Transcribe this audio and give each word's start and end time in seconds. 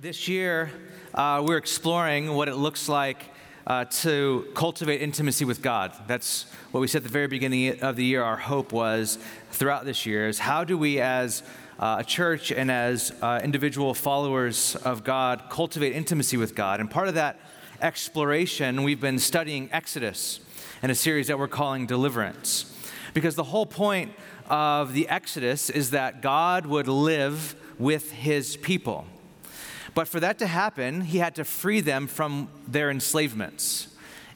This 0.00 0.28
year, 0.28 0.70
uh, 1.12 1.44
we're 1.46 1.58
exploring 1.58 2.32
what 2.32 2.48
it 2.48 2.54
looks 2.54 2.88
like 2.88 3.22
uh, 3.66 3.84
to 3.84 4.48
cultivate 4.54 5.02
intimacy 5.02 5.44
with 5.44 5.60
God. 5.60 5.92
That's 6.06 6.46
what 6.70 6.80
we 6.80 6.86
said 6.86 7.00
at 7.00 7.02
the 7.02 7.10
very 7.10 7.26
beginning 7.26 7.82
of 7.82 7.96
the 7.96 8.04
year. 8.06 8.22
Our 8.22 8.38
hope 8.38 8.72
was 8.72 9.18
throughout 9.50 9.84
this 9.84 10.06
year 10.06 10.26
is 10.26 10.38
how 10.38 10.64
do 10.64 10.78
we, 10.78 11.02
as 11.02 11.42
uh, 11.78 11.96
a 11.98 12.04
church 12.04 12.50
and 12.50 12.70
as 12.70 13.12
uh, 13.20 13.42
individual 13.44 13.92
followers 13.92 14.74
of 14.74 15.04
God, 15.04 15.42
cultivate 15.50 15.92
intimacy 15.92 16.38
with 16.38 16.54
God? 16.54 16.80
And 16.80 16.90
part 16.90 17.08
of 17.08 17.14
that 17.16 17.38
exploration, 17.82 18.84
we've 18.84 19.02
been 19.02 19.18
studying 19.18 19.68
Exodus 19.70 20.40
in 20.82 20.88
a 20.88 20.94
series 20.94 21.26
that 21.26 21.38
we're 21.38 21.46
calling 21.46 21.84
Deliverance. 21.84 22.74
Because 23.12 23.34
the 23.34 23.44
whole 23.44 23.66
point 23.66 24.12
of 24.48 24.94
the 24.94 25.10
Exodus 25.10 25.68
is 25.68 25.90
that 25.90 26.22
God 26.22 26.64
would 26.64 26.88
live 26.88 27.54
with 27.78 28.12
his 28.12 28.56
people. 28.56 29.04
But 30.00 30.08
for 30.08 30.20
that 30.20 30.38
to 30.38 30.46
happen, 30.46 31.02
he 31.02 31.18
had 31.18 31.34
to 31.34 31.44
free 31.44 31.82
them 31.82 32.06
from 32.06 32.48
their 32.66 32.90
enslavements. 32.90 33.88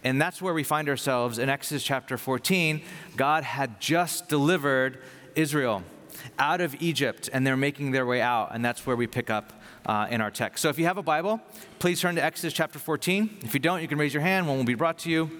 And 0.04 0.20
that's 0.20 0.42
where 0.42 0.52
we 0.52 0.62
find 0.62 0.90
ourselves 0.90 1.38
in 1.38 1.48
Exodus 1.48 1.82
chapter 1.82 2.18
14. 2.18 2.82
God 3.16 3.44
had 3.44 3.80
just 3.80 4.28
delivered 4.28 4.98
Israel 5.34 5.82
out 6.38 6.60
of 6.60 6.76
Egypt, 6.82 7.30
and 7.32 7.46
they're 7.46 7.56
making 7.56 7.92
their 7.92 8.04
way 8.04 8.20
out. 8.20 8.50
And 8.52 8.62
that's 8.62 8.86
where 8.86 8.94
we 8.94 9.06
pick 9.06 9.30
up 9.30 9.54
uh, 9.86 10.06
in 10.10 10.20
our 10.20 10.30
text. 10.30 10.60
So 10.60 10.68
if 10.68 10.78
you 10.78 10.84
have 10.84 10.98
a 10.98 11.02
Bible, 11.02 11.40
please 11.78 11.98
turn 11.98 12.16
to 12.16 12.22
Exodus 12.22 12.52
chapter 12.52 12.78
14. 12.78 13.38
If 13.40 13.54
you 13.54 13.60
don't, 13.60 13.80
you 13.80 13.88
can 13.88 13.96
raise 13.96 14.12
your 14.12 14.22
hand. 14.22 14.46
One 14.46 14.58
will 14.58 14.64
be 14.64 14.74
brought 14.74 14.98
to 14.98 15.10
you. 15.10 15.30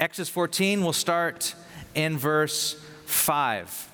Exodus 0.00 0.30
14, 0.30 0.82
we'll 0.82 0.94
start 0.94 1.54
in 1.94 2.16
verse 2.16 2.82
5. 3.04 3.91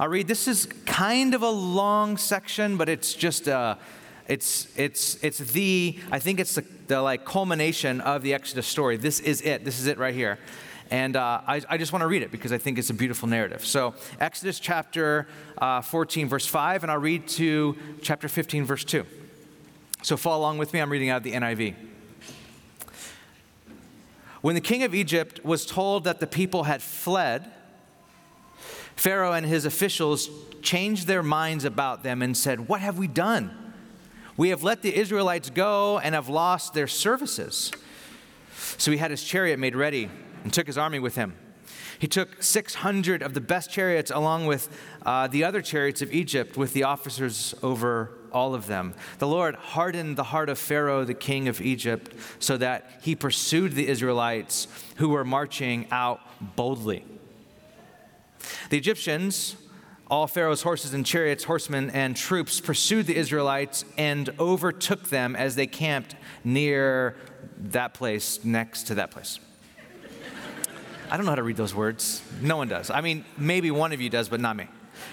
I'll 0.00 0.08
read. 0.08 0.28
This 0.28 0.48
is 0.48 0.64
kind 0.86 1.34
of 1.34 1.42
a 1.42 1.50
long 1.50 2.16
section, 2.16 2.78
but 2.78 2.88
it's 2.88 3.12
just 3.12 3.46
uh, 3.46 3.74
it's 4.28 4.66
it's 4.74 5.22
it's 5.22 5.36
the 5.36 5.98
I 6.10 6.18
think 6.18 6.40
it's 6.40 6.54
the, 6.54 6.64
the 6.86 7.02
like 7.02 7.26
culmination 7.26 8.00
of 8.00 8.22
the 8.22 8.32
Exodus 8.32 8.66
story. 8.66 8.96
This 8.96 9.20
is 9.20 9.42
it. 9.42 9.62
This 9.62 9.78
is 9.78 9.88
it 9.88 9.98
right 9.98 10.14
here. 10.14 10.38
And 10.90 11.16
uh, 11.16 11.42
I, 11.46 11.60
I, 11.68 11.76
just 11.76 11.92
want 11.92 12.00
to 12.00 12.06
read 12.06 12.22
it 12.22 12.32
because 12.32 12.50
I 12.50 12.56
think 12.56 12.78
it's 12.78 12.88
a 12.88 12.94
beautiful 12.94 13.28
narrative. 13.28 13.64
So, 13.64 13.94
Exodus 14.18 14.58
chapter 14.58 15.28
uh, 15.58 15.82
14, 15.82 16.28
verse 16.28 16.46
5, 16.46 16.82
and 16.82 16.90
I'll 16.90 16.98
read 16.98 17.28
to 17.28 17.76
chapter 18.02 18.26
15, 18.26 18.64
verse 18.64 18.82
2. 18.82 19.06
So, 20.02 20.16
follow 20.16 20.40
along 20.40 20.58
with 20.58 20.72
me. 20.72 20.80
I'm 20.80 20.90
reading 20.90 21.10
out 21.10 21.22
the 21.22 21.30
NIV. 21.30 21.76
When 24.40 24.56
the 24.56 24.60
king 24.60 24.82
of 24.82 24.94
Egypt 24.94 25.44
was 25.44 25.64
told 25.64 26.02
that 26.04 26.18
the 26.18 26.26
people 26.26 26.64
had 26.64 26.82
fled, 26.82 27.52
Pharaoh 29.00 29.32
and 29.32 29.46
his 29.46 29.64
officials 29.64 30.28
changed 30.60 31.06
their 31.06 31.22
minds 31.22 31.64
about 31.64 32.02
them 32.02 32.20
and 32.20 32.36
said, 32.36 32.68
What 32.68 32.82
have 32.82 32.98
we 32.98 33.08
done? 33.08 33.50
We 34.36 34.50
have 34.50 34.62
let 34.62 34.82
the 34.82 34.94
Israelites 34.94 35.48
go 35.48 35.98
and 35.98 36.14
have 36.14 36.28
lost 36.28 36.74
their 36.74 36.86
services. 36.86 37.72
So 38.76 38.90
he 38.90 38.98
had 38.98 39.10
his 39.10 39.24
chariot 39.24 39.58
made 39.58 39.74
ready 39.74 40.10
and 40.44 40.52
took 40.52 40.66
his 40.66 40.76
army 40.76 40.98
with 40.98 41.14
him. 41.14 41.34
He 41.98 42.08
took 42.08 42.42
600 42.42 43.22
of 43.22 43.32
the 43.32 43.40
best 43.40 43.70
chariots 43.70 44.10
along 44.10 44.44
with 44.44 44.68
uh, 45.06 45.28
the 45.28 45.44
other 45.44 45.62
chariots 45.62 46.02
of 46.02 46.12
Egypt, 46.12 46.58
with 46.58 46.74
the 46.74 46.82
officers 46.82 47.54
over 47.62 48.10
all 48.32 48.54
of 48.54 48.66
them. 48.66 48.92
The 49.18 49.26
Lord 49.26 49.54
hardened 49.54 50.18
the 50.18 50.24
heart 50.24 50.50
of 50.50 50.58
Pharaoh, 50.58 51.06
the 51.06 51.14
king 51.14 51.48
of 51.48 51.62
Egypt, 51.62 52.12
so 52.38 52.58
that 52.58 53.00
he 53.00 53.16
pursued 53.16 53.72
the 53.72 53.88
Israelites 53.88 54.68
who 54.96 55.08
were 55.08 55.24
marching 55.24 55.86
out 55.90 56.20
boldly. 56.54 57.06
The 58.70 58.78
Egyptians, 58.78 59.56
all 60.10 60.26
Pharaoh's 60.26 60.62
horses 60.62 60.92
and 60.92 61.06
chariots, 61.06 61.44
horsemen, 61.44 61.90
and 61.90 62.16
troops 62.16 62.60
pursued 62.60 63.06
the 63.06 63.16
Israelites 63.16 63.84
and 63.96 64.28
overtook 64.38 65.08
them 65.08 65.36
as 65.36 65.54
they 65.54 65.66
camped 65.66 66.16
near 66.42 67.16
that 67.58 67.94
place, 67.94 68.44
next 68.44 68.84
to 68.84 68.96
that 68.96 69.10
place. 69.10 69.38
I 71.10 71.16
don't 71.16 71.26
know 71.26 71.32
how 71.32 71.36
to 71.36 71.42
read 71.42 71.56
those 71.56 71.74
words. 71.74 72.22
No 72.40 72.56
one 72.56 72.68
does. 72.68 72.90
I 72.90 73.00
mean, 73.00 73.24
maybe 73.36 73.70
one 73.70 73.92
of 73.92 74.00
you 74.00 74.10
does, 74.10 74.28
but 74.28 74.40
not 74.40 74.56
me. 74.56 74.68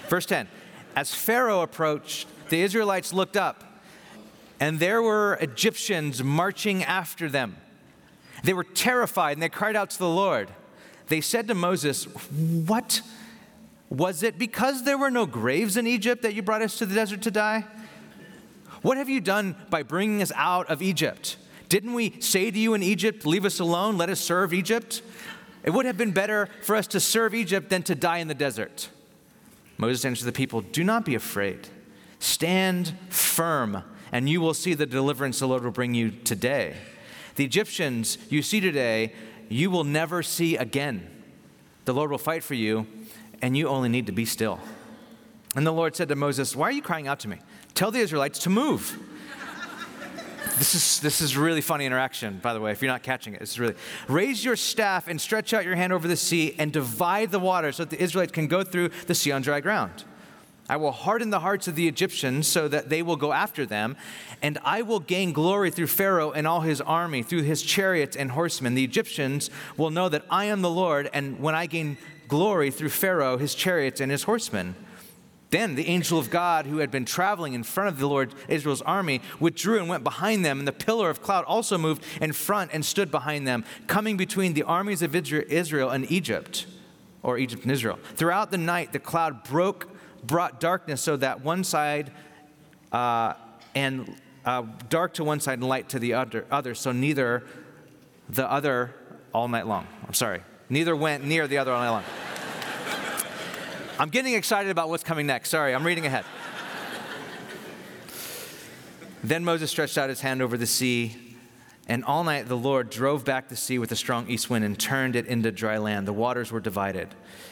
Verse 0.08 0.26
10 0.26 0.48
As 0.94 1.14
Pharaoh 1.14 1.62
approached, 1.62 2.28
the 2.48 2.62
Israelites 2.62 3.12
looked 3.12 3.36
up, 3.36 3.82
and 4.60 4.78
there 4.78 5.02
were 5.02 5.34
Egyptians 5.40 6.22
marching 6.22 6.84
after 6.84 7.28
them. 7.28 7.56
They 8.42 8.52
were 8.52 8.64
terrified 8.64 9.32
and 9.32 9.42
they 9.42 9.48
cried 9.48 9.76
out 9.76 9.90
to 9.90 9.98
the 9.98 10.08
Lord. 10.08 10.48
They 11.08 11.20
said 11.20 11.48
to 11.48 11.54
Moses, 11.54 12.04
What? 12.04 13.02
Was 13.90 14.22
it 14.22 14.38
because 14.38 14.84
there 14.84 14.98
were 14.98 15.10
no 15.10 15.26
graves 15.26 15.76
in 15.76 15.86
Egypt 15.86 16.22
that 16.22 16.34
you 16.34 16.42
brought 16.42 16.62
us 16.62 16.76
to 16.78 16.86
the 16.86 16.94
desert 16.94 17.22
to 17.22 17.30
die? 17.30 17.64
What 18.82 18.96
have 18.96 19.08
you 19.08 19.20
done 19.20 19.56
by 19.70 19.82
bringing 19.82 20.22
us 20.22 20.32
out 20.34 20.68
of 20.68 20.82
Egypt? 20.82 21.36
Didn't 21.68 21.94
we 21.94 22.20
say 22.20 22.50
to 22.50 22.58
you 22.58 22.74
in 22.74 22.82
Egypt, 22.82 23.26
Leave 23.26 23.44
us 23.44 23.60
alone, 23.60 23.96
let 23.96 24.10
us 24.10 24.20
serve 24.20 24.52
Egypt? 24.52 25.02
It 25.64 25.70
would 25.70 25.86
have 25.86 25.98
been 25.98 26.12
better 26.12 26.48
for 26.62 26.76
us 26.76 26.86
to 26.88 27.00
serve 27.00 27.34
Egypt 27.34 27.68
than 27.70 27.82
to 27.84 27.94
die 27.94 28.18
in 28.18 28.28
the 28.28 28.34
desert. 28.34 28.88
Moses 29.76 30.04
answered 30.04 30.26
the 30.26 30.32
people, 30.32 30.60
Do 30.60 30.84
not 30.84 31.04
be 31.04 31.14
afraid. 31.14 31.68
Stand 32.18 32.94
firm, 33.08 33.82
and 34.12 34.28
you 34.28 34.40
will 34.40 34.54
see 34.54 34.74
the 34.74 34.86
deliverance 34.86 35.38
the 35.38 35.48
Lord 35.48 35.64
will 35.64 35.70
bring 35.70 35.94
you 35.94 36.10
today. 36.10 36.76
The 37.36 37.44
Egyptians 37.44 38.18
you 38.28 38.42
see 38.42 38.60
today, 38.60 39.12
you 39.48 39.70
will 39.70 39.84
never 39.84 40.22
see 40.22 40.56
again. 40.56 41.08
The 41.84 41.94
Lord 41.94 42.10
will 42.10 42.18
fight 42.18 42.42
for 42.42 42.54
you 42.54 42.86
and 43.42 43.56
you 43.56 43.68
only 43.68 43.88
need 43.88 44.06
to 44.06 44.12
be 44.12 44.24
still. 44.24 44.60
And 45.56 45.66
the 45.66 45.72
Lord 45.72 45.96
said 45.96 46.08
to 46.08 46.16
Moses, 46.16 46.54
Why 46.54 46.68
are 46.68 46.72
you 46.72 46.82
crying 46.82 47.08
out 47.08 47.20
to 47.20 47.28
me? 47.28 47.38
Tell 47.74 47.90
the 47.90 48.00
Israelites 48.00 48.40
to 48.40 48.50
move. 48.50 48.98
this 50.58 50.74
is, 50.74 51.00
this 51.00 51.20
is 51.20 51.36
really 51.36 51.60
funny 51.60 51.86
interaction, 51.86 52.38
by 52.42 52.52
the 52.52 52.60
way, 52.60 52.72
if 52.72 52.82
you're 52.82 52.90
not 52.90 53.02
catching 53.02 53.34
it. 53.34 53.40
It's 53.40 53.58
really. 53.58 53.74
Raise 54.08 54.44
your 54.44 54.56
staff 54.56 55.08
and 55.08 55.20
stretch 55.20 55.54
out 55.54 55.64
your 55.64 55.76
hand 55.76 55.92
over 55.92 56.06
the 56.06 56.16
sea 56.16 56.54
and 56.58 56.72
divide 56.72 57.30
the 57.30 57.38
water 57.38 57.72
so 57.72 57.84
that 57.84 57.90
the 57.90 58.02
Israelites 58.02 58.32
can 58.32 58.46
go 58.46 58.62
through 58.62 58.90
the 59.06 59.14
sea 59.14 59.32
on 59.32 59.42
dry 59.42 59.60
ground. 59.60 60.04
I 60.70 60.76
will 60.76 60.92
harden 60.92 61.30
the 61.30 61.40
hearts 61.40 61.66
of 61.66 61.76
the 61.76 61.88
Egyptians 61.88 62.46
so 62.46 62.68
that 62.68 62.90
they 62.90 63.02
will 63.02 63.16
go 63.16 63.32
after 63.32 63.64
them, 63.64 63.96
and 64.42 64.58
I 64.64 64.82
will 64.82 65.00
gain 65.00 65.32
glory 65.32 65.70
through 65.70 65.86
Pharaoh 65.86 66.30
and 66.30 66.46
all 66.46 66.60
his 66.60 66.82
army, 66.82 67.22
through 67.22 67.42
his 67.42 67.62
chariots 67.62 68.16
and 68.16 68.32
horsemen. 68.32 68.74
The 68.74 68.84
Egyptians 68.84 69.48
will 69.78 69.88
know 69.88 70.10
that 70.10 70.24
I 70.28 70.44
am 70.44 70.60
the 70.60 70.68
Lord, 70.70 71.08
and 71.14 71.40
when 71.40 71.54
I 71.54 71.64
gain 71.66 71.96
glory 72.28 72.70
through 72.70 72.90
Pharaoh, 72.90 73.38
his 73.38 73.54
chariots, 73.54 74.00
and 74.00 74.12
his 74.12 74.24
horsemen. 74.24 74.76
Then 75.50 75.76
the 75.76 75.88
angel 75.88 76.18
of 76.18 76.28
God, 76.28 76.66
who 76.66 76.78
had 76.78 76.90
been 76.90 77.06
traveling 77.06 77.54
in 77.54 77.62
front 77.62 77.88
of 77.88 77.98
the 77.98 78.06
Lord 78.06 78.34
Israel's 78.48 78.82
army, 78.82 79.22
withdrew 79.40 79.78
and 79.78 79.88
went 79.88 80.04
behind 80.04 80.44
them, 80.44 80.58
and 80.58 80.68
the 80.68 80.72
pillar 80.72 81.08
of 81.08 81.22
cloud 81.22 81.44
also 81.46 81.78
moved 81.78 82.04
in 82.20 82.32
front 82.32 82.70
and 82.74 82.84
stood 82.84 83.10
behind 83.10 83.46
them, 83.46 83.64
coming 83.86 84.18
between 84.18 84.52
the 84.52 84.62
armies 84.62 85.00
of 85.00 85.14
Israel 85.14 85.88
and 85.88 86.10
Egypt, 86.12 86.66
or 87.22 87.38
Egypt 87.38 87.62
and 87.62 87.72
Israel. 87.72 87.98
Throughout 88.14 88.50
the 88.50 88.58
night, 88.58 88.92
the 88.92 88.98
cloud 88.98 89.42
broke, 89.44 89.88
brought 90.22 90.60
darkness 90.60 91.00
so 91.00 91.16
that 91.16 91.42
one 91.42 91.64
side 91.64 92.12
uh, 92.92 93.32
and 93.74 94.14
uh, 94.44 94.64
dark 94.88 95.14
to 95.14 95.24
one 95.24 95.40
side 95.40 95.58
and 95.58 95.68
light 95.68 95.88
to 95.90 95.98
the 95.98 96.14
other, 96.14 96.46
other, 96.50 96.74
so 96.74 96.92
neither 96.92 97.44
the 98.28 98.50
other 98.50 98.94
all 99.32 99.48
night 99.48 99.66
long. 99.66 99.86
I'm 100.06 100.14
sorry, 100.14 100.42
Neither 100.70 100.94
went 100.94 101.24
near 101.24 101.46
the 101.46 101.58
other 101.58 101.72
long. 101.72 102.04
I'm 103.98 104.10
getting 104.10 104.34
excited 104.34 104.70
about 104.70 104.88
what's 104.88 105.02
coming 105.02 105.26
next. 105.26 105.50
Sorry, 105.50 105.74
I'm 105.74 105.84
reading 105.84 106.06
ahead. 106.06 106.24
then 109.24 109.44
Moses 109.44 109.70
stretched 109.70 109.98
out 109.98 110.08
his 110.08 110.20
hand 110.20 110.40
over 110.40 110.56
the 110.56 110.66
sea, 110.66 111.16
and 111.88 112.04
all 112.04 112.22
night 112.22 112.46
the 112.48 112.56
Lord 112.56 112.90
drove 112.90 113.24
back 113.24 113.48
the 113.48 113.56
sea 113.56 113.78
with 113.78 113.90
a 113.90 113.96
strong 113.96 114.28
east 114.28 114.50
wind 114.50 114.64
and 114.64 114.78
turned 114.78 115.16
it 115.16 115.26
into 115.26 115.50
dry 115.50 115.78
land. 115.78 116.06
The 116.06 116.12
waters 116.12 116.52
were 116.52 116.60
divided. 116.60 117.08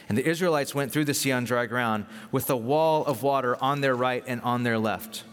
And 0.07 0.17
the 0.17 0.25
Israelites 0.25 0.73
went 0.73 0.91
through 0.91 1.05
the 1.05 1.13
sea 1.13 1.31
on 1.31 1.43
dry 1.43 1.65
ground 1.65 2.05
with 2.31 2.49
a 2.49 2.55
wall 2.55 3.03
of 3.05 3.23
water 3.23 3.61
on 3.61 3.81
their 3.81 3.95
right 3.95 4.23
and 4.27 4.39
on 4.41 4.63
their 4.63 4.77
left. 4.77 5.23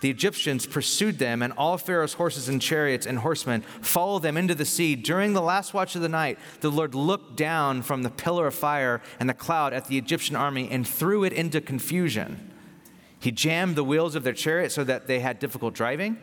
The 0.00 0.10
Egyptians 0.10 0.66
pursued 0.66 1.18
them, 1.18 1.42
and 1.42 1.52
all 1.54 1.78
Pharaoh's 1.78 2.14
horses 2.14 2.48
and 2.48 2.60
chariots 2.60 3.06
and 3.06 3.18
horsemen 3.18 3.62
followed 3.80 4.22
them 4.22 4.36
into 4.36 4.54
the 4.54 4.64
sea. 4.64 4.94
During 4.94 5.32
the 5.32 5.42
last 5.42 5.74
watch 5.74 5.94
of 5.94 6.02
the 6.02 6.08
night, 6.08 6.38
the 6.60 6.70
Lord 6.70 6.94
looked 6.94 7.36
down 7.36 7.82
from 7.82 8.02
the 8.02 8.10
pillar 8.10 8.46
of 8.46 8.54
fire 8.54 9.00
and 9.18 9.28
the 9.28 9.34
cloud 9.34 9.72
at 9.72 9.86
the 9.86 9.98
Egyptian 9.98 10.36
army 10.36 10.68
and 10.70 10.86
threw 10.86 11.24
it 11.24 11.32
into 11.32 11.60
confusion. 11.60 12.52
He 13.20 13.32
jammed 13.32 13.76
the 13.76 13.84
wheels 13.84 14.14
of 14.14 14.24
their 14.24 14.32
chariots 14.32 14.74
so 14.74 14.84
that 14.84 15.06
they 15.06 15.20
had 15.20 15.38
difficult 15.38 15.74
driving. 15.74 16.18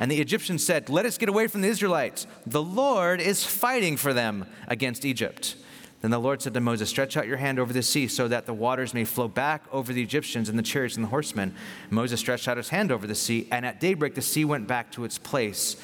And 0.00 0.10
the 0.10 0.20
Egyptians 0.20 0.64
said, 0.64 0.88
Let 0.88 1.06
us 1.06 1.18
get 1.18 1.28
away 1.28 1.46
from 1.46 1.60
the 1.60 1.68
Israelites. 1.68 2.26
The 2.46 2.62
Lord 2.62 3.20
is 3.20 3.44
fighting 3.44 3.96
for 3.96 4.12
them 4.12 4.46
against 4.66 5.04
Egypt. 5.04 5.56
Then 6.00 6.10
the 6.10 6.18
Lord 6.18 6.40
said 6.40 6.54
to 6.54 6.60
Moses, 6.60 6.88
Stretch 6.88 7.16
out 7.16 7.26
your 7.26 7.36
hand 7.36 7.58
over 7.58 7.72
the 7.72 7.82
sea 7.82 8.08
so 8.08 8.26
that 8.28 8.46
the 8.46 8.54
waters 8.54 8.94
may 8.94 9.04
flow 9.04 9.28
back 9.28 9.64
over 9.70 9.92
the 9.92 10.02
Egyptians 10.02 10.48
and 10.48 10.58
the 10.58 10.62
chariots 10.62 10.96
and 10.96 11.04
the 11.04 11.10
horsemen. 11.10 11.54
Moses 11.90 12.20
stretched 12.20 12.48
out 12.48 12.56
his 12.56 12.70
hand 12.70 12.90
over 12.90 13.06
the 13.06 13.14
sea, 13.14 13.46
and 13.50 13.66
at 13.66 13.80
daybreak 13.80 14.14
the 14.14 14.22
sea 14.22 14.44
went 14.44 14.66
back 14.66 14.90
to 14.92 15.04
its 15.04 15.18
place. 15.18 15.76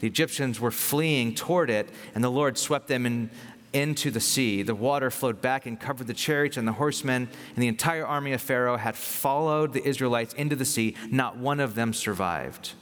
The 0.00 0.06
Egyptians 0.06 0.60
were 0.60 0.70
fleeing 0.70 1.34
toward 1.34 1.70
it, 1.70 1.88
and 2.14 2.22
the 2.22 2.28
Lord 2.28 2.58
swept 2.58 2.88
them 2.88 3.06
in, 3.06 3.30
into 3.72 4.10
the 4.10 4.20
sea. 4.20 4.62
The 4.62 4.74
water 4.74 5.10
flowed 5.10 5.40
back 5.40 5.64
and 5.64 5.80
covered 5.80 6.06
the 6.06 6.14
chariots 6.14 6.56
and 6.56 6.68
the 6.68 6.72
horsemen, 6.72 7.28
and 7.54 7.62
the 7.62 7.68
entire 7.68 8.06
army 8.06 8.32
of 8.32 8.42
Pharaoh 8.42 8.76
had 8.76 8.96
followed 8.96 9.72
the 9.72 9.86
Israelites 9.86 10.34
into 10.34 10.56
the 10.56 10.64
sea. 10.64 10.96
Not 11.10 11.38
one 11.38 11.60
of 11.60 11.74
them 11.74 11.94
survived. 11.94 12.72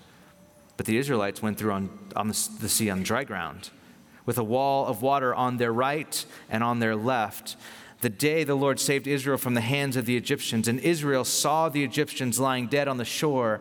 But 0.77 0.87
the 0.87 0.97
Israelites 0.97 1.43
went 1.43 1.59
through 1.59 1.73
on, 1.73 1.99
on 2.17 2.29
the, 2.29 2.49
the 2.61 2.69
sea 2.69 2.91
on 2.91 3.03
dry 3.03 3.23
ground, 3.23 3.71
with 4.27 4.39
a 4.39 4.45
wall 4.45 4.87
of 4.87 5.03
water 5.03 5.35
on 5.35 5.57
their 5.57 5.73
right 5.73 6.25
and 6.49 6.63
on 6.63 6.79
their 6.79 6.97
left. 6.97 7.57
The 8.01 8.09
day 8.09 8.45
the 8.45 8.55
Lord 8.55 8.81
saved 8.81 9.07
Israel 9.07 9.37
from 9.37 9.55
the 9.55 9.61
hands 9.61 9.97
of 9.97 10.07
the 10.07 10.17
Egyptians, 10.17 10.69
and 10.69 10.81
Israel 10.81 11.25
saw 11.25 11.69
the 11.69 11.85
Egyptians 11.85 12.41
lying 12.41 12.67
dead 12.67 12.89
on 12.89 12.97
the 12.97 13.05
shore. 13.05 13.61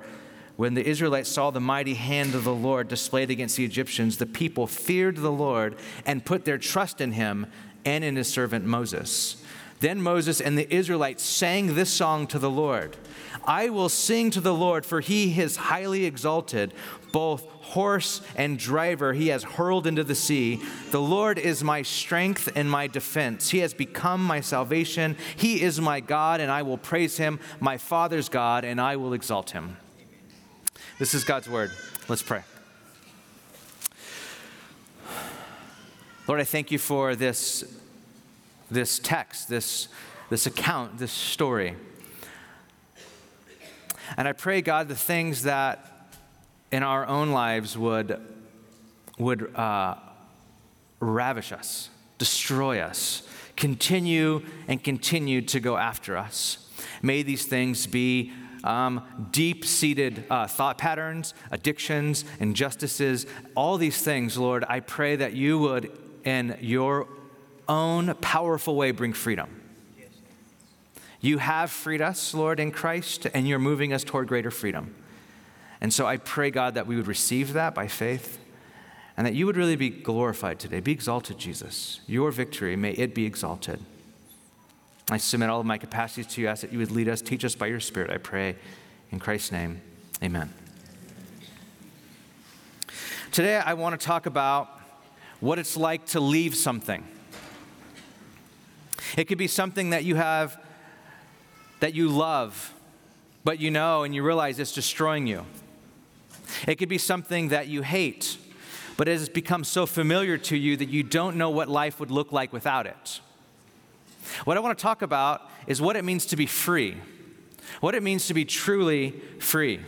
When 0.56 0.74
the 0.74 0.86
Israelites 0.86 1.30
saw 1.30 1.52
the 1.52 1.60
mighty 1.60 1.94
hand 1.94 2.36
of 2.36 2.44
the 2.44 2.54
Lord 2.54 2.88
displayed 2.88 3.30
against 3.30 3.58
the 3.58 3.66
Egyptians, 3.66 4.18
the 4.18 4.26
people 4.26 4.68
feared 4.68 5.18
the 5.18 5.32
Lord 5.32 5.76
and 6.06 6.24
put 6.24 6.46
their 6.46 6.58
trust 6.58 7.02
in 7.02 7.14
him 7.14 7.48
and 7.86 8.04
in 8.04 8.16
his 8.16 8.28
servant 8.28 8.66
Moses. 8.66 9.44
Then 9.80 10.02
Moses 10.02 10.42
and 10.42 10.58
the 10.58 10.74
Israelites 10.74 11.24
sang 11.24 11.76
this 11.76 11.90
song 11.90 12.28
to 12.28 12.40
the 12.40 12.50
Lord 12.50 12.98
I 13.46 13.70
will 13.70 13.90
sing 13.90 14.32
to 14.32 14.42
the 14.42 14.54
Lord, 14.54 14.86
for 14.86 15.02
he 15.02 15.40
is 15.40 15.56
highly 15.56 16.06
exalted. 16.06 16.74
Both 17.12 17.44
horse 17.62 18.22
and 18.36 18.60
driver 18.60 19.14
he 19.14 19.30
has 19.30 19.44
hurled 19.44 19.88
into 19.88 20.04
the 20.04 20.16
sea. 20.16 20.62
The 20.92 21.02
Lord 21.02 21.40
is 21.40 21.64
my 21.64 21.82
strength 21.82 22.50
and 22.56 22.70
my 22.70 22.88
defense. 22.88 23.50
He 23.50 23.60
has 23.60 23.74
become 23.74 24.24
my 24.24 24.42
salvation. 24.42 25.18
He 25.36 25.62
is 25.62 25.80
my 25.82 26.00
God, 26.00 26.42
and 26.42 26.52
I 26.52 26.62
will 26.62 26.78
praise 26.78 27.18
him, 27.18 27.40
my 27.60 27.78
Father's 27.78 28.30
God, 28.30 28.66
and 28.66 28.80
I 28.80 28.98
will 28.98 29.14
exalt 29.14 29.52
him. 29.52 29.78
This 31.00 31.14
is 31.14 31.24
God's 31.24 31.50
word. 31.50 31.72
Let's 32.08 32.24
pray. 32.24 32.44
Lord, 36.28 36.40
I 36.40 36.44
thank 36.44 36.70
you 36.70 36.78
for 36.78 37.16
this, 37.16 37.64
this 38.70 39.00
text, 39.00 39.50
this, 39.50 39.88
this 40.30 40.46
account, 40.46 40.98
this 40.98 41.12
story. 41.12 41.76
And 44.18 44.28
I 44.28 44.34
pray, 44.34 44.62
God, 44.62 44.88
the 44.88 44.96
things 44.96 45.44
that 45.44 46.16
in 46.72 46.84
our 46.84 47.06
own 47.08 47.32
lives 47.32 47.78
would, 47.78 48.20
would 49.18 49.56
uh, 49.56 49.96
ravish 51.00 51.52
us, 51.52 51.90
destroy 52.18 52.80
us, 52.80 53.28
continue 53.56 54.42
and 54.68 54.84
continue 54.84 55.42
to 55.42 55.60
go 55.60 55.78
after 55.78 56.18
us. 56.18 56.70
May 57.02 57.24
these 57.24 57.46
things 57.46 57.88
be 57.88 58.32
um, 58.64 59.30
deep 59.32 59.66
seated 59.66 60.26
uh, 60.30 60.48
thought 60.48 60.78
patterns, 60.78 61.34
addictions, 61.52 62.26
injustices, 62.40 63.26
all 63.56 63.78
these 63.78 64.02
things, 64.02 64.38
Lord, 64.38 64.66
I 64.68 64.82
pray 64.82 65.16
that 65.16 65.34
you 65.34 65.60
would, 65.60 65.92
in 66.26 66.58
your 66.60 67.08
own 67.70 68.14
powerful 68.16 68.76
way, 68.76 68.92
bring 68.92 69.14
freedom. 69.14 69.62
You 71.22 71.38
have 71.38 71.70
freed 71.70 72.02
us, 72.02 72.34
Lord, 72.34 72.60
in 72.60 72.72
Christ, 72.72 73.28
and 73.34 73.48
you're 73.48 73.60
moving 73.60 73.94
us 73.94 74.04
toward 74.04 74.28
greater 74.28 74.52
freedom. 74.52 74.96
And 75.82 75.94
so 75.94 76.06
I 76.06 76.18
pray, 76.18 76.50
God, 76.50 76.74
that 76.74 76.88
we 76.88 76.96
would 76.96 77.08
receive 77.08 77.54
that 77.54 77.76
by 77.76 77.88
faith 77.88 78.40
and 79.16 79.28
that 79.28 79.34
you 79.34 79.46
would 79.46 79.58
really 79.58 79.76
be 79.76 79.90
glorified 79.90 80.60
today. 80.60 80.80
Be 80.80 80.94
exalted, 80.94 81.38
Jesus. 81.38 82.00
Your 82.08 82.32
victory, 82.32 82.76
may 82.76 82.92
it 82.92 83.14
be 83.14 83.26
exalted. 83.26 83.80
I 85.12 85.18
submit 85.18 85.50
all 85.50 85.60
of 85.60 85.66
my 85.66 85.78
capacities 85.78 86.28
to 86.34 86.42
you. 86.42 86.48
Ask 86.48 86.62
that 86.62 86.72
you 86.72 86.80
would 86.80 86.92
lead 86.92 87.10
us, 87.10 87.22
teach 87.22 87.44
us 87.44 87.56
by 87.56 87.68
your 87.68 87.80
Spirit, 87.80 88.12
I 88.12 88.18
pray. 88.18 88.56
In 89.12 89.20
Christ's 89.20 89.52
name, 89.52 89.82
amen. 90.24 90.54
Today, 93.32 93.58
I 93.58 93.74
want 93.74 94.00
to 94.00 94.06
talk 94.06 94.26
about 94.26 94.70
what 95.40 95.60
it's 95.60 95.76
like 95.76 96.06
to 96.08 96.20
leave 96.20 96.56
something. 96.56 97.04
It 99.18 99.26
could 99.26 99.38
be 99.38 99.48
something 99.48 99.92
that 99.92 100.04
you 100.04 100.16
have, 100.16 100.62
that 101.80 101.94
you 101.94 102.10
love, 102.10 102.74
but 103.44 103.60
you 103.60 103.72
know 103.72 104.04
and 104.04 104.14
you 104.14 104.24
realize 104.24 104.60
it's 104.60 104.74
destroying 104.74 105.28
you. 105.28 105.46
It 106.68 106.76
could 106.76 106.90
be 106.90 106.98
something 106.98 107.50
that 107.50 107.68
you 107.68 107.82
hate, 107.82 108.38
but 108.98 109.08
it 109.08 109.12
has 109.12 109.30
become 109.30 109.64
so 109.64 109.86
familiar 109.86 110.38
to 110.38 110.58
you 110.58 110.78
that 110.78 110.90
you 110.90 111.04
don't 111.04 111.38
know 111.38 111.50
what 111.50 111.70
life 111.70 112.00
would 112.00 112.12
look 112.12 112.32
like 112.32 112.52
without 112.52 112.86
it. 112.86 113.22
What 114.46 114.58
I 114.58 114.60
want 114.60 114.78
to 114.78 114.82
talk 114.82 115.02
about 115.02 115.50
is 115.68 115.82
what 115.82 115.96
it 115.96 116.04
means 116.04 116.26
to 116.28 116.36
be 116.36 116.46
free, 116.46 116.98
what 117.80 117.96
it 117.96 118.04
means 118.04 118.28
to 118.28 118.34
be 118.34 118.46
truly 118.46 119.12
free. 119.40 119.80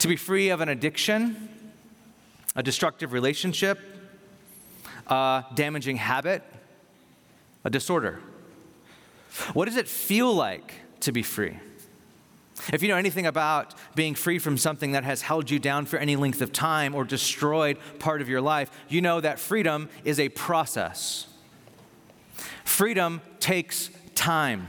To 0.00 0.08
be 0.08 0.16
free 0.16 0.50
of 0.50 0.60
an 0.60 0.68
addiction, 0.68 1.48
a 2.56 2.62
destructive 2.62 3.12
relationship, 3.12 3.78
a 5.06 5.44
damaging 5.54 5.96
habit, 5.96 6.42
a 7.64 7.70
disorder. 7.70 8.20
What 9.52 9.66
does 9.66 9.76
it 9.76 9.88
feel 9.88 10.32
like 10.32 10.74
to 11.00 11.12
be 11.12 11.22
free? 11.22 11.58
If 12.72 12.82
you 12.82 12.88
know 12.88 12.96
anything 12.96 13.26
about 13.26 13.74
being 13.94 14.14
free 14.14 14.38
from 14.38 14.56
something 14.56 14.92
that 14.92 15.04
has 15.04 15.22
held 15.22 15.50
you 15.50 15.58
down 15.58 15.86
for 15.86 15.98
any 15.98 16.16
length 16.16 16.40
of 16.40 16.52
time 16.52 16.94
or 16.94 17.04
destroyed 17.04 17.78
part 17.98 18.22
of 18.22 18.28
your 18.28 18.40
life, 18.40 18.70
you 18.88 19.00
know 19.00 19.20
that 19.20 19.38
freedom 19.38 19.88
is 20.04 20.20
a 20.20 20.28
process. 20.30 21.26
Freedom 22.64 23.20
takes 23.40 23.90
time. 24.14 24.68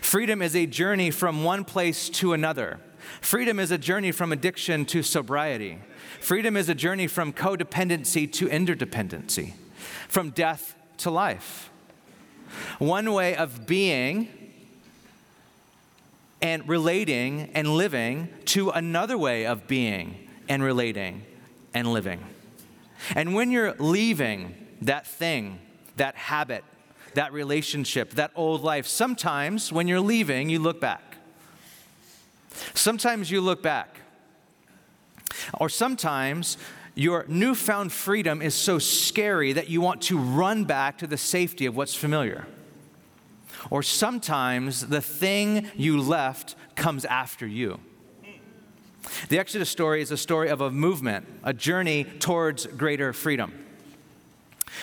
Freedom 0.00 0.40
is 0.40 0.54
a 0.54 0.66
journey 0.66 1.10
from 1.10 1.44
one 1.44 1.64
place 1.64 2.08
to 2.08 2.32
another. 2.32 2.80
Freedom 3.20 3.58
is 3.58 3.70
a 3.70 3.78
journey 3.78 4.12
from 4.12 4.32
addiction 4.32 4.84
to 4.86 5.02
sobriety. 5.02 5.78
Freedom 6.20 6.56
is 6.56 6.68
a 6.68 6.74
journey 6.74 7.06
from 7.06 7.32
codependency 7.32 8.30
to 8.32 8.46
interdependency, 8.48 9.52
from 10.08 10.30
death 10.30 10.74
to 10.98 11.10
life. 11.10 11.70
One 12.78 13.12
way 13.12 13.36
of 13.36 13.66
being 13.66 14.28
and 16.42 16.68
relating 16.68 17.50
and 17.54 17.68
living 17.68 18.28
to 18.46 18.70
another 18.70 19.16
way 19.16 19.46
of 19.46 19.66
being 19.66 20.28
and 20.48 20.62
relating 20.62 21.24
and 21.72 21.92
living. 21.92 22.20
And 23.14 23.34
when 23.34 23.50
you're 23.50 23.74
leaving 23.78 24.54
that 24.82 25.06
thing, 25.06 25.58
that 25.96 26.14
habit, 26.16 26.64
that 27.14 27.32
relationship, 27.32 28.10
that 28.12 28.30
old 28.34 28.62
life. 28.62 28.86
Sometimes 28.86 29.72
when 29.72 29.88
you're 29.88 30.00
leaving, 30.00 30.50
you 30.50 30.58
look 30.58 30.80
back. 30.80 31.16
Sometimes 32.74 33.30
you 33.30 33.40
look 33.40 33.62
back. 33.62 34.00
Or 35.54 35.68
sometimes 35.68 36.56
your 36.94 37.24
newfound 37.28 37.92
freedom 37.92 38.40
is 38.40 38.54
so 38.54 38.78
scary 38.78 39.52
that 39.52 39.68
you 39.68 39.80
want 39.80 40.02
to 40.02 40.18
run 40.18 40.64
back 40.64 40.98
to 40.98 41.06
the 41.06 41.16
safety 41.16 41.66
of 41.66 41.76
what's 41.76 41.94
familiar. 41.94 42.46
Or 43.70 43.82
sometimes 43.82 44.86
the 44.86 45.00
thing 45.00 45.70
you 45.74 46.00
left 46.00 46.54
comes 46.76 47.04
after 47.04 47.46
you. 47.46 47.80
The 49.28 49.38
Exodus 49.38 49.68
story 49.68 50.00
is 50.02 50.10
a 50.10 50.16
story 50.16 50.48
of 50.48 50.60
a 50.60 50.70
movement, 50.70 51.26
a 51.42 51.52
journey 51.52 52.04
towards 52.04 52.66
greater 52.66 53.12
freedom. 53.12 53.63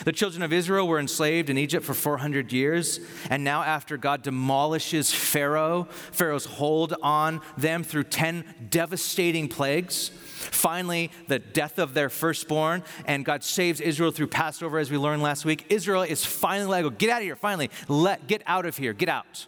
The 0.05 0.11
children 0.11 0.43
of 0.43 0.53
Israel 0.53 0.87
were 0.87 0.99
enslaved 0.99 1.49
in 1.49 1.57
Egypt 1.57 1.85
for 1.85 1.93
400 1.93 2.51
years, 2.51 2.99
and 3.29 3.43
now, 3.43 3.63
after 3.63 3.97
God 3.97 4.23
demolishes 4.23 5.11
Pharaoh, 5.13 5.87
Pharaoh's 6.11 6.45
hold 6.45 6.95
on 7.01 7.41
them 7.57 7.83
through 7.83 8.05
10 8.05 8.67
devastating 8.69 9.47
plagues, 9.47 10.09
finally, 10.09 11.11
the 11.27 11.39
death 11.39 11.79
of 11.79 11.93
their 11.93 12.09
firstborn, 12.09 12.83
and 13.05 13.25
God 13.25 13.43
saves 13.43 13.79
Israel 13.81 14.11
through 14.11 14.27
Passover, 14.27 14.79
as 14.79 14.91
we 14.91 14.97
learned 14.97 15.21
last 15.21 15.45
week. 15.45 15.65
Israel 15.69 16.03
is 16.03 16.25
finally 16.25 16.69
let 16.69 16.81
go. 16.81 16.89
Get 16.89 17.09
out 17.09 17.21
of 17.21 17.23
here, 17.23 17.35
finally. 17.35 17.69
Let, 17.87 18.27
get 18.27 18.41
out 18.45 18.65
of 18.65 18.77
here. 18.77 18.93
Get 18.93 19.09
out. 19.09 19.45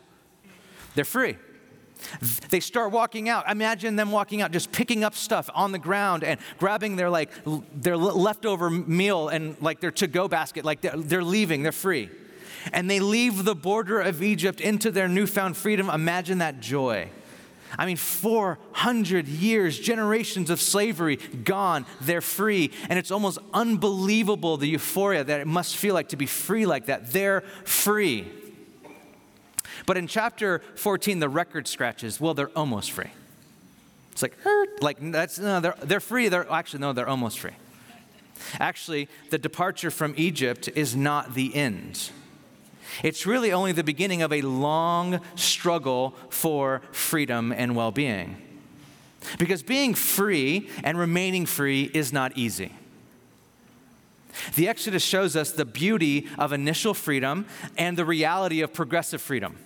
They're 0.95 1.05
free. 1.05 1.37
They 2.49 2.59
start 2.59 2.91
walking 2.91 3.29
out. 3.29 3.49
Imagine 3.49 3.95
them 3.95 4.11
walking 4.11 4.41
out, 4.41 4.51
just 4.51 4.71
picking 4.71 5.03
up 5.03 5.15
stuff 5.15 5.49
on 5.53 5.71
the 5.71 5.79
ground 5.79 6.23
and 6.23 6.39
grabbing 6.57 6.95
their 6.95 7.09
like 7.09 7.29
their 7.75 7.97
leftover 7.97 8.69
meal 8.69 9.29
and 9.29 9.55
like 9.61 9.79
their 9.79 9.91
to-go 9.91 10.27
basket. 10.27 10.65
Like 10.65 10.81
they're, 10.81 10.97
they're 10.97 11.23
leaving. 11.23 11.63
They're 11.63 11.71
free, 11.71 12.09
and 12.71 12.89
they 12.89 12.99
leave 12.99 13.43
the 13.43 13.55
border 13.55 13.99
of 13.99 14.21
Egypt 14.21 14.61
into 14.61 14.91
their 14.91 15.07
newfound 15.07 15.57
freedom. 15.57 15.89
Imagine 15.89 16.39
that 16.39 16.59
joy. 16.59 17.09
I 17.77 17.85
mean, 17.85 17.97
400 17.97 19.27
years, 19.27 19.79
generations 19.79 20.49
of 20.49 20.61
slavery 20.61 21.15
gone, 21.15 21.85
they're 22.01 22.21
free. 22.21 22.71
And 22.89 22.99
it's 22.99 23.11
almost 23.11 23.39
unbelievable 23.53 24.57
the 24.57 24.67
euphoria 24.67 25.23
that 25.23 25.39
it 25.39 25.47
must 25.47 25.75
feel 25.75 25.93
like 25.93 26.09
to 26.09 26.15
be 26.15 26.25
free 26.25 26.65
like 26.65 26.85
that. 26.85 27.11
They're 27.11 27.41
free. 27.63 28.31
But 29.85 29.97
in 29.97 30.07
chapter 30.07 30.59
14, 30.75 31.19
the 31.19 31.29
record 31.29 31.67
scratches, 31.67 32.19
well, 32.19 32.33
they're 32.33 32.55
almost 32.57 32.91
free. 32.91 33.11
It's 34.11 34.21
like, 34.21 34.37
like 34.81 34.97
that's, 35.11 35.39
no, 35.39 35.59
they're, 35.59 35.75
they're 35.81 35.99
free. 35.99 36.29
They're 36.29 36.51
actually, 36.51 36.81
no, 36.81 36.93
they're 36.93 37.09
almost 37.09 37.39
free. 37.39 37.55
Actually, 38.59 39.09
the 39.29 39.37
departure 39.37 39.89
from 39.89 40.13
Egypt 40.17 40.69
is 40.75 40.95
not 40.95 41.33
the 41.33 41.55
end. 41.55 42.11
It's 43.01 43.25
really 43.25 43.51
only 43.51 43.71
the 43.71 43.83
beginning 43.83 44.21
of 44.21 44.31
a 44.31 44.41
long 44.41 45.19
struggle 45.35 46.13
for 46.29 46.81
freedom 46.91 47.51
and 47.51 47.75
well 47.75 47.91
being. 47.91 48.37
Because 49.39 49.63
being 49.63 49.93
free 49.93 50.69
and 50.83 50.97
remaining 50.97 51.45
free 51.45 51.89
is 51.93 52.13
not 52.13 52.37
easy. 52.37 52.73
The 54.55 54.67
Exodus 54.67 55.03
shows 55.03 55.35
us 55.35 55.51
the 55.51 55.65
beauty 55.65 56.27
of 56.37 56.53
initial 56.53 56.93
freedom 56.93 57.45
and 57.77 57.97
the 57.97 58.05
reality 58.05 58.61
of 58.61 58.73
progressive 58.73 59.21
freedom. 59.21 59.57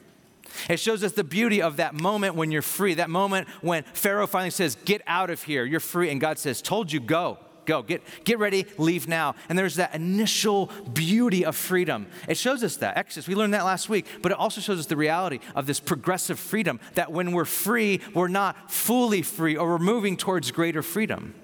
It 0.70 0.80
shows 0.80 1.04
us 1.04 1.14
the 1.14 1.24
beauty 1.24 1.62
of 1.62 1.78
that 1.78 1.94
moment 1.94 2.36
when 2.36 2.52
you're 2.52 2.62
free, 2.62 2.96
that 2.96 3.10
moment 3.10 3.48
when 3.62 3.84
Pharaoh 3.94 4.28
finally 4.28 4.50
says, 4.50 4.76
Get 4.86 5.02
out 5.08 5.30
of 5.30 5.44
here, 5.44 5.66
you're 5.66 5.80
free. 5.80 6.10
And 6.10 6.20
God 6.20 6.40
says, 6.40 6.62
Told 6.62 6.92
you, 6.92 7.00
go, 7.00 7.38
go, 7.66 7.84
get, 7.84 8.02
get 8.24 8.40
ready, 8.40 8.66
leave 8.78 9.08
now. 9.08 9.36
And 9.50 9.60
there's 9.60 9.76
that 9.76 9.94
initial 9.94 10.72
beauty 10.94 11.46
of 11.46 11.56
freedom. 11.56 12.08
It 12.28 12.38
shows 12.38 12.64
us 12.64 12.78
that. 12.78 12.98
Exodus, 12.98 13.28
we 13.28 13.36
learned 13.36 13.54
that 13.54 13.66
last 13.66 13.90
week, 13.90 14.08
but 14.22 14.32
it 14.32 14.38
also 14.38 14.62
shows 14.62 14.80
us 14.80 14.88
the 14.88 14.96
reality 14.96 15.40
of 15.54 15.68
this 15.68 15.80
progressive 15.80 16.40
freedom 16.40 16.80
that 16.96 17.12
when 17.12 17.34
we're 17.34 17.46
free, 17.46 18.02
we're 18.16 18.28
not 18.28 18.72
fully 18.72 19.22
free 19.22 19.56
or 19.56 19.70
we're 19.70 19.78
moving 19.78 20.18
towards 20.18 20.50
greater 20.52 20.82
freedom. 20.82 21.36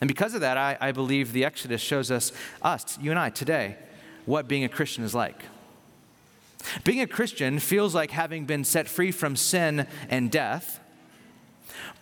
And 0.00 0.08
because 0.08 0.34
of 0.34 0.40
that, 0.42 0.56
I, 0.56 0.76
I 0.80 0.92
believe 0.92 1.32
the 1.32 1.44
Exodus 1.44 1.80
shows 1.80 2.10
us, 2.10 2.32
us, 2.62 2.98
you 3.00 3.10
and 3.10 3.18
I, 3.18 3.30
today, 3.30 3.76
what 4.26 4.46
being 4.46 4.64
a 4.64 4.68
Christian 4.68 5.04
is 5.04 5.14
like. 5.14 5.42
Being 6.84 7.00
a 7.00 7.06
Christian 7.06 7.58
feels 7.58 7.94
like 7.94 8.10
having 8.10 8.44
been 8.44 8.64
set 8.64 8.88
free 8.88 9.10
from 9.10 9.36
sin 9.36 9.86
and 10.08 10.30
death, 10.30 10.80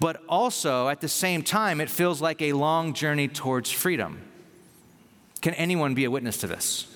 but 0.00 0.22
also 0.28 0.88
at 0.88 1.00
the 1.00 1.08
same 1.08 1.42
time, 1.42 1.80
it 1.80 1.90
feels 1.90 2.20
like 2.20 2.42
a 2.42 2.52
long 2.52 2.92
journey 2.92 3.28
towards 3.28 3.70
freedom. 3.70 4.20
Can 5.40 5.54
anyone 5.54 5.94
be 5.94 6.04
a 6.04 6.10
witness 6.10 6.38
to 6.38 6.46
this? 6.46 6.86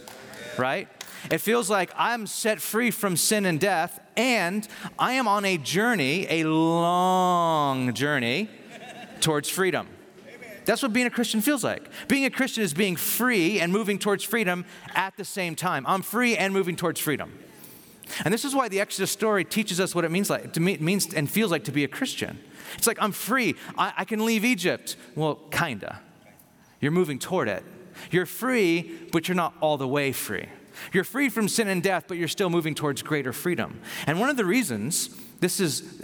Right? 0.58 0.88
It 1.30 1.38
feels 1.38 1.70
like 1.70 1.90
I'm 1.96 2.26
set 2.26 2.60
free 2.60 2.90
from 2.90 3.16
sin 3.16 3.46
and 3.46 3.60
death, 3.60 4.00
and 4.16 4.66
I 4.98 5.12
am 5.12 5.28
on 5.28 5.44
a 5.44 5.56
journey, 5.58 6.26
a 6.28 6.44
long 6.44 7.92
journey 7.94 8.48
towards 9.20 9.48
freedom. 9.48 9.86
That's 10.70 10.82
what 10.84 10.92
being 10.92 11.08
a 11.08 11.10
Christian 11.10 11.40
feels 11.40 11.64
like. 11.64 11.90
Being 12.06 12.26
a 12.26 12.30
Christian 12.30 12.62
is 12.62 12.72
being 12.72 12.94
free 12.94 13.58
and 13.58 13.72
moving 13.72 13.98
towards 13.98 14.22
freedom 14.22 14.64
at 14.94 15.16
the 15.16 15.24
same 15.24 15.56
time. 15.56 15.84
I'm 15.84 16.00
free 16.00 16.36
and 16.36 16.54
moving 16.54 16.76
towards 16.76 17.00
freedom. 17.00 17.36
And 18.24 18.32
this 18.32 18.44
is 18.44 18.54
why 18.54 18.68
the 18.68 18.78
Exodus 18.78 19.10
story 19.10 19.44
teaches 19.44 19.80
us 19.80 19.96
what 19.96 20.04
it 20.04 20.12
means 20.12 20.30
like 20.30 20.52
to 20.52 20.60
me, 20.60 20.76
means 20.76 21.12
and 21.12 21.28
feels 21.28 21.50
like 21.50 21.64
to 21.64 21.72
be 21.72 21.82
a 21.82 21.88
Christian. 21.88 22.38
It's 22.76 22.86
like 22.86 22.98
I'm 23.02 23.10
free. 23.10 23.56
I, 23.76 23.94
I 23.98 24.04
can 24.04 24.24
leave 24.24 24.44
Egypt. 24.44 24.96
Well, 25.16 25.40
kinda. 25.50 26.00
You're 26.80 26.92
moving 26.92 27.18
toward 27.18 27.48
it. 27.48 27.64
You're 28.12 28.24
free, 28.24 28.96
but 29.10 29.26
you're 29.26 29.34
not 29.34 29.54
all 29.60 29.76
the 29.76 29.88
way 29.88 30.12
free. 30.12 30.46
You're 30.92 31.02
free 31.02 31.30
from 31.30 31.48
sin 31.48 31.66
and 31.66 31.82
death, 31.82 32.04
but 32.06 32.16
you're 32.16 32.28
still 32.28 32.48
moving 32.48 32.76
towards 32.76 33.02
greater 33.02 33.32
freedom. 33.32 33.80
And 34.06 34.20
one 34.20 34.30
of 34.30 34.36
the 34.36 34.44
reasons 34.44 35.10
this 35.40 35.58
is 35.58 36.00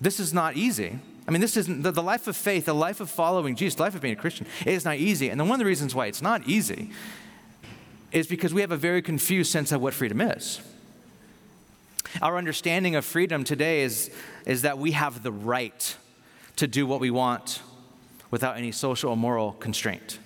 this 0.00 0.20
is 0.20 0.32
not 0.32 0.56
easy. 0.56 1.00
I 1.26 1.30
mean, 1.30 1.40
this 1.40 1.56
isn't 1.56 1.82
the, 1.82 1.90
the 1.90 2.02
life 2.02 2.26
of 2.26 2.36
faith, 2.36 2.66
the 2.66 2.74
life 2.74 3.00
of 3.00 3.08
following 3.08 3.56
Jesus, 3.56 3.76
the 3.76 3.82
life 3.82 3.94
of 3.94 4.02
being 4.02 4.14
a 4.14 4.20
Christian, 4.20 4.46
is 4.66 4.84
not 4.84 4.96
easy. 4.96 5.30
And 5.30 5.40
one 5.40 5.52
of 5.52 5.58
the 5.58 5.64
reasons 5.64 5.94
why 5.94 6.06
it's 6.06 6.20
not 6.20 6.46
easy 6.46 6.90
is 8.12 8.26
because 8.26 8.52
we 8.52 8.60
have 8.60 8.72
a 8.72 8.76
very 8.76 9.02
confused 9.02 9.50
sense 9.50 9.72
of 9.72 9.80
what 9.80 9.94
freedom 9.94 10.20
is. 10.20 10.60
Our 12.22 12.36
understanding 12.36 12.94
of 12.94 13.04
freedom 13.04 13.42
today 13.42 13.82
is, 13.82 14.10
is 14.46 14.62
that 14.62 14.78
we 14.78 14.92
have 14.92 15.22
the 15.22 15.32
right 15.32 15.96
to 16.56 16.66
do 16.66 16.86
what 16.86 17.00
we 17.00 17.10
want 17.10 17.60
without 18.30 18.56
any 18.56 18.70
social 18.70 19.10
or 19.10 19.16
moral 19.16 19.52
constraint. 19.52 20.18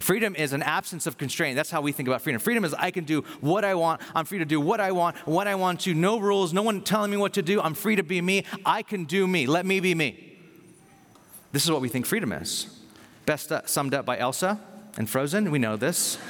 Freedom 0.00 0.36
is 0.36 0.52
an 0.52 0.62
absence 0.62 1.06
of 1.06 1.16
constraint. 1.16 1.56
That's 1.56 1.70
how 1.70 1.80
we 1.80 1.90
think 1.90 2.08
about 2.08 2.20
freedom. 2.20 2.40
Freedom 2.40 2.64
is 2.64 2.74
I 2.74 2.90
can 2.90 3.04
do 3.04 3.22
what 3.40 3.64
I 3.64 3.74
want. 3.74 4.00
I'm 4.14 4.24
free 4.24 4.38
to 4.38 4.44
do 4.44 4.60
what 4.60 4.80
I 4.80 4.92
want, 4.92 5.16
what 5.26 5.48
I 5.48 5.54
want 5.54 5.80
to. 5.80 5.94
No 5.94 6.20
rules, 6.20 6.52
no 6.52 6.62
one 6.62 6.82
telling 6.82 7.10
me 7.10 7.16
what 7.16 7.32
to 7.34 7.42
do. 7.42 7.60
I'm 7.60 7.74
free 7.74 7.96
to 7.96 8.02
be 8.02 8.20
me. 8.20 8.44
I 8.64 8.82
can 8.82 9.04
do 9.04 9.26
me. 9.26 9.46
Let 9.46 9.64
me 9.64 9.80
be 9.80 9.94
me. 9.94 10.25
This 11.56 11.64
is 11.64 11.70
what 11.70 11.80
we 11.80 11.88
think 11.88 12.04
freedom 12.04 12.32
is. 12.32 12.66
Best 13.24 13.50
uh, 13.50 13.62
summed 13.64 13.94
up 13.94 14.04
by 14.04 14.18
Elsa 14.18 14.60
and 14.98 15.08
Frozen. 15.08 15.50
We 15.50 15.58
know 15.58 15.78
this. 15.78 16.18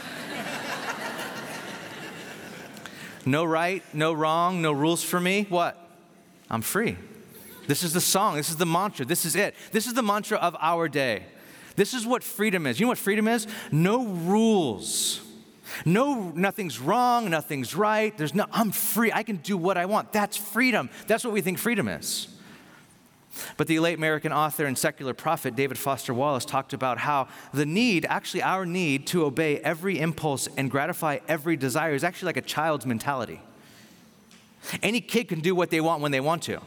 No 3.26 3.44
right, 3.44 3.82
no 3.92 4.12
wrong, 4.12 4.62
no 4.62 4.70
rules 4.70 5.02
for 5.02 5.18
me. 5.18 5.46
What? 5.48 5.76
I'm 6.48 6.62
free. 6.62 6.96
This 7.66 7.82
is 7.82 7.92
the 7.92 8.00
song. 8.00 8.36
This 8.36 8.50
is 8.50 8.56
the 8.56 8.66
mantra. 8.66 9.04
This 9.04 9.24
is 9.24 9.34
it. 9.34 9.56
This 9.72 9.88
is 9.88 9.94
the 9.94 10.02
mantra 10.02 10.38
of 10.38 10.56
our 10.60 10.88
day. 10.88 11.24
This 11.74 11.92
is 11.92 12.06
what 12.06 12.22
freedom 12.22 12.64
is. 12.64 12.78
You 12.78 12.86
know 12.86 12.90
what 12.90 12.98
freedom 12.98 13.26
is? 13.26 13.48
No 13.72 14.06
rules. 14.06 15.20
No, 15.84 16.30
nothing's 16.36 16.78
wrong, 16.78 17.30
nothing's 17.30 17.74
right. 17.74 18.16
There's 18.16 18.32
no, 18.32 18.46
I'm 18.52 18.70
free. 18.70 19.10
I 19.10 19.24
can 19.24 19.38
do 19.38 19.56
what 19.56 19.76
I 19.76 19.86
want. 19.86 20.12
That's 20.12 20.36
freedom. 20.36 20.88
That's 21.08 21.24
what 21.24 21.32
we 21.32 21.40
think 21.40 21.58
freedom 21.58 21.88
is. 21.88 22.28
But 23.56 23.66
the 23.66 23.80
late 23.80 23.98
American 23.98 24.32
author 24.32 24.66
and 24.66 24.76
secular 24.76 25.14
prophet 25.14 25.56
David 25.56 25.78
Foster 25.78 26.14
Wallace 26.14 26.44
talked 26.44 26.72
about 26.72 26.98
how 26.98 27.28
the 27.52 27.66
need, 27.66 28.06
actually 28.08 28.42
our 28.42 28.66
need 28.66 29.06
to 29.08 29.24
obey 29.24 29.58
every 29.58 29.98
impulse 29.98 30.48
and 30.56 30.70
gratify 30.70 31.18
every 31.28 31.56
desire, 31.56 31.94
is 31.94 32.04
actually 32.04 32.26
like 32.26 32.36
a 32.36 32.42
child's 32.42 32.86
mentality. 32.86 33.40
Any 34.82 35.00
kid 35.00 35.28
can 35.28 35.40
do 35.40 35.54
what 35.54 35.70
they 35.70 35.80
want 35.80 36.02
when 36.02 36.12
they 36.12 36.20
want 36.20 36.42
to. 36.44 36.60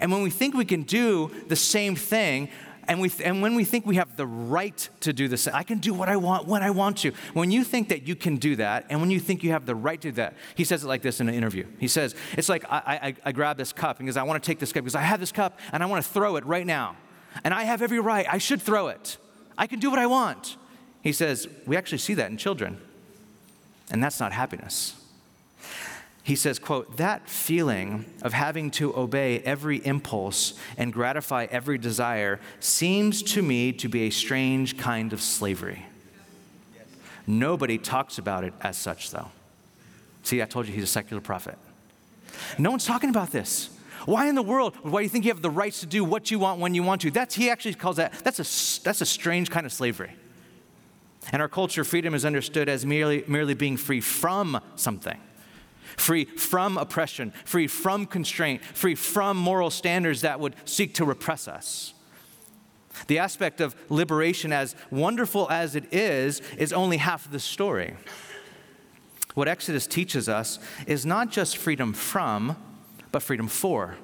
And 0.00 0.10
when 0.10 0.22
we 0.22 0.30
think 0.30 0.54
we 0.54 0.64
can 0.64 0.82
do 0.82 1.30
the 1.48 1.56
same 1.56 1.94
thing, 1.96 2.48
and, 2.88 3.00
we, 3.00 3.10
and 3.22 3.42
when 3.42 3.54
we 3.54 3.64
think 3.64 3.86
we 3.86 3.96
have 3.96 4.16
the 4.16 4.26
right 4.26 4.88
to 5.00 5.12
do 5.12 5.28
this, 5.28 5.46
I 5.48 5.62
can 5.62 5.78
do 5.78 5.94
what 5.94 6.08
I 6.08 6.16
want 6.16 6.46
when 6.46 6.62
I 6.62 6.70
want 6.70 6.98
to. 6.98 7.12
When 7.32 7.50
you 7.50 7.64
think 7.64 7.88
that 7.88 8.06
you 8.06 8.16
can 8.16 8.36
do 8.36 8.56
that, 8.56 8.86
and 8.90 9.00
when 9.00 9.10
you 9.10 9.20
think 9.20 9.42
you 9.42 9.50
have 9.50 9.66
the 9.66 9.74
right 9.74 10.00
to 10.00 10.08
do 10.08 10.12
that, 10.16 10.34
he 10.54 10.64
says 10.64 10.84
it 10.84 10.86
like 10.86 11.02
this 11.02 11.20
in 11.20 11.28
an 11.28 11.34
interview. 11.34 11.66
He 11.78 11.88
says, 11.88 12.14
It's 12.32 12.48
like 12.48 12.64
I, 12.70 12.78
I, 13.02 13.16
I 13.26 13.32
grab 13.32 13.56
this 13.56 13.72
cup 13.72 13.98
because 13.98 14.16
I 14.16 14.22
want 14.22 14.42
to 14.42 14.46
take 14.46 14.58
this 14.58 14.72
cup 14.72 14.84
because 14.84 14.94
I 14.94 15.02
have 15.02 15.20
this 15.20 15.32
cup 15.32 15.58
and 15.72 15.82
I 15.82 15.86
want 15.86 16.04
to 16.04 16.10
throw 16.10 16.36
it 16.36 16.44
right 16.46 16.66
now. 16.66 16.96
And 17.42 17.52
I 17.52 17.64
have 17.64 17.82
every 17.82 18.00
right. 18.00 18.26
I 18.30 18.38
should 18.38 18.62
throw 18.62 18.88
it. 18.88 19.18
I 19.58 19.66
can 19.66 19.80
do 19.80 19.90
what 19.90 19.98
I 19.98 20.06
want. 20.06 20.56
He 21.02 21.12
says, 21.12 21.48
We 21.66 21.76
actually 21.76 21.98
see 21.98 22.14
that 22.14 22.30
in 22.30 22.36
children. 22.36 22.80
And 23.90 24.02
that's 24.02 24.18
not 24.18 24.32
happiness 24.32 25.03
he 26.24 26.36
says 26.36 26.58
quote 26.58 26.96
that 26.96 27.28
feeling 27.28 28.06
of 28.22 28.32
having 28.32 28.70
to 28.72 28.96
obey 28.96 29.40
every 29.40 29.84
impulse 29.86 30.54
and 30.78 30.90
gratify 30.90 31.46
every 31.50 31.76
desire 31.76 32.40
seems 32.60 33.22
to 33.22 33.42
me 33.42 33.72
to 33.72 33.88
be 33.88 34.04
a 34.04 34.10
strange 34.10 34.78
kind 34.78 35.12
of 35.12 35.20
slavery. 35.20 35.84
Nobody 37.26 37.76
talks 37.76 38.16
about 38.16 38.42
it 38.42 38.54
as 38.62 38.78
such 38.78 39.10
though. 39.10 39.28
See 40.22 40.40
i 40.40 40.46
told 40.46 40.66
you 40.66 40.72
he's 40.72 40.84
a 40.84 40.88
secular 40.88 41.20
prophet. 41.20 41.58
No 42.58 42.70
one's 42.70 42.86
talking 42.86 43.10
about 43.10 43.30
this. 43.30 43.68
Why 44.06 44.26
in 44.26 44.34
the 44.34 44.42
world 44.42 44.76
why 44.76 45.00
do 45.00 45.02
you 45.04 45.10
think 45.10 45.26
you 45.26 45.30
have 45.30 45.42
the 45.42 45.50
rights 45.50 45.80
to 45.80 45.86
do 45.86 46.04
what 46.04 46.30
you 46.30 46.38
want 46.38 46.58
when 46.58 46.74
you 46.74 46.82
want 46.82 47.02
to? 47.02 47.10
That's 47.10 47.34
he 47.34 47.50
actually 47.50 47.74
calls 47.74 47.96
that 47.96 48.14
that's 48.24 48.38
a 48.38 48.82
that's 48.82 49.02
a 49.02 49.06
strange 49.06 49.50
kind 49.50 49.66
of 49.66 49.74
slavery. 49.74 50.14
In 51.34 51.42
our 51.42 51.48
culture 51.48 51.84
freedom 51.84 52.14
is 52.14 52.24
understood 52.24 52.70
as 52.70 52.86
merely 52.86 53.24
merely 53.26 53.52
being 53.52 53.76
free 53.76 54.00
from 54.00 54.58
something 54.74 55.18
free 55.96 56.24
from 56.24 56.76
oppression, 56.78 57.32
free 57.44 57.66
from 57.66 58.06
constraint, 58.06 58.62
free 58.62 58.94
from 58.94 59.36
moral 59.36 59.70
standards 59.70 60.22
that 60.22 60.40
would 60.40 60.54
seek 60.64 60.94
to 60.94 61.04
repress 61.04 61.48
us. 61.48 61.94
The 63.06 63.18
aspect 63.18 63.60
of 63.60 63.74
liberation, 63.88 64.52
as 64.52 64.76
wonderful 64.90 65.50
as 65.50 65.74
it 65.74 65.92
is, 65.92 66.40
is 66.56 66.72
only 66.72 66.98
half 66.98 67.30
the 67.30 67.40
story. 67.40 67.96
What 69.34 69.48
Exodus 69.48 69.86
teaches 69.86 70.28
us 70.28 70.60
is 70.86 71.04
not 71.04 71.30
just 71.30 71.56
freedom 71.56 71.92
from, 71.92 72.56
but 73.10 73.22
freedom 73.22 73.48
for. 73.48 73.96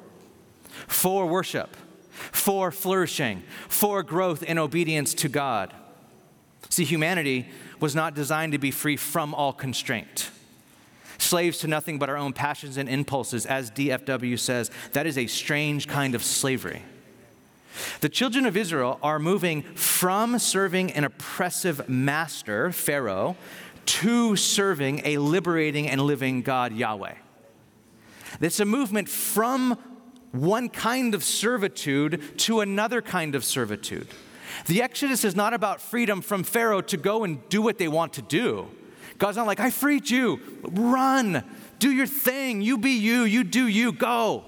For 0.89 1.27
worship, 1.27 1.77
for 2.11 2.73
flourishing, 2.73 3.45
for 3.69 4.03
growth 4.03 4.43
in 4.43 4.59
obedience 4.59 5.15
to 5.15 5.29
God. 5.29 5.73
See, 6.69 6.85
humanity 6.85 7.49
was 7.79 7.95
not 7.95 8.15
designed 8.15 8.53
to 8.53 8.59
be 8.59 8.71
free 8.71 8.97
from 8.97 9.35
all 9.35 9.53
constraint 9.53 10.31
slaves 11.23 11.59
to 11.59 11.69
nothing 11.69 11.99
but 11.99 12.09
our 12.09 12.17
own 12.17 12.33
passions 12.33 12.77
and 12.77 12.89
impulses, 12.89 13.47
as 13.47 13.71
DFW 13.71 14.39
says, 14.39 14.71
that 14.93 15.07
is 15.07 15.19
a 15.19 15.27
strange 15.27 15.89
kind 15.89 16.15
of 16.15 16.25
slavery. 16.25 16.83
The 18.01 18.09
children 18.09 18.47
of 18.47 18.57
Israel 18.57 18.99
are 19.03 19.19
moving 19.19 19.63
from 19.63 20.39
serving 20.39 20.93
an 20.93 21.05
oppressive 21.05 21.89
master, 21.89 22.73
Pharaoh, 22.73 23.37
to 23.87 24.37
serving 24.37 25.03
a 25.05 25.19
liberating 25.19 25.89
and 25.89 26.01
living 26.01 26.43
God, 26.43 26.73
Yahweh. 26.73 27.15
It's 28.41 28.61
a 28.61 28.65
movement 28.65 29.09
from 29.09 29.79
one 30.33 30.69
kind 30.69 31.15
of 31.15 31.25
servitude 31.25 32.39
to 32.39 32.61
another 32.61 33.03
kind 33.03 33.35
of 33.35 33.45
servitude. 33.45 34.09
The 34.67 34.83
Exodus 34.83 35.25
is 35.25 35.35
not 35.35 35.55
about 35.55 35.81
freedom 35.81 36.21
from 36.21 36.45
Pharaoh 36.45 36.83
to 36.83 36.97
go 36.97 37.25
and 37.25 37.49
do 37.49 37.63
what 37.63 37.79
they 37.79 37.89
want 37.89 38.13
to 38.15 38.23
do. 38.23 38.69
God's 39.21 39.37
not 39.37 39.47
like, 39.47 39.61
I 39.61 39.69
freed 39.69 40.09
you. 40.09 40.41
Run. 40.63 41.45
Do 41.79 41.93
your 41.93 42.07
thing. 42.07 42.63
You 42.63 42.79
be 42.79 42.93
you. 42.93 43.25
You 43.25 43.45
do 43.45 43.67
you. 43.67 43.93
Go. 43.93 44.45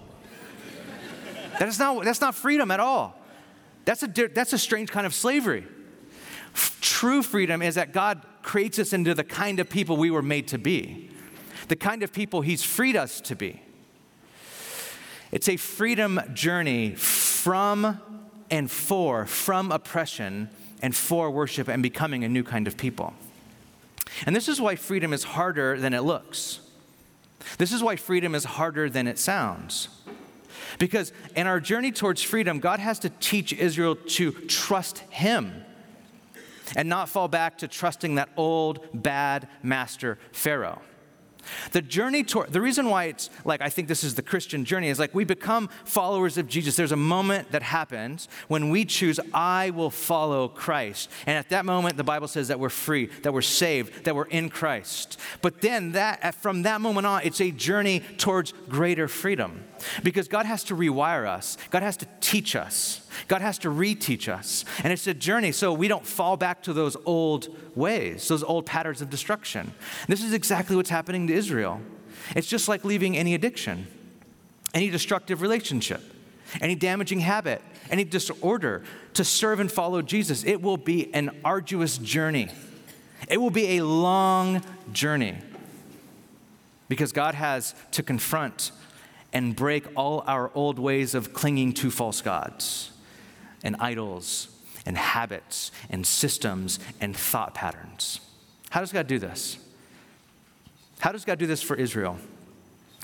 that 1.59 1.69
is 1.69 1.79
not, 1.79 2.02
that's 2.05 2.23
not 2.23 2.35
freedom 2.35 2.71
at 2.71 2.81
all. 2.81 3.14
That's 3.85 4.02
a, 4.02 4.07
that's 4.07 4.55
a 4.55 4.59
strange 4.59 4.91
kind 4.91 5.07
of 5.07 5.12
slavery. 5.12 5.67
F- 6.55 6.79
true 6.81 7.23
freedom 7.23 7.61
is 7.61 7.75
that 7.75 7.93
God 7.93 8.25
creates 8.43 8.79
us 8.79 8.95
into 8.95 9.14
the 9.14 9.25
kind 9.25 9.61
of 9.61 9.69
people 9.69 9.99
we 9.99 10.11
were 10.11 10.23
made 10.23 10.49
to 10.49 10.59
be, 10.59 11.11
the 11.69 11.76
kind 11.76 12.02
of 12.02 12.11
people 12.11 12.41
He's 12.41 12.62
freed 12.62 12.97
us 12.97 13.21
to 13.23 13.37
be. 13.37 13.61
It's 15.33 15.50
a 15.50 15.59
freedom 15.59 16.19
journey 16.33 16.95
from 16.95 18.00
and 18.50 18.71
for, 18.71 19.26
from 19.26 19.71
oppression 19.71 20.49
and 20.81 20.97
for 20.97 21.31
worship 21.31 21.69
and 21.69 21.83
becoming 21.83 22.25
a 22.25 22.29
new 22.29 22.43
kind 22.43 22.67
of 22.67 22.79
people. 22.79 23.12
And 24.26 24.35
this 24.35 24.49
is 24.49 24.61
why 24.61 24.76
freedom 24.76 25.12
is 25.12 25.25
harder 25.25 25.78
than 25.78 25.95
it 25.95 26.02
looks. 26.02 26.61
This 27.59 27.73
is 27.73 27.83
why 27.83 27.97
freedom 27.97 28.35
is 28.35 28.45
harder 28.45 28.88
than 28.88 29.07
it 29.07 29.19
sounds. 29.19 29.88
Because 30.78 31.12
in 31.37 31.47
our 31.47 31.61
journey 31.61 31.92
towards 31.92 32.23
freedom, 32.23 32.59
God 32.61 32.78
has 32.78 32.99
to 33.00 33.11
teach 33.11 33.52
Israel 33.52 33.97
to 33.97 34.33
trust 34.33 34.99
Him 35.11 35.64
and 36.76 36.88
not 36.88 37.09
fall 37.09 37.28
back 37.28 37.59
to 37.59 37.69
trusting 37.69 38.14
that 38.14 38.31
old 38.37 38.87
bad 38.95 39.49
master 39.62 40.19
Pharaoh. 40.33 40.81
The 41.72 41.82
journey 41.82 42.25
toward, 42.25 42.52
the 42.52 42.61
reason 42.61 42.88
why 42.88 43.04
it's 43.04 43.30
like, 43.44 43.61
I 43.61 43.68
think 43.68 43.88
this 43.88 44.04
is 44.04 44.14
the 44.14 44.22
Christian 44.22 44.64
journey, 44.64 44.88
is 44.88 44.99
like 44.99 45.14
we 45.14 45.25
become 45.25 45.68
followers 45.84 46.38
of 46.38 46.46
Jesus. 46.46 46.76
There's 46.76 46.92
a 46.92 46.96
moment 46.96 47.52
that 47.52 47.62
happens 47.62 48.28
when 48.49 48.70
we 48.70 48.84
choose, 48.84 49.18
I 49.32 49.70
will 49.70 49.90
follow 49.90 50.49
Christ. 50.49 51.11
And 51.26 51.37
at 51.37 51.49
that 51.50 51.64
moment, 51.64 51.96
the 51.96 52.04
Bible 52.04 52.28
says 52.28 52.49
that 52.49 52.61
we're 52.61 52.68
free, 52.68 53.06
that 53.22 53.32
we're 53.32 53.42
saved, 53.42 54.04
that 54.04 54.14
we're 54.14 54.25
in 54.25 54.49
Christ. 54.49 55.18
But 55.40 55.61
then 55.61 55.92
that, 55.92 56.34
from 56.37 56.62
that 56.62 56.80
moment 56.80 57.06
on, 57.06 57.22
it's 57.22 57.40
a 57.40 57.50
journey 57.50 58.00
towards 58.18 58.52
greater 58.68 59.08
freedom. 59.08 59.64
Because 60.02 60.28
God 60.28 60.46
has 60.46 60.62
to 60.64 60.76
rewire 60.76 61.26
us, 61.26 61.58
God 61.70 61.82
has 61.82 61.96
to 61.99 62.06
teach 62.20 62.54
us, 62.54 63.08
God 63.26 63.40
has 63.40 63.58
to 63.58 63.68
reteach 63.68 64.28
us. 64.28 64.64
And 64.84 64.92
it's 64.92 65.06
a 65.06 65.14
journey 65.14 65.52
so 65.52 65.72
we 65.72 65.88
don't 65.88 66.06
fall 66.06 66.37
back 66.37 66.62
to 66.62 66.72
those 66.72 66.96
old 67.04 67.49
ways, 67.75 68.28
those 68.28 68.42
old 68.42 68.64
patterns 68.64 69.02
of 69.02 69.11
destruction. 69.11 69.72
This 70.06 70.22
is 70.22 70.32
exactly 70.32 70.76
what's 70.76 70.90
happening 70.90 71.26
to 71.33 71.39
Israel. 71.39 71.81
It's 72.37 72.47
just 72.47 72.69
like 72.69 72.85
leaving 72.85 73.17
any 73.17 73.35
addiction, 73.35 73.87
any 74.75 74.91
destructive 74.91 75.43
relationship, 75.43 76.03
any 76.61 76.75
damaging 76.75 77.21
habit, 77.21 77.62
any 77.91 78.05
disorder 78.05 78.83
to 79.15 79.25
serve 79.25 79.61
and 79.61 79.71
follow 79.71 80.03
Jesus. 80.03 80.45
It 80.45 80.62
will 80.62 80.77
be 80.77 81.12
an 81.15 81.41
arduous 81.45 81.99
journey. 81.99 82.49
It 83.29 83.39
will 83.39 83.51
be 83.51 83.79
a 83.79 83.85
long 83.85 84.62
journey 84.93 85.37
because 86.89 87.12
God 87.12 87.35
has 87.35 87.75
to 87.93 88.03
confront 88.03 88.73
and 89.33 89.57
break 89.57 89.87
all 89.97 90.23
our 90.27 90.51
old 90.55 90.79
ways 90.79 91.15
of 91.15 91.33
clinging 91.33 91.73
to 91.75 91.91
false 91.91 92.21
gods 92.21 92.91
and 93.62 93.77
idols 93.81 94.49
and 94.85 94.99
habits 94.99 95.71
and 95.89 96.07
systems 96.07 96.79
and 97.01 97.17
thought 97.17 97.55
patterns. 97.55 98.21
How 98.71 98.81
does 98.81 98.93
God 98.93 99.07
do 99.07 99.19
this? 99.19 99.59
How 101.02 101.11
does 101.11 101.25
God 101.25 101.40
do 101.40 101.49
this 101.49 101.61
for 101.61 101.75
Israel? 101.75 102.16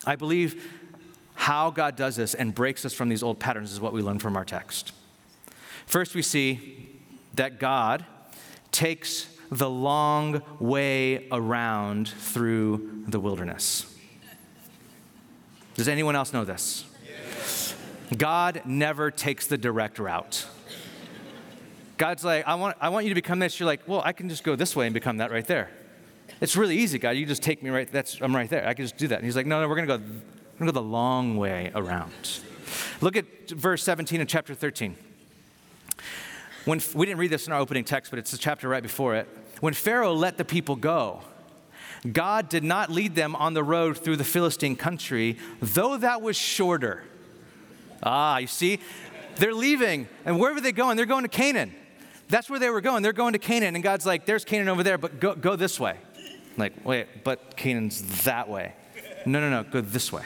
I 0.07 0.15
believe 0.15 0.73
how 1.35 1.73
God 1.73 1.97
does 1.97 2.15
this 2.15 2.33
and 2.33 2.55
breaks 2.55 2.85
us 2.85 2.95
from 2.95 3.09
these 3.09 3.25
old 3.25 3.41
patterns 3.41 3.73
is 3.73 3.81
what 3.81 3.93
we 3.93 4.03
learn 4.03 4.21
from 4.21 4.37
our 4.37 4.45
text. 4.45 4.93
First, 5.85 6.15
we 6.15 6.23
see 6.23 7.01
that 7.35 7.59
God 7.59 8.07
takes 8.71 9.27
the 9.51 9.69
long 9.69 10.43
way 10.61 11.27
around 11.33 12.07
through 12.07 13.03
the 13.09 13.19
wilderness. 13.19 13.93
Does 15.75 15.89
anyone 15.89 16.15
else 16.15 16.33
know 16.33 16.45
this? 16.45 16.85
God 18.17 18.63
never 18.65 19.11
takes 19.11 19.49
the 19.49 19.59
direct 19.59 19.99
route. 19.99 20.47
God's 21.97 22.25
like, 22.25 22.47
I 22.47 22.55
want, 22.55 22.77
I 22.81 22.91
want 22.91 23.07
you 23.07 23.11
to 23.11 23.17
become 23.17 23.41
this. 23.41 23.59
You're 23.59 23.67
like, 23.67 23.89
well, 23.89 24.03
I 24.05 24.13
can 24.13 24.29
just 24.29 24.45
go 24.45 24.55
this 24.55 24.77
way 24.77 24.87
and 24.87 24.95
become 24.95 25.17
that 25.17 25.33
right 25.33 25.45
there. 25.45 25.71
It's 26.41 26.57
really 26.57 26.77
easy, 26.77 26.99
God. 26.99 27.11
You 27.11 27.27
just 27.27 27.43
take 27.43 27.63
me 27.63 27.71
right, 27.71 27.91
that's, 27.91 28.21
I'm 28.21 28.35
right 28.35 28.49
there. 28.49 28.67
I 28.67 28.75
can 28.75 28.85
just 28.85 28.97
do 28.97 29.09
that. 29.09 29.17
And 29.17 29.25
he's 29.25 29.37
like, 29.37 29.47
no, 29.47 29.61
no, 29.61 29.69
we're 29.69 29.77
going 29.77 29.89
to 29.89 29.99
go, 29.99 30.05
we're 30.59 30.67
to 30.67 30.73
go 30.73 30.81
the 30.81 30.87
long 30.87 31.37
way 31.37 31.73
around. 31.75 32.13
Look 33.01 33.17
at 33.17 33.51
verse 33.51 33.83
17 33.83 34.21
of 34.21 34.29
chapter 34.29 34.55
13. 34.55 34.97
When, 36.65 36.81
we 36.95 37.07
didn't 37.07 37.19
read 37.19 37.31
this 37.31 37.47
in 37.47 37.53
our 37.53 37.61
opening 37.61 37.85
text, 37.85 38.11
but 38.11 38.19
it's 38.19 38.31
the 38.31 38.39
chapter 38.39 38.69
right 38.69 38.83
before 38.83 39.15
it. 39.15 39.29
When 39.61 39.75
Pharaoh 39.75 40.13
let 40.13 40.37
the 40.37 40.45
people 40.45 40.77
go, 40.77 41.23
God 42.13 42.49
did 42.49 42.63
not 42.63 42.91
lead 42.91 43.15
them 43.15 43.35
on 43.35 43.55
the 43.55 43.65
road 43.65 43.99
through 43.99 44.17
the 44.17 44.25
Philistine 44.25 44.77
country, 44.77 45.37
though 45.61 45.97
that 45.97 46.23
was 46.23 46.37
shorter. 46.37 47.03
Ah, 48.03 48.39
you 48.39 48.47
see? 48.47 48.79
They're 49.37 49.55
leaving. 49.55 50.09
And 50.25 50.39
where 50.39 50.55
are 50.55 50.61
they 50.61 50.73
going? 50.73 50.97
They're 50.97 51.07
going 51.07 51.25
to 51.25 51.29
Canaan. 51.29 51.75
That's 52.29 52.51
where 52.51 52.59
they 52.59 52.71
were 52.71 52.81
going. 52.81 53.03
They're 53.03 53.13
going 53.13 53.33
to 53.33 53.39
Canaan. 53.39 53.75
And 53.75 53.83
God's 53.83 54.07
like, 54.07 54.27
there's 54.27 54.45
Canaan 54.45 54.69
over 54.69 54.83
there, 54.83 54.99
but 54.99 55.19
go, 55.19 55.35
go 55.35 55.57
this 55.57 55.81
way. 55.81 55.97
Like, 56.59 56.85
wait, 56.85 57.25
but 57.25 57.57
Canaan's 57.57 58.25
that 58.25 58.49
way. 58.49 58.75
No, 59.25 59.41
no, 59.41 59.49
no, 59.49 59.63
go 59.63 59.81
this 59.81 60.13
way. 60.13 60.25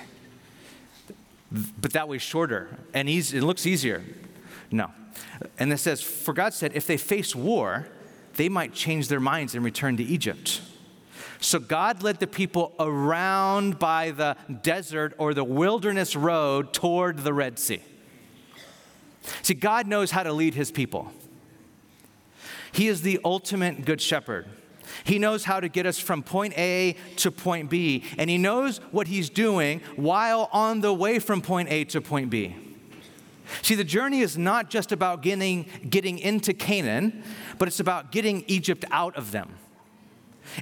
But 1.51 1.93
that 1.93 2.09
way's 2.09 2.23
shorter 2.23 2.79
and 2.95 3.09
easy, 3.09 3.39
it 3.39 3.43
looks 3.43 3.67
easier. 3.67 4.03
No. 4.71 4.91
And 5.59 5.73
it 5.73 5.79
says, 5.79 6.01
For 6.01 6.33
God 6.33 6.55
said, 6.55 6.73
if 6.75 6.87
they 6.87 6.97
face 6.97 7.37
war, 7.37 7.87
they 8.37 8.49
might 8.49 8.73
change 8.73 9.09
their 9.09 9.21
minds 9.21 9.55
and 9.55 9.63
return 9.63 9.99
to 9.99 10.03
Egypt. 10.03 10.63
So 11.41 11.59
God 11.59 12.03
led 12.03 12.21
the 12.21 12.27
people 12.27 12.73
around 12.81 13.79
by 13.79 14.13
the 14.13 14.37
desert 14.63 15.15
or 15.19 15.35
the 15.35 15.45
wilderness 15.45 16.17
road 16.17 16.73
toward 16.73 17.19
the 17.19 17.35
Red 17.35 17.59
Sea. 17.59 17.83
See, 19.43 19.55
God 19.55 19.87
knows 19.87 20.13
how 20.13 20.23
to 20.23 20.33
lead 20.33 20.55
his 20.55 20.71
people. 20.71 21.13
He 22.73 22.89
is 22.89 23.03
the 23.03 23.21
ultimate 23.25 23.85
good 23.85 24.01
shepherd. 24.01 24.47
He 25.05 25.19
knows 25.19 25.45
how 25.45 25.61
to 25.61 25.69
get 25.69 25.87
us 25.87 25.99
from 25.99 26.23
point 26.23 26.57
A 26.57 26.97
to 27.17 27.31
point 27.31 27.71
B, 27.71 28.05
and 28.19 28.31
he 28.31 28.39
knows 28.39 28.79
what 28.91 29.09
he's 29.09 29.31
doing 29.31 29.81
while 29.97 30.49
on 30.53 30.81
the 30.81 30.93
way 30.93 31.19
from 31.19 31.41
point 31.43 31.71
A 31.71 31.85
to 31.85 32.01
point 32.01 32.31
B. 32.31 32.57
See, 33.61 33.75
the 33.75 33.85
journey 33.85 34.21
is 34.21 34.39
not 34.39 34.71
just 34.71 34.93
about 34.93 35.23
getting, 35.23 35.67
getting 35.89 36.19
into 36.19 36.55
Canaan, 36.55 37.23
but 37.59 37.69
it's 37.69 37.81
about 37.81 38.13
getting 38.13 38.45
Egypt 38.47 38.85
out 38.91 39.17
of 39.17 39.31
them. 39.31 39.57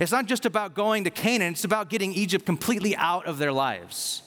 It's 0.01 0.13
not 0.13 0.27
just 0.27 0.45
about 0.45 0.75
going 0.75 1.05
to 1.05 1.11
Canaan, 1.11 1.53
it's 1.53 1.65
about 1.65 1.89
getting 1.89 2.13
Egypt 2.13 2.45
completely 2.47 2.97
out 2.97 3.27
of 3.27 3.39
their 3.39 3.53
lives. 3.53 4.23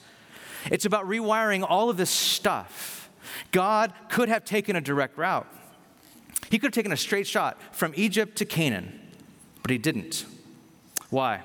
It's 0.71 0.85
about 0.85 1.05
rewiring 1.05 1.65
all 1.67 1.89
of 1.89 1.97
this 1.97 2.09
stuff. 2.09 3.09
God 3.51 3.93
could 4.09 4.29
have 4.29 4.45
taken 4.45 4.75
a 4.75 4.81
direct 4.81 5.17
route. 5.17 5.47
He 6.49 6.59
could 6.59 6.67
have 6.67 6.73
taken 6.73 6.91
a 6.91 6.97
straight 6.97 7.27
shot 7.27 7.57
from 7.71 7.93
Egypt 7.95 8.37
to 8.37 8.45
Canaan, 8.45 8.99
but 9.63 9.71
he 9.71 9.79
didn't. 9.79 10.25
Why? 11.09 11.41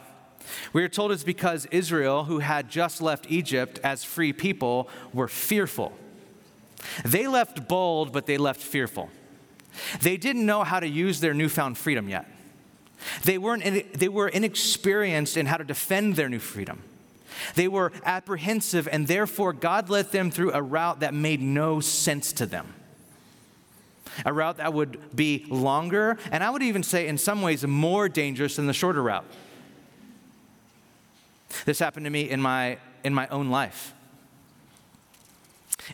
We 0.73 0.83
are 0.83 0.89
told 0.89 1.13
it's 1.13 1.25
because 1.25 1.67
Israel, 1.67 2.25
who 2.25 2.41
had 2.41 2.69
just 2.69 3.01
left 3.01 3.31
Egypt 3.31 3.81
as 3.83 4.05
free 4.05 4.33
people, 4.33 4.89
were 5.13 5.29
fearful. 5.29 5.93
They 7.05 7.27
left 7.27 7.69
bold, 7.69 8.13
but 8.13 8.27
they 8.27 8.39
left 8.39 8.61
fearful. 8.61 9.11
They 10.01 10.17
didn't 10.17 10.47
know 10.47 10.65
how 10.65 10.81
to 10.81 10.89
use 10.89 11.21
their 11.21 11.35
newfound 11.35 11.79
freedom 11.79 12.09
yet. 12.09 12.27
They, 13.25 13.39
weren't 13.39 13.93
they 13.93 14.09
were 14.09 14.29
inexperienced 14.29 15.37
in 15.37 15.47
how 15.47 15.57
to 15.57 15.65
defend 15.65 16.17
their 16.17 16.29
new 16.29 16.41
freedom. 16.41 16.83
They 17.55 17.69
were 17.69 17.93
apprehensive, 18.05 18.89
and 18.89 19.07
therefore 19.07 19.53
God 19.53 19.89
led 19.89 20.11
them 20.11 20.31
through 20.31 20.53
a 20.53 20.63
route 20.63 21.01
that 21.01 21.15
made 21.15 21.41
no 21.41 21.79
sense 21.81 22.33
to 22.35 22.47
them. 22.47 22.75
A 24.25 24.33
route 24.33 24.57
that 24.59 24.73
would 24.73 25.15
be 25.15 25.45
longer, 25.49 26.19
and 26.31 26.43
I 26.43 26.51
would 26.51 26.63
even 26.63 26.83
say, 26.83 27.07
in 27.07 27.19
some 27.19 27.43
ways, 27.43 27.67
more 27.67 28.09
dangerous 28.09 28.57
than 28.57 28.67
the 28.67 28.73
shorter 28.73 29.03
route. 29.03 29.25
This 31.65 31.79
happened 31.79 32.05
to 32.05 32.11
me 32.11 32.29
in 32.29 32.41
my, 32.41 32.79
in 33.05 33.15
my 33.15 33.27
own 33.29 33.49
life. 33.51 33.95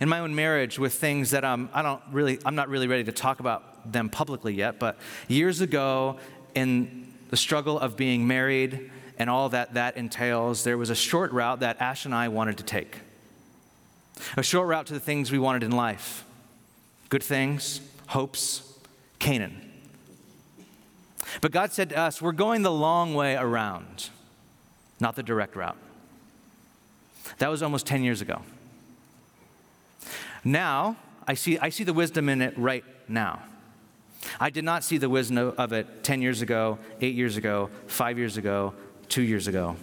In 0.01 0.09
my 0.09 0.21
own 0.21 0.35
marriage, 0.35 0.79
with 0.79 0.95
things 0.95 1.31
that 1.31 1.45
um, 1.45 1.69
I 1.73 1.83
don't 1.83 2.03
really, 2.11 2.39
I'm 2.45 2.55
not 2.55 2.69
really 2.69 2.89
ready 2.89 3.05
to 3.05 3.13
talk 3.13 3.41
about 3.41 3.93
them 3.93 4.09
publicly 4.09 4.55
yet, 4.55 4.79
but 4.79 4.99
years 5.29 5.61
ago, 5.61 6.19
in 6.55 7.13
the 7.31 7.37
struggle 7.37 7.79
of 7.79 7.97
being 7.97 8.27
married 8.27 8.91
and 9.19 9.31
all 9.31 9.49
that 9.51 9.75
that 9.75 9.97
entails, 9.97 10.65
there 10.65 10.79
was 10.79 10.91
a 10.91 10.95
short 10.95 11.31
route 11.33 11.61
that 11.61 11.81
Ash 11.81 12.05
and 12.05 12.15
I 12.15 12.29
wanted 12.29 12.59
to 12.59 12.65
take. 12.65 12.99
A 14.37 14.43
short 14.43 14.69
route 14.69 14.87
to 14.87 14.95
the 14.95 15.01
things 15.01 15.31
we 15.31 15.39
wanted 15.39 15.63
in 15.63 15.71
life 15.73 16.25
good 17.11 17.23
things, 17.23 17.81
hopes, 18.09 18.79
Canaan. 19.19 19.61
But 21.41 21.53
God 21.53 21.73
said 21.73 21.91
to 21.91 21.99
us, 21.99 22.23
We're 22.23 22.33
going 22.33 22.63
the 22.63 22.73
long 22.73 23.15
way 23.15 23.37
around, 23.37 24.11
not 25.01 25.17
the 25.17 25.23
direct 25.23 25.57
route. 25.57 25.77
That 27.39 27.51
was 27.51 27.63
almost 27.63 27.87
10 27.87 28.05
years 28.05 28.21
ago. 28.21 28.43
Now, 30.45 30.97
I 31.27 31.35
see, 31.35 31.59
I 31.59 31.71
see 31.71 31.85
the 31.85 31.95
wisdom 31.95 32.29
in 32.29 32.43
it 32.43 32.57
right 32.59 32.85
now. 33.09 33.43
I 34.39 34.51
did 34.51 34.65
not 34.65 34.85
see 34.85 34.99
the 34.99 35.09
wisdom 35.09 35.55
of 35.57 35.73
it 35.73 36.03
10 36.05 36.23
years 36.23 36.43
ago, 36.43 36.79
eight 37.01 37.15
years 37.15 37.37
ago, 37.37 37.71
five 37.87 38.19
years 38.19 38.37
ago, 38.37 38.75
two 39.09 39.23
years 39.23 39.47
ago. 39.49 39.77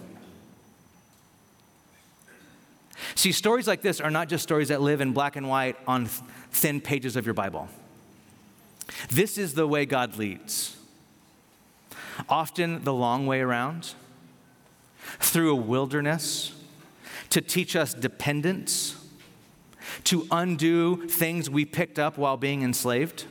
See, 3.14 3.32
stories 3.32 3.66
like 3.66 3.82
this 3.82 4.00
are 4.00 4.10
not 4.10 4.28
just 4.28 4.42
stories 4.42 4.68
that 4.68 4.80
live 4.80 5.00
in 5.00 5.12
black 5.12 5.36
and 5.36 5.48
white 5.48 5.76
on 5.86 6.06
thin 6.06 6.80
pages 6.80 7.16
of 7.16 7.26
your 7.26 7.34
Bible. 7.34 7.68
This 9.08 9.38
is 9.38 9.54
the 9.54 9.66
way 9.66 9.86
God 9.86 10.16
leads. 10.16 10.76
Often 12.28 12.84
the 12.84 12.92
long 12.92 13.26
way 13.26 13.40
around, 13.40 13.94
through 15.18 15.52
a 15.52 15.56
wilderness, 15.56 16.54
to 17.30 17.40
teach 17.40 17.74
us 17.74 17.94
dependence, 17.94 18.96
to 20.04 20.26
undo 20.30 21.08
things 21.08 21.48
we 21.48 21.64
picked 21.64 21.98
up 21.98 22.18
while 22.18 22.36
being 22.36 22.62
enslaved 22.62 23.26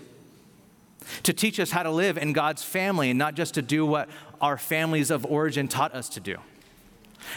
to 1.23 1.34
teach 1.34 1.60
us 1.60 1.71
how 1.71 1.84
to 1.84 1.91
live 1.91 2.17
in 2.17 2.34
God's 2.34 2.63
family 2.63 3.10
and 3.10 3.19
not 3.19 3.36
just 3.36 3.53
to 3.55 3.62
do 3.62 3.86
what 3.86 4.10
our 4.39 4.57
families 4.57 5.12
of 5.12 5.25
origin 5.25 5.67
taught 5.67 5.93
us 5.93 6.10
to 6.10 6.19
do. 6.19 6.38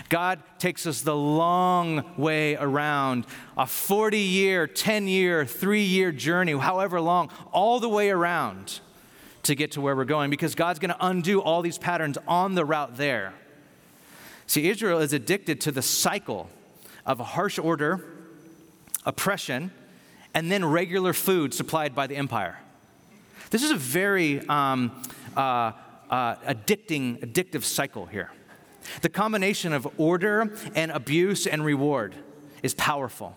God 0.09 0.42
takes 0.59 0.87
us 0.87 1.03
the 1.03 1.16
long 1.16 2.05
way 2.16 2.57
around, 2.57 3.27
a 3.57 3.66
40 3.66 4.18
year, 4.18 4.66
10 4.66 5.09
year, 5.09 5.44
three 5.44 5.83
year 5.83 6.12
journey, 6.12 6.53
however 6.53 7.01
long, 7.01 7.31
all 7.53 7.81
the 7.81 7.88
way 7.88 8.11
around 8.11 8.81
to 9.44 9.55
get 9.55 9.73
to 9.73 9.81
where 9.81 9.94
we're 9.94 10.05
going 10.05 10.31
because 10.31 10.55
God's 10.55 10.79
going 10.79 10.90
to 10.90 11.07
undo 11.07 11.40
all 11.40 11.62
these 11.62 11.79
patterns 11.79 12.18
on 12.27 12.55
the 12.55 12.64
route 12.64 12.97
there. 12.97 13.35
See, 14.47 14.68
Israel 14.68 15.01
is 15.01 15.12
addicted 15.12 15.61
to 15.62 15.73
the 15.73 15.83
cycle 15.83 16.51
of 17.07 17.20
a 17.20 17.25
harsh 17.25 17.59
order, 17.59 18.05
oppression, 19.05 19.70
and 20.35 20.51
then 20.51 20.64
regular 20.64 21.12
food 21.12 21.55
supplied 21.55 21.94
by 21.94 22.07
the 22.07 22.16
empire. 22.16 22.59
This 23.51 23.62
is 23.62 23.70
a 23.70 23.77
very 23.77 24.47
um, 24.49 24.90
uh, 25.37 25.73
uh, 26.11 26.37
addicting, 26.47 27.20
addictive 27.20 27.62
cycle 27.62 28.07
here. 28.07 28.31
The 29.03 29.09
combination 29.09 29.73
of 29.73 29.88
order 29.99 30.53
and 30.75 30.90
abuse 30.90 31.47
and 31.47 31.64
reward 31.64 32.14
is 32.62 32.75
powerful. 32.75 33.37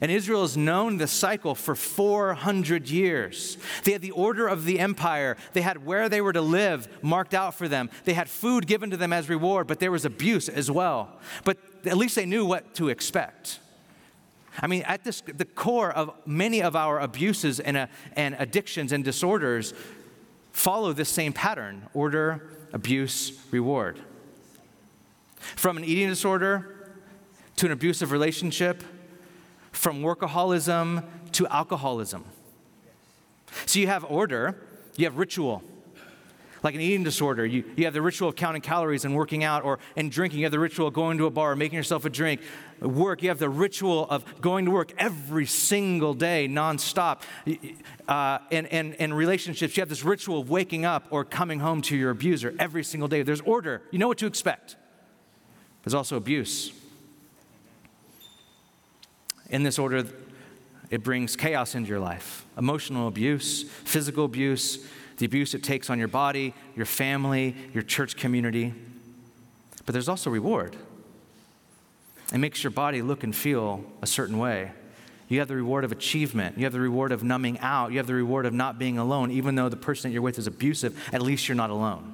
And 0.00 0.10
Israel 0.10 0.42
has 0.42 0.56
known 0.56 0.96
this 0.96 1.12
cycle 1.12 1.54
for 1.54 1.74
400 1.74 2.88
years. 2.88 3.56
They 3.84 3.92
had 3.92 4.02
the 4.02 4.10
order 4.10 4.48
of 4.48 4.64
the 4.64 4.80
empire. 4.80 5.36
They 5.52 5.62
had 5.62 5.86
where 5.86 6.08
they 6.08 6.20
were 6.20 6.32
to 6.32 6.40
live 6.40 6.88
marked 7.02 7.34
out 7.34 7.54
for 7.54 7.68
them. 7.68 7.90
They 8.04 8.14
had 8.14 8.28
food 8.28 8.66
given 8.66 8.90
to 8.90 8.96
them 8.96 9.12
as 9.12 9.28
reward, 9.28 9.66
but 9.68 9.78
there 9.78 9.92
was 9.92 10.04
abuse 10.04 10.48
as 10.48 10.70
well. 10.70 11.16
But 11.44 11.58
at 11.84 11.96
least 11.96 12.16
they 12.16 12.26
knew 12.26 12.44
what 12.44 12.74
to 12.74 12.88
expect. 12.88 13.60
I 14.60 14.66
mean, 14.66 14.82
at 14.82 15.04
this, 15.04 15.20
the 15.20 15.44
core 15.44 15.92
of 15.92 16.10
many 16.26 16.62
of 16.62 16.74
our 16.74 16.98
abuses 16.98 17.60
and, 17.60 17.76
uh, 17.76 17.86
and 18.14 18.34
addictions 18.38 18.90
and 18.90 19.04
disorders 19.04 19.74
follow 20.52 20.92
this 20.92 21.10
same 21.10 21.32
pattern 21.32 21.86
order, 21.92 22.50
abuse, 22.72 23.38
reward. 23.50 24.00
From 25.54 25.76
an 25.76 25.84
eating 25.84 26.08
disorder 26.08 26.90
to 27.56 27.66
an 27.66 27.72
abusive 27.72 28.12
relationship, 28.12 28.82
from 29.72 30.02
workaholism 30.02 31.04
to 31.32 31.46
alcoholism. 31.48 32.24
So 33.66 33.78
you 33.78 33.86
have 33.86 34.04
order, 34.04 34.56
you 34.96 35.04
have 35.04 35.18
ritual. 35.18 35.62
Like 36.62 36.74
an 36.74 36.80
eating 36.80 37.04
disorder, 37.04 37.46
you, 37.46 37.64
you 37.76 37.84
have 37.84 37.94
the 37.94 38.02
ritual 38.02 38.30
of 38.30 38.34
counting 38.34 38.62
calories 38.62 39.04
and 39.04 39.14
working 39.14 39.44
out, 39.44 39.62
or 39.62 39.78
and 39.94 40.10
drinking. 40.10 40.40
You 40.40 40.46
have 40.46 40.52
the 40.52 40.58
ritual 40.58 40.88
of 40.88 40.94
going 40.94 41.18
to 41.18 41.26
a 41.26 41.30
bar, 41.30 41.54
making 41.54 41.76
yourself 41.76 42.04
a 42.04 42.10
drink. 42.10 42.40
Work, 42.80 43.22
you 43.22 43.28
have 43.28 43.38
the 43.38 43.48
ritual 43.48 44.06
of 44.10 44.40
going 44.40 44.64
to 44.64 44.70
work 44.70 44.92
every 44.98 45.46
single 45.46 46.12
day, 46.14 46.48
nonstop. 46.48 47.20
Uh, 48.08 48.38
and, 48.50 48.66
and, 48.72 48.96
and 48.98 49.16
relationships, 49.16 49.76
you 49.76 49.82
have 49.82 49.88
this 49.88 50.02
ritual 50.02 50.40
of 50.40 50.50
waking 50.50 50.84
up 50.84 51.06
or 51.10 51.24
coming 51.24 51.60
home 51.60 51.82
to 51.82 51.96
your 51.96 52.10
abuser 52.10 52.54
every 52.58 52.82
single 52.82 53.08
day. 53.08 53.22
There's 53.22 53.42
order, 53.42 53.82
you 53.92 53.98
know 53.98 54.08
what 54.08 54.18
to 54.18 54.26
expect. 54.26 54.76
There's 55.86 55.94
also 55.94 56.16
abuse. 56.16 56.72
In 59.50 59.62
this 59.62 59.78
order, 59.78 60.04
it 60.90 61.04
brings 61.04 61.36
chaos 61.36 61.76
into 61.76 61.88
your 61.88 62.00
life 62.00 62.44
emotional 62.58 63.06
abuse, 63.06 63.62
physical 63.84 64.24
abuse, 64.24 64.84
the 65.18 65.26
abuse 65.26 65.54
it 65.54 65.62
takes 65.62 65.88
on 65.88 66.00
your 66.00 66.08
body, 66.08 66.54
your 66.74 66.86
family, 66.86 67.54
your 67.72 67.84
church 67.84 68.16
community. 68.16 68.74
But 69.84 69.92
there's 69.92 70.08
also 70.08 70.28
reward. 70.28 70.74
It 72.34 72.38
makes 72.38 72.64
your 72.64 72.72
body 72.72 73.00
look 73.00 73.22
and 73.22 73.34
feel 73.34 73.84
a 74.02 74.08
certain 74.08 74.38
way. 74.38 74.72
You 75.28 75.38
have 75.38 75.46
the 75.46 75.54
reward 75.54 75.84
of 75.84 75.92
achievement. 75.92 76.58
You 76.58 76.64
have 76.64 76.72
the 76.72 76.80
reward 76.80 77.12
of 77.12 77.22
numbing 77.22 77.60
out. 77.60 77.92
You 77.92 77.98
have 77.98 78.08
the 78.08 78.14
reward 78.14 78.44
of 78.44 78.52
not 78.52 78.76
being 78.76 78.98
alone. 78.98 79.30
Even 79.30 79.54
though 79.54 79.68
the 79.68 79.76
person 79.76 80.10
that 80.10 80.12
you're 80.14 80.22
with 80.22 80.36
is 80.36 80.48
abusive, 80.48 81.00
at 81.12 81.22
least 81.22 81.46
you're 81.46 81.54
not 81.54 81.70
alone. 81.70 82.12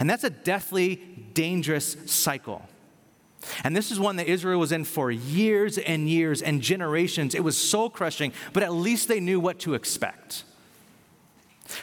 And 0.00 0.10
that's 0.10 0.24
a 0.24 0.30
deathly 0.30 1.25
dangerous 1.36 1.96
cycle. 2.06 2.62
And 3.62 3.76
this 3.76 3.92
is 3.92 4.00
one 4.00 4.16
that 4.16 4.26
Israel 4.26 4.58
was 4.58 4.72
in 4.72 4.84
for 4.84 5.10
years 5.10 5.78
and 5.78 6.08
years 6.08 6.42
and 6.42 6.60
generations. 6.60 7.34
It 7.34 7.44
was 7.44 7.56
soul 7.56 7.90
crushing, 7.90 8.32
but 8.52 8.62
at 8.62 8.72
least 8.72 9.06
they 9.06 9.20
knew 9.20 9.38
what 9.38 9.60
to 9.60 9.74
expect. 9.74 10.44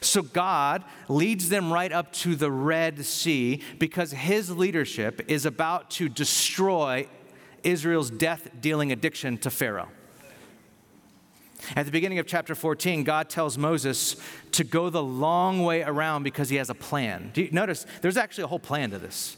So 0.01 0.21
God 0.21 0.83
leads 1.07 1.49
them 1.49 1.71
right 1.71 1.91
up 1.91 2.11
to 2.13 2.35
the 2.35 2.51
Red 2.51 3.05
Sea 3.05 3.61
because 3.79 4.11
his 4.11 4.49
leadership 4.49 5.21
is 5.27 5.45
about 5.45 5.91
to 5.91 6.09
destroy 6.09 7.07
Israel's 7.63 8.09
death 8.09 8.49
dealing 8.59 8.91
addiction 8.91 9.37
to 9.39 9.49
Pharaoh. 9.49 9.89
At 11.75 11.85
the 11.85 11.91
beginning 11.91 12.19
of 12.19 12.27
chapter 12.27 12.55
14, 12.55 13.03
God 13.03 13.29
tells 13.29 13.57
Moses 13.57 14.17
to 14.51 14.63
go 14.63 14.89
the 14.89 15.03
long 15.03 15.63
way 15.63 15.81
around 15.81 16.23
because 16.23 16.49
he 16.49 16.57
has 16.57 16.69
a 16.69 16.75
plan. 16.75 17.31
Do 17.33 17.41
you 17.41 17.51
notice 17.51 17.85
there's 18.01 18.17
actually 18.17 18.45
a 18.45 18.47
whole 18.47 18.59
plan 18.59 18.91
to 18.91 18.99
this? 18.99 19.37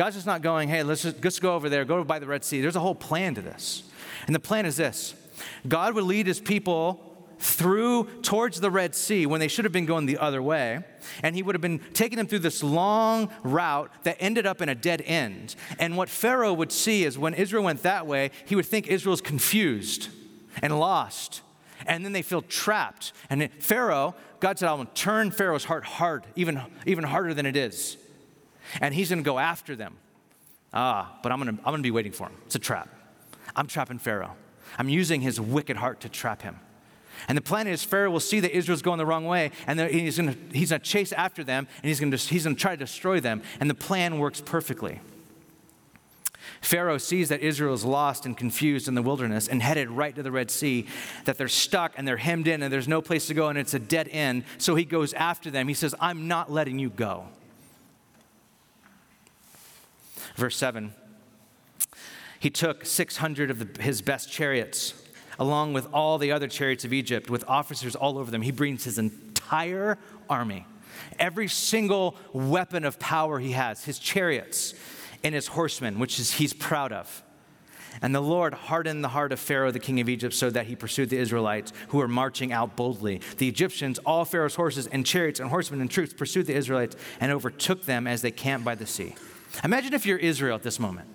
God's 0.00 0.16
just 0.16 0.26
not 0.26 0.40
going, 0.40 0.70
hey, 0.70 0.82
let's 0.82 1.02
just, 1.02 1.20
just 1.20 1.42
go 1.42 1.54
over 1.54 1.68
there, 1.68 1.84
go 1.84 2.02
by 2.04 2.18
the 2.18 2.26
Red 2.26 2.42
Sea. 2.42 2.62
There's 2.62 2.74
a 2.74 2.80
whole 2.80 2.94
plan 2.94 3.34
to 3.34 3.42
this. 3.42 3.82
And 4.24 4.34
the 4.34 4.40
plan 4.40 4.64
is 4.64 4.78
this 4.78 5.14
God 5.68 5.94
would 5.94 6.04
lead 6.04 6.26
his 6.26 6.40
people 6.40 7.28
through 7.38 8.04
towards 8.22 8.62
the 8.62 8.70
Red 8.70 8.94
Sea 8.94 9.26
when 9.26 9.40
they 9.40 9.48
should 9.48 9.66
have 9.66 9.72
been 9.72 9.84
going 9.84 10.06
the 10.06 10.16
other 10.16 10.42
way. 10.42 10.82
And 11.22 11.36
he 11.36 11.42
would 11.42 11.54
have 11.54 11.60
been 11.60 11.80
taking 11.92 12.16
them 12.16 12.26
through 12.26 12.38
this 12.38 12.62
long 12.62 13.30
route 13.42 13.92
that 14.04 14.16
ended 14.20 14.46
up 14.46 14.62
in 14.62 14.70
a 14.70 14.74
dead 14.74 15.02
end. 15.04 15.54
And 15.78 15.98
what 15.98 16.08
Pharaoh 16.08 16.54
would 16.54 16.72
see 16.72 17.04
is 17.04 17.18
when 17.18 17.34
Israel 17.34 17.64
went 17.64 17.82
that 17.82 18.06
way, 18.06 18.30
he 18.46 18.56
would 18.56 18.64
think 18.64 18.86
Israel's 18.86 19.20
confused 19.20 20.08
and 20.62 20.80
lost. 20.80 21.42
And 21.84 22.06
then 22.06 22.12
they 22.14 22.22
feel 22.22 22.40
trapped. 22.40 23.12
And 23.28 23.52
Pharaoh, 23.58 24.14
God 24.40 24.58
said, 24.58 24.70
I 24.70 24.72
will 24.72 24.86
turn 24.86 25.30
Pharaoh's 25.30 25.64
heart 25.64 25.84
hard, 25.84 26.24
even, 26.36 26.62
even 26.86 27.04
harder 27.04 27.34
than 27.34 27.44
it 27.44 27.54
is. 27.54 27.98
And 28.80 28.94
he's 28.94 29.08
going 29.08 29.22
to 29.22 29.24
go 29.24 29.38
after 29.38 29.74
them. 29.76 29.96
Ah, 30.72 31.18
but 31.22 31.32
I'm 31.32 31.42
going 31.42 31.56
to 31.56 31.62
I'm 31.62 31.72
going 31.72 31.82
to 31.82 31.86
be 31.86 31.90
waiting 31.90 32.12
for 32.12 32.28
him. 32.28 32.34
It's 32.46 32.54
a 32.54 32.60
trap. 32.60 32.88
I'm 33.56 33.66
trapping 33.66 33.98
Pharaoh. 33.98 34.34
I'm 34.78 34.88
using 34.88 35.20
his 35.20 35.40
wicked 35.40 35.76
heart 35.76 36.00
to 36.00 36.08
trap 36.08 36.42
him. 36.42 36.58
And 37.28 37.36
the 37.36 37.42
plan 37.42 37.66
is 37.66 37.84
Pharaoh 37.84 38.10
will 38.10 38.20
see 38.20 38.40
that 38.40 38.56
Israel's 38.56 38.82
going 38.82 38.98
the 38.98 39.06
wrong 39.06 39.26
way, 39.26 39.50
and 39.66 39.78
he's 39.80 40.16
going 40.16 40.34
to, 40.52 40.78
chase 40.78 41.12
after 41.12 41.44
them, 41.44 41.68
and 41.82 41.88
he's 41.88 42.00
going, 42.00 42.12
he's 42.12 42.44
going 42.44 42.56
to 42.56 42.60
try 42.60 42.72
to 42.72 42.78
destroy 42.78 43.20
them. 43.20 43.42
And 43.58 43.68
the 43.68 43.74
plan 43.74 44.18
works 44.18 44.40
perfectly. 44.40 45.00
Pharaoh 46.60 46.98
sees 46.98 47.30
that 47.30 47.40
Israel 47.40 47.74
is 47.74 47.84
lost 47.84 48.26
and 48.26 48.36
confused 48.36 48.86
in 48.86 48.94
the 48.94 49.02
wilderness 49.02 49.48
and 49.48 49.62
headed 49.62 49.88
right 49.90 50.14
to 50.14 50.22
the 50.22 50.30
Red 50.30 50.50
Sea, 50.50 50.86
that 51.24 51.38
they're 51.38 51.48
stuck 51.48 51.92
and 51.96 52.06
they're 52.06 52.18
hemmed 52.18 52.48
in 52.48 52.62
and 52.62 52.72
there's 52.72 52.88
no 52.88 53.00
place 53.00 53.26
to 53.28 53.34
go 53.34 53.48
and 53.48 53.58
it's 53.58 53.72
a 53.72 53.78
dead 53.78 54.08
end. 54.10 54.44
So 54.58 54.74
he 54.74 54.84
goes 54.84 55.12
after 55.14 55.50
them. 55.50 55.68
He 55.68 55.74
says, 55.74 55.94
I'm 56.00 56.28
not 56.28 56.52
letting 56.52 56.78
you 56.78 56.90
go. 56.90 57.26
Verse 60.36 60.56
7 60.56 60.92
He 62.38 62.50
took 62.50 62.84
600 62.84 63.50
of 63.50 63.74
the, 63.74 63.82
his 63.82 64.02
best 64.02 64.30
chariots 64.30 64.94
along 65.40 65.72
with 65.72 65.88
all 65.92 66.18
the 66.18 66.30
other 66.30 66.46
chariots 66.46 66.84
of 66.84 66.92
Egypt, 66.92 67.30
with 67.30 67.42
officers 67.48 67.96
all 67.96 68.18
over 68.18 68.30
them. 68.30 68.42
He 68.42 68.52
brings 68.52 68.84
his 68.84 68.98
entire 68.98 69.98
army, 70.28 70.66
every 71.18 71.48
single 71.48 72.14
weapon 72.32 72.84
of 72.84 72.98
power 72.98 73.38
he 73.38 73.52
has, 73.52 73.84
his 73.84 73.98
chariots 73.98 74.74
and 75.24 75.34
his 75.34 75.48
horsemen, 75.48 75.98
which 75.98 76.20
is, 76.20 76.32
he's 76.32 76.52
proud 76.52 76.92
of. 76.92 77.22
And 78.02 78.14
the 78.14 78.20
Lord 78.20 78.54
hardened 78.54 79.02
the 79.02 79.08
heart 79.08 79.32
of 79.32 79.40
Pharaoh, 79.40 79.72
the 79.72 79.80
king 79.80 79.98
of 79.98 80.08
Egypt, 80.08 80.34
so 80.34 80.48
that 80.50 80.66
he 80.66 80.76
pursued 80.76 81.10
the 81.10 81.18
Israelites 81.18 81.72
who 81.88 81.98
were 81.98 82.08
marching 82.08 82.52
out 82.52 82.76
boldly. 82.76 83.20
The 83.38 83.48
Egyptians, 83.48 83.98
all 84.00 84.24
Pharaoh's 84.24 84.54
horses 84.54 84.86
and 84.86 85.04
chariots 85.04 85.40
and 85.40 85.50
horsemen 85.50 85.80
and 85.80 85.90
troops, 85.90 86.12
pursued 86.12 86.46
the 86.46 86.54
Israelites 86.54 86.96
and 87.18 87.32
overtook 87.32 87.84
them 87.84 88.06
as 88.06 88.22
they 88.22 88.30
camped 88.30 88.64
by 88.64 88.74
the 88.74 88.86
sea. 88.86 89.14
Imagine 89.64 89.94
if 89.94 90.06
you're 90.06 90.18
Israel 90.18 90.56
at 90.56 90.62
this 90.62 90.78
moment. 90.78 91.08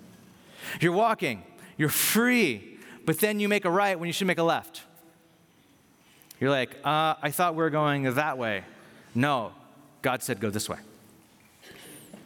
You're 0.80 0.92
walking, 0.92 1.42
you're 1.76 1.88
free, 1.88 2.78
but 3.04 3.20
then 3.20 3.40
you 3.40 3.48
make 3.48 3.64
a 3.64 3.70
right 3.70 3.98
when 3.98 4.06
you 4.06 4.12
should 4.12 4.26
make 4.26 4.38
a 4.38 4.42
left. 4.42 4.82
You're 6.40 6.50
like, 6.50 6.70
uh, 6.84 7.14
I 7.22 7.30
thought 7.30 7.54
we 7.54 7.62
were 7.62 7.70
going 7.70 8.14
that 8.14 8.36
way. 8.36 8.64
No, 9.14 9.52
God 10.02 10.22
said 10.22 10.40
go 10.40 10.50
this 10.50 10.68
way. 10.68 10.78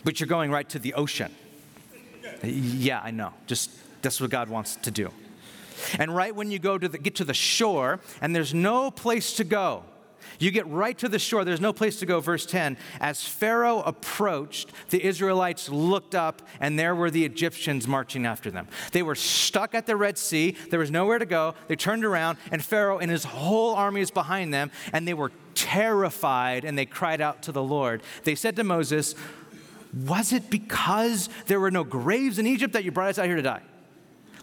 But 0.02 0.18
you're 0.18 0.26
going 0.26 0.50
right 0.50 0.68
to 0.70 0.78
the 0.78 0.94
ocean. 0.94 1.34
Yeah, 2.42 3.00
I 3.02 3.10
know. 3.10 3.32
Just 3.46 3.70
that's 4.02 4.20
what 4.20 4.30
God 4.30 4.48
wants 4.48 4.76
to 4.76 4.90
do. 4.90 5.10
And 5.98 6.14
right 6.14 6.34
when 6.34 6.50
you 6.50 6.58
go 6.58 6.78
to 6.78 6.88
the, 6.88 6.98
get 6.98 7.16
to 7.16 7.24
the 7.24 7.34
shore 7.34 8.00
and 8.20 8.34
there's 8.34 8.54
no 8.54 8.90
place 8.90 9.34
to 9.34 9.44
go, 9.44 9.84
you 10.38 10.50
get 10.50 10.66
right 10.68 10.96
to 10.98 11.08
the 11.08 11.18
shore. 11.18 11.44
There's 11.44 11.60
no 11.60 11.72
place 11.72 11.98
to 12.00 12.06
go. 12.06 12.20
Verse 12.20 12.46
10 12.46 12.76
As 13.00 13.24
Pharaoh 13.24 13.80
approached, 13.82 14.70
the 14.90 15.04
Israelites 15.04 15.68
looked 15.68 16.14
up, 16.14 16.42
and 16.60 16.78
there 16.78 16.94
were 16.94 17.10
the 17.10 17.24
Egyptians 17.24 17.86
marching 17.86 18.26
after 18.26 18.50
them. 18.50 18.68
They 18.92 19.02
were 19.02 19.14
stuck 19.14 19.74
at 19.74 19.86
the 19.86 19.96
Red 19.96 20.18
Sea. 20.18 20.56
There 20.70 20.78
was 20.78 20.90
nowhere 20.90 21.18
to 21.18 21.26
go. 21.26 21.54
They 21.68 21.76
turned 21.76 22.04
around, 22.04 22.38
and 22.50 22.64
Pharaoh 22.64 22.98
and 22.98 23.10
his 23.10 23.24
whole 23.24 23.74
army 23.74 24.00
is 24.00 24.10
behind 24.10 24.54
them, 24.54 24.70
and 24.92 25.06
they 25.06 25.14
were 25.14 25.32
terrified, 25.54 26.64
and 26.64 26.78
they 26.78 26.86
cried 26.86 27.20
out 27.20 27.42
to 27.42 27.52
the 27.52 27.62
Lord. 27.62 28.02
They 28.24 28.34
said 28.34 28.56
to 28.56 28.64
Moses, 28.64 29.14
Was 29.92 30.32
it 30.32 30.50
because 30.50 31.28
there 31.46 31.60
were 31.60 31.70
no 31.70 31.84
graves 31.84 32.38
in 32.38 32.46
Egypt 32.46 32.72
that 32.74 32.84
you 32.84 32.92
brought 32.92 33.10
us 33.10 33.18
out 33.18 33.26
here 33.26 33.36
to 33.36 33.42
die? 33.42 33.62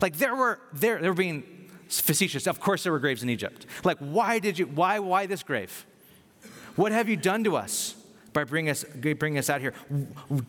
Like 0.01 0.17
there 0.17 0.35
were, 0.35 0.59
there, 0.73 0.99
they 1.01 1.07
were 1.07 1.15
being 1.15 1.43
facetious. 1.89 2.47
Of 2.47 2.59
course, 2.59 2.83
there 2.83 2.91
were 2.91 2.99
graves 2.99 3.23
in 3.23 3.29
Egypt. 3.29 3.65
Like, 3.83 3.97
why 3.99 4.39
did 4.39 4.59
you, 4.59 4.65
why, 4.65 4.99
why 4.99 5.25
this 5.25 5.43
grave? 5.43 5.85
What 6.75 6.91
have 6.91 7.09
you 7.09 7.15
done 7.15 7.43
to 7.45 7.55
us? 7.55 7.95
by 8.37 8.43
bringing 8.43 8.69
us, 8.69 8.83
bringing 8.83 9.39
us 9.39 9.49
out 9.49 9.61
here. 9.61 9.73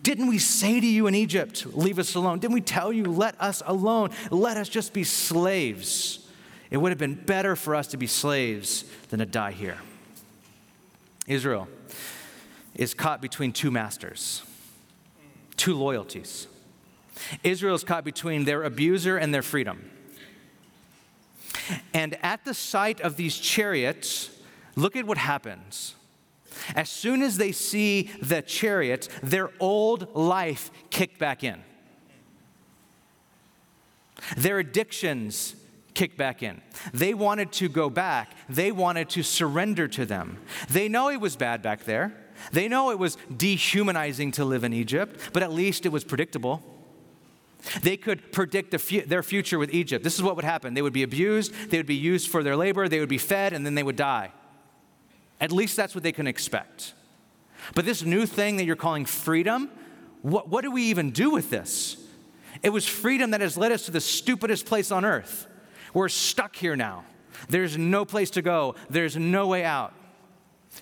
Didn't 0.02 0.26
we 0.26 0.38
say 0.38 0.78
to 0.78 0.86
you 0.86 1.06
in 1.06 1.14
Egypt, 1.14 1.64
leave 1.74 1.98
us 1.98 2.14
alone? 2.14 2.38
Didn't 2.38 2.52
we 2.52 2.60
tell 2.60 2.92
you, 2.92 3.04
let 3.04 3.40
us 3.40 3.62
alone? 3.64 4.10
Let 4.30 4.58
us 4.58 4.68
just 4.68 4.92
be 4.92 5.04
slaves. 5.04 6.28
It 6.70 6.76
would 6.76 6.90
have 6.90 6.98
been 6.98 7.14
better 7.14 7.56
for 7.56 7.74
us 7.74 7.86
to 7.88 7.96
be 7.96 8.06
slaves 8.06 8.84
than 9.08 9.20
to 9.20 9.26
die 9.26 9.52
here. 9.52 9.78
Israel 11.26 11.66
is 12.74 12.92
caught 12.92 13.22
between 13.22 13.52
two 13.52 13.70
masters, 13.70 14.42
two 15.56 15.74
loyalties. 15.74 16.46
Israel 17.42 17.74
is 17.74 17.84
caught 17.84 18.04
between 18.04 18.44
their 18.44 18.64
abuser 18.64 19.16
and 19.16 19.32
their 19.32 19.42
freedom. 19.42 19.90
And 21.92 22.18
at 22.22 22.44
the 22.44 22.54
sight 22.54 23.00
of 23.00 23.16
these 23.16 23.36
chariots, 23.36 24.30
look 24.76 24.96
at 24.96 25.06
what 25.06 25.18
happens. 25.18 25.94
As 26.74 26.88
soon 26.88 27.22
as 27.22 27.36
they 27.36 27.52
see 27.52 28.10
the 28.20 28.42
chariots, 28.42 29.08
their 29.22 29.50
old 29.60 30.14
life 30.14 30.70
kicked 30.90 31.18
back 31.18 31.44
in. 31.44 31.62
Their 34.36 34.58
addictions 34.58 35.54
kicked 35.94 36.16
back 36.16 36.42
in. 36.42 36.60
They 36.92 37.14
wanted 37.14 37.52
to 37.52 37.68
go 37.68 37.90
back. 37.90 38.30
They 38.48 38.72
wanted 38.72 39.08
to 39.10 39.22
surrender 39.22 39.88
to 39.88 40.06
them. 40.06 40.38
They 40.68 40.88
know 40.88 41.10
it 41.10 41.20
was 41.20 41.36
bad 41.36 41.62
back 41.62 41.84
there. 41.84 42.14
They 42.52 42.68
know 42.68 42.90
it 42.90 42.98
was 42.98 43.16
dehumanizing 43.36 44.32
to 44.32 44.44
live 44.44 44.64
in 44.64 44.72
Egypt, 44.72 45.30
but 45.32 45.42
at 45.42 45.52
least 45.52 45.86
it 45.86 45.88
was 45.90 46.04
predictable. 46.04 46.62
They 47.82 47.96
could 47.96 48.32
predict 48.32 48.70
the 48.70 48.78
fu- 48.78 49.02
their 49.02 49.22
future 49.22 49.58
with 49.58 49.72
Egypt. 49.74 50.04
This 50.04 50.14
is 50.14 50.22
what 50.22 50.36
would 50.36 50.44
happen 50.44 50.74
they 50.74 50.82
would 50.82 50.92
be 50.92 51.02
abused, 51.02 51.52
they 51.70 51.76
would 51.76 51.86
be 51.86 51.94
used 51.94 52.28
for 52.28 52.42
their 52.42 52.56
labor, 52.56 52.88
they 52.88 53.00
would 53.00 53.08
be 53.08 53.18
fed, 53.18 53.52
and 53.52 53.64
then 53.64 53.74
they 53.74 53.82
would 53.82 53.96
die. 53.96 54.32
At 55.40 55.52
least 55.52 55.76
that's 55.76 55.94
what 55.94 56.02
they 56.02 56.12
can 56.12 56.26
expect. 56.26 56.94
But 57.74 57.84
this 57.84 58.02
new 58.02 58.26
thing 58.26 58.56
that 58.56 58.64
you're 58.64 58.76
calling 58.76 59.04
freedom, 59.04 59.70
what, 60.22 60.48
what 60.48 60.62
do 60.62 60.70
we 60.70 60.84
even 60.84 61.10
do 61.10 61.30
with 61.30 61.50
this? 61.50 61.96
It 62.62 62.70
was 62.70 62.86
freedom 62.86 63.30
that 63.32 63.40
has 63.40 63.56
led 63.56 63.72
us 63.72 63.84
to 63.86 63.90
the 63.90 64.00
stupidest 64.00 64.66
place 64.66 64.90
on 64.90 65.04
earth. 65.04 65.46
We're 65.94 66.08
stuck 66.08 66.56
here 66.56 66.76
now. 66.76 67.04
There's 67.48 67.78
no 67.78 68.04
place 68.04 68.30
to 68.30 68.42
go, 68.42 68.74
there's 68.90 69.16
no 69.16 69.46
way 69.46 69.64
out. 69.64 69.94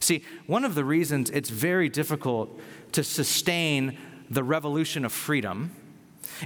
See, 0.01 0.25
one 0.47 0.65
of 0.65 0.75
the 0.75 0.85
reasons 0.85 1.31
it's 1.31 1.51
very 1.51 1.89
difficult 1.89 2.61
to 2.93 3.05
sustain 3.05 3.99
the 4.31 4.43
revolution 4.43 5.05
of 5.05 5.13
freedom 5.13 5.75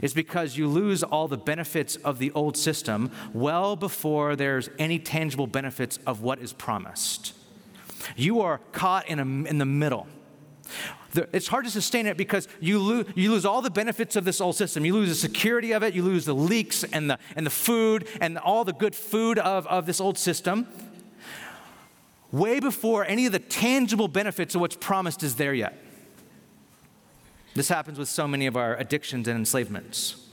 is 0.02 0.14
because 0.14 0.56
you 0.56 0.68
lose 0.68 1.02
all 1.02 1.28
the 1.28 1.36
benefits 1.36 1.96
of 1.96 2.18
the 2.18 2.30
old 2.32 2.56
system 2.56 3.10
well 3.32 3.76
before 3.76 4.36
there's 4.36 4.68
any 4.78 4.98
tangible 4.98 5.46
benefits 5.46 5.98
of 6.06 6.22
what 6.22 6.40
is 6.40 6.52
promised. 6.52 7.34
You 8.16 8.40
are 8.40 8.58
caught 8.72 9.08
in, 9.08 9.18
a, 9.18 9.22
in 9.22 9.58
the 9.58 9.66
middle. 9.66 10.06
it's 11.32 11.48
hard 11.48 11.64
to 11.64 11.70
sustain 11.70 12.06
it 12.06 12.16
because 12.16 12.48
you, 12.60 12.78
lo- 12.78 13.04
you 13.14 13.30
lose 13.30 13.44
all 13.44 13.62
the 13.62 13.70
benefits 13.70 14.16
of 14.16 14.24
this 14.24 14.40
old 14.40 14.56
system. 14.56 14.84
You 14.84 14.94
lose 14.94 15.08
the 15.08 15.14
security 15.14 15.72
of 15.72 15.82
it, 15.82 15.94
you 15.94 16.02
lose 16.02 16.24
the 16.24 16.34
leeks 16.34 16.84
and 16.84 17.10
the, 17.10 17.18
and 17.36 17.44
the 17.44 17.50
food 17.50 18.08
and 18.20 18.38
all 18.38 18.64
the 18.64 18.72
good 18.72 18.94
food 18.94 19.38
of, 19.38 19.66
of 19.66 19.86
this 19.86 20.00
old 20.00 20.18
system, 20.18 20.66
way 22.32 22.60
before 22.60 23.04
any 23.04 23.26
of 23.26 23.32
the 23.32 23.38
tangible 23.38 24.08
benefits 24.08 24.54
of 24.54 24.60
what's 24.60 24.76
promised 24.76 25.22
is 25.22 25.36
there 25.36 25.54
yet. 25.54 25.76
This 27.54 27.68
happens 27.68 27.98
with 27.98 28.08
so 28.08 28.28
many 28.28 28.46
of 28.46 28.56
our 28.56 28.76
addictions 28.76 29.26
and 29.28 29.36
enslavements. 29.36 30.26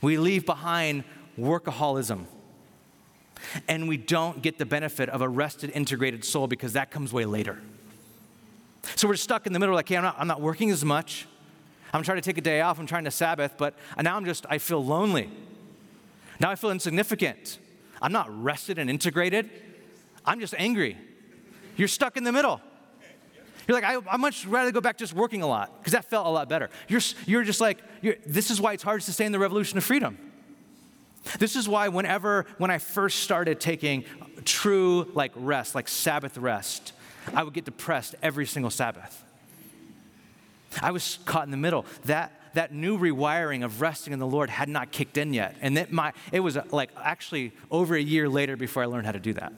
We 0.00 0.16
leave 0.16 0.46
behind 0.46 1.04
workaholism, 1.38 2.24
and 3.68 3.88
we 3.88 3.96
don't 3.96 4.42
get 4.42 4.58
the 4.58 4.66
benefit 4.66 5.08
of 5.08 5.20
a 5.20 5.28
rested, 5.28 5.70
integrated 5.70 6.24
soul 6.24 6.46
because 6.46 6.72
that 6.74 6.90
comes 6.90 7.12
way 7.12 7.24
later. 7.24 7.60
So 8.96 9.06
we're 9.08 9.16
stuck 9.16 9.46
in 9.46 9.52
the 9.52 9.58
middle, 9.58 9.74
like, 9.74 9.88
hey, 9.88 9.96
I'm 9.96 10.02
not, 10.02 10.16
I'm 10.18 10.28
not 10.28 10.40
working 10.40 10.70
as 10.70 10.84
much. 10.84 11.26
I'm 11.92 12.02
trying 12.02 12.16
to 12.16 12.22
take 12.22 12.38
a 12.38 12.42
day 12.42 12.62
off, 12.62 12.78
I'm 12.78 12.86
trying 12.86 13.04
to 13.04 13.10
Sabbath, 13.10 13.54
but 13.58 13.74
now 14.00 14.16
I'm 14.16 14.24
just, 14.24 14.46
I 14.48 14.58
feel 14.58 14.84
lonely. 14.84 15.30
Now 16.40 16.50
I 16.50 16.54
feel 16.54 16.70
insignificant. 16.70 17.58
I'm 18.00 18.12
not 18.12 18.28
rested 18.42 18.78
and 18.78 18.88
integrated. 18.88 19.50
I'm 20.24 20.40
just 20.40 20.54
angry. 20.56 20.96
You're 21.76 21.88
stuck 21.88 22.16
in 22.16 22.24
the 22.24 22.32
middle. 22.32 22.60
You're 23.72 23.80
like, 23.80 24.06
I, 24.06 24.12
I 24.12 24.16
much 24.18 24.44
rather 24.46 24.70
go 24.70 24.82
back 24.82 24.98
just 24.98 25.14
working 25.14 25.40
a 25.40 25.46
lot 25.46 25.72
because 25.78 25.92
that 25.92 26.04
felt 26.04 26.26
a 26.26 26.30
lot 26.30 26.46
better. 26.48 26.68
You're, 26.88 27.00
you're 27.24 27.42
just 27.42 27.60
like, 27.60 27.78
you're, 28.02 28.16
this 28.26 28.50
is 28.50 28.60
why 28.60 28.74
it's 28.74 28.82
hard 28.82 29.00
to 29.00 29.04
sustain 29.04 29.32
the 29.32 29.38
revolution 29.38 29.78
of 29.78 29.84
freedom. 29.84 30.18
This 31.38 31.56
is 31.56 31.66
why 31.68 31.88
whenever, 31.88 32.44
when 32.58 32.70
I 32.70 32.76
first 32.76 33.20
started 33.20 33.60
taking 33.60 34.04
true 34.44 35.10
like 35.14 35.32
rest, 35.34 35.74
like 35.74 35.88
Sabbath 35.88 36.36
rest, 36.36 36.92
I 37.32 37.44
would 37.44 37.54
get 37.54 37.64
depressed 37.64 38.14
every 38.22 38.44
single 38.44 38.70
Sabbath. 38.70 39.24
I 40.82 40.90
was 40.90 41.18
caught 41.24 41.44
in 41.44 41.50
the 41.50 41.56
middle. 41.56 41.86
That, 42.04 42.38
that 42.52 42.74
new 42.74 42.98
rewiring 42.98 43.64
of 43.64 43.80
resting 43.80 44.12
in 44.12 44.18
the 44.18 44.26
Lord 44.26 44.50
had 44.50 44.68
not 44.68 44.90
kicked 44.92 45.16
in 45.16 45.32
yet. 45.32 45.56
And 45.62 45.78
it, 45.78 45.90
my, 45.90 46.12
it 46.30 46.40
was 46.40 46.58
like 46.72 46.90
actually 47.02 47.52
over 47.70 47.94
a 47.94 48.02
year 48.02 48.28
later 48.28 48.54
before 48.54 48.82
I 48.82 48.86
learned 48.86 49.06
how 49.06 49.12
to 49.12 49.20
do 49.20 49.32
that. 49.34 49.54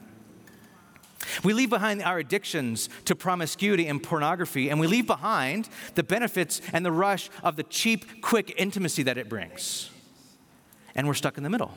We 1.43 1.53
leave 1.53 1.69
behind 1.69 2.01
our 2.03 2.19
addictions 2.19 2.89
to 3.05 3.15
promiscuity 3.15 3.87
and 3.87 4.01
pornography, 4.01 4.69
and 4.69 4.79
we 4.79 4.87
leave 4.87 5.07
behind 5.07 5.69
the 5.95 6.03
benefits 6.03 6.61
and 6.73 6.85
the 6.85 6.91
rush 6.91 7.29
of 7.43 7.55
the 7.55 7.63
cheap, 7.63 8.21
quick 8.21 8.53
intimacy 8.57 9.03
that 9.03 9.17
it 9.17 9.29
brings. 9.29 9.89
And 10.95 11.07
we're 11.07 11.13
stuck 11.13 11.37
in 11.37 11.43
the 11.43 11.49
middle. 11.49 11.71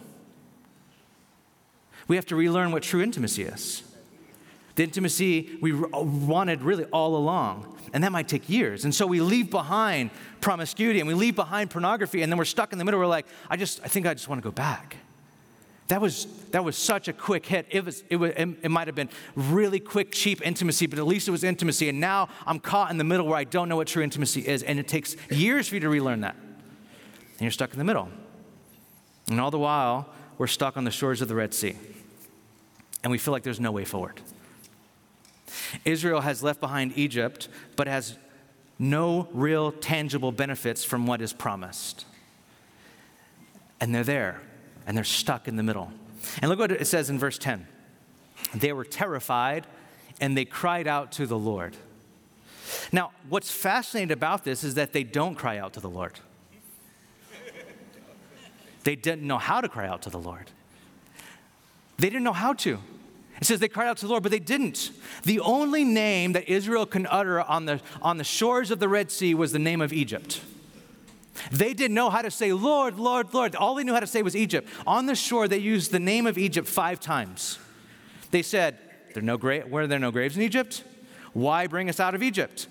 We 2.07 2.16
have 2.16 2.27
to 2.27 2.37
relearn 2.37 2.73
what 2.73 2.83
true 2.83 3.03
intimacy 3.03 3.42
is. 3.42 3.83
The 4.77 4.85
intimacy 4.85 5.59
we 5.61 5.73
wanted 5.73 6.62
really 6.62 6.85
all 6.85 7.16
along, 7.16 7.77
and 7.92 8.05
that 8.05 8.12
might 8.12 8.29
take 8.29 8.49
years. 8.49 8.85
And 8.85 8.94
so 8.94 9.07
we 9.07 9.21
leave 9.21 9.51
behind 9.51 10.11
promiscuity 10.40 11.01
and 11.01 11.09
we 11.09 11.14
leave 11.14 11.35
behind 11.35 11.71
pornography, 11.71 12.23
and 12.23 12.31
then 12.31 12.38
we're 12.38 12.44
stuck 12.44 12.73
in 12.73 12.79
the 12.79 12.85
middle. 12.85 13.01
We're 13.01 13.07
like, 13.07 13.27
I 13.51 13.57
just, 13.57 13.81
I 13.83 13.88
think 13.88 14.07
I 14.07 14.14
just 14.14 14.29
want 14.29 14.40
to 14.40 14.49
go 14.49 14.53
back. 14.53 14.97
That 15.88 16.03
was, 16.03 16.27
that 16.51 16.64
was 16.64 16.77
such 16.77 17.09
a 17.09 17.14
quick 17.14 17.46
hit. 17.46 17.66
It, 17.70 17.85
was, 17.85 18.05
it, 18.11 18.16
was, 18.16 18.33
it, 18.37 18.70
might 18.70 18.88
have 18.88 18.94
been 18.94 19.09
really 19.35 19.81
quick, 19.81 20.12
cheap 20.12 20.46
intimacy, 20.46 20.87
but 20.87 20.98
at 20.98 21.07
least 21.07 21.29
it 21.29 21.31
was 21.31 21.44
intimacy. 21.44 21.88
And 21.88 21.98
now 21.98 22.29
I'm 22.46 22.61
caught 22.61 22.90
in 22.90 22.98
the 22.98 23.05
middle 23.05 23.27
where 23.27 23.38
I 23.38 23.44
don't 23.44 23.70
know 23.70 23.77
what 23.77 23.88
true 23.88 24.03
intimacy 24.03 24.46
is. 24.46 24.62
And 24.62 24.79
it 24.79 24.87
takes 24.87 25.16
years 25.31 25.68
for 25.68 25.77
you 25.77 25.81
to 25.81 25.88
relearn 25.88 26.20
that. 26.20 26.37
And 26.37 27.40
you're 27.40 27.51
stuck 27.51 27.72
in 27.72 27.79
the 27.79 27.85
middle. 27.85 28.11
And 29.29 29.40
all 29.40 29.51
the 29.51 29.59
while, 29.59 30.11
we're 30.37 30.46
stuck 30.46 30.77
on 30.77 30.85
the 30.85 30.90
shores 30.90 31.22
of 31.22 31.29
the 31.29 31.35
Red 31.35 31.55
Sea. 31.55 31.74
And 33.03 33.11
we 33.11 33.16
feel 33.16 33.33
like 33.33 33.42
there's 33.42 33.61
no 33.61 33.72
way 33.72 33.87
forward. 33.87 34.20
Israel 35.87 36.20
has 36.20 36.42
left 36.42 36.61
behind 36.61 36.92
Egypt, 36.96 37.48
but 37.77 37.87
has 37.87 38.18
no 38.79 39.27
real 39.33 39.72
tangible 39.72 40.33
benefits 40.33 40.85
from 40.85 41.07
what 41.07 41.22
is 41.22 41.33
promised. 41.33 42.05
And 43.81 43.94
they're 43.94 44.05
there 44.05 44.42
and 44.88 44.96
they're 44.96 45.05
stuck 45.05 45.46
in 45.46 45.55
the 45.55 45.62
middle. 45.62 45.92
And 46.42 46.48
look 46.48 46.59
what 46.59 46.72
it 46.72 46.87
says 46.87 47.09
in 47.11 47.18
verse 47.18 47.38
10 47.38 47.68
they 48.55 48.72
were 48.72 48.85
terrified 48.85 49.66
and 50.20 50.37
they 50.37 50.44
cried 50.44 50.88
out 50.88 51.12
to 51.12 51.27
the 51.27 51.38
Lord. 51.38 51.77
Now, 52.92 53.12
what's 53.29 53.51
fascinating 53.51 54.12
about 54.12 54.44
this 54.44 54.64
is 54.64 54.74
that 54.74 54.92
they 54.92 55.05
don't 55.05 55.35
cry 55.35 55.59
out 55.59 55.74
to 55.74 55.81
the 55.81 55.90
Lord. 55.90 56.12
They 58.85 58.96
didn't 58.96 59.27
know 59.27 59.38
how 59.38 59.61
to 59.61 59.68
cry 59.68 59.87
out 59.87 60.03
to 60.03 60.11
the 60.11 60.18
Lord. 60.18 60.51
They 61.98 62.09
didn't 62.09 62.24
know 62.24 62.33
how 62.33 62.55
to. 62.55 62.79
It 63.40 63.46
says 63.46 63.61
they 63.61 63.68
cried 63.68 63.88
out 63.88 63.98
to 63.98 64.07
the 64.07 64.11
Lord, 64.11 64.22
but 64.22 64.33
they 64.33 64.38
didn't. 64.38 64.90
The 65.24 65.40
only 65.40 65.85
name 65.85 66.33
that 66.33 66.48
Israel 66.48 66.87
can 66.87 67.07
utter 67.07 67.40
on 67.40 67.66
the, 67.66 67.81
on 68.01 68.16
the 68.16 68.24
shores 68.24 68.70
of 68.70 68.79
the 68.79 68.88
Red 68.88 69.11
Sea 69.11 69.35
was 69.35 69.53
the 69.53 69.59
name 69.59 69.81
of 69.81 69.92
Egypt. 69.92 70.40
They 71.51 71.74
didn't 71.74 71.94
know 71.94 72.11
how 72.11 72.22
to 72.22 72.31
say, 72.31 72.53
Lord, 72.53 72.98
Lord, 72.98 73.33
Lord. 73.35 73.55
All 73.55 73.74
they 73.74 73.85
knew 73.85 73.94
how 73.94 74.01
to 74.01 74.07
say 74.07 74.22
was 74.22 74.37
Egypt. 74.37 74.68
On 74.87 75.07
the 75.07 75.14
shore, 75.14 75.48
they 75.48 75.59
used 75.59 75.92
the 75.92 76.01
name 76.01 76.27
of 76.27 76.38
Egypt 76.38 76.68
five 76.68 77.01
times. 77.01 77.59
They 78.31 78.42
said, 78.42 78.79
there 79.14 79.22
are 79.22 79.27
no 79.27 79.37
gra- 79.37 79.87
there 79.87 79.98
no 79.98 80.11
graves 80.11 80.37
in 80.37 80.42
Egypt? 80.42 80.85
Why 81.33 81.66
bring 81.66 81.88
us 81.88 82.01
out 82.01 82.14
of 82.14 82.22
Egypt? 82.22 82.68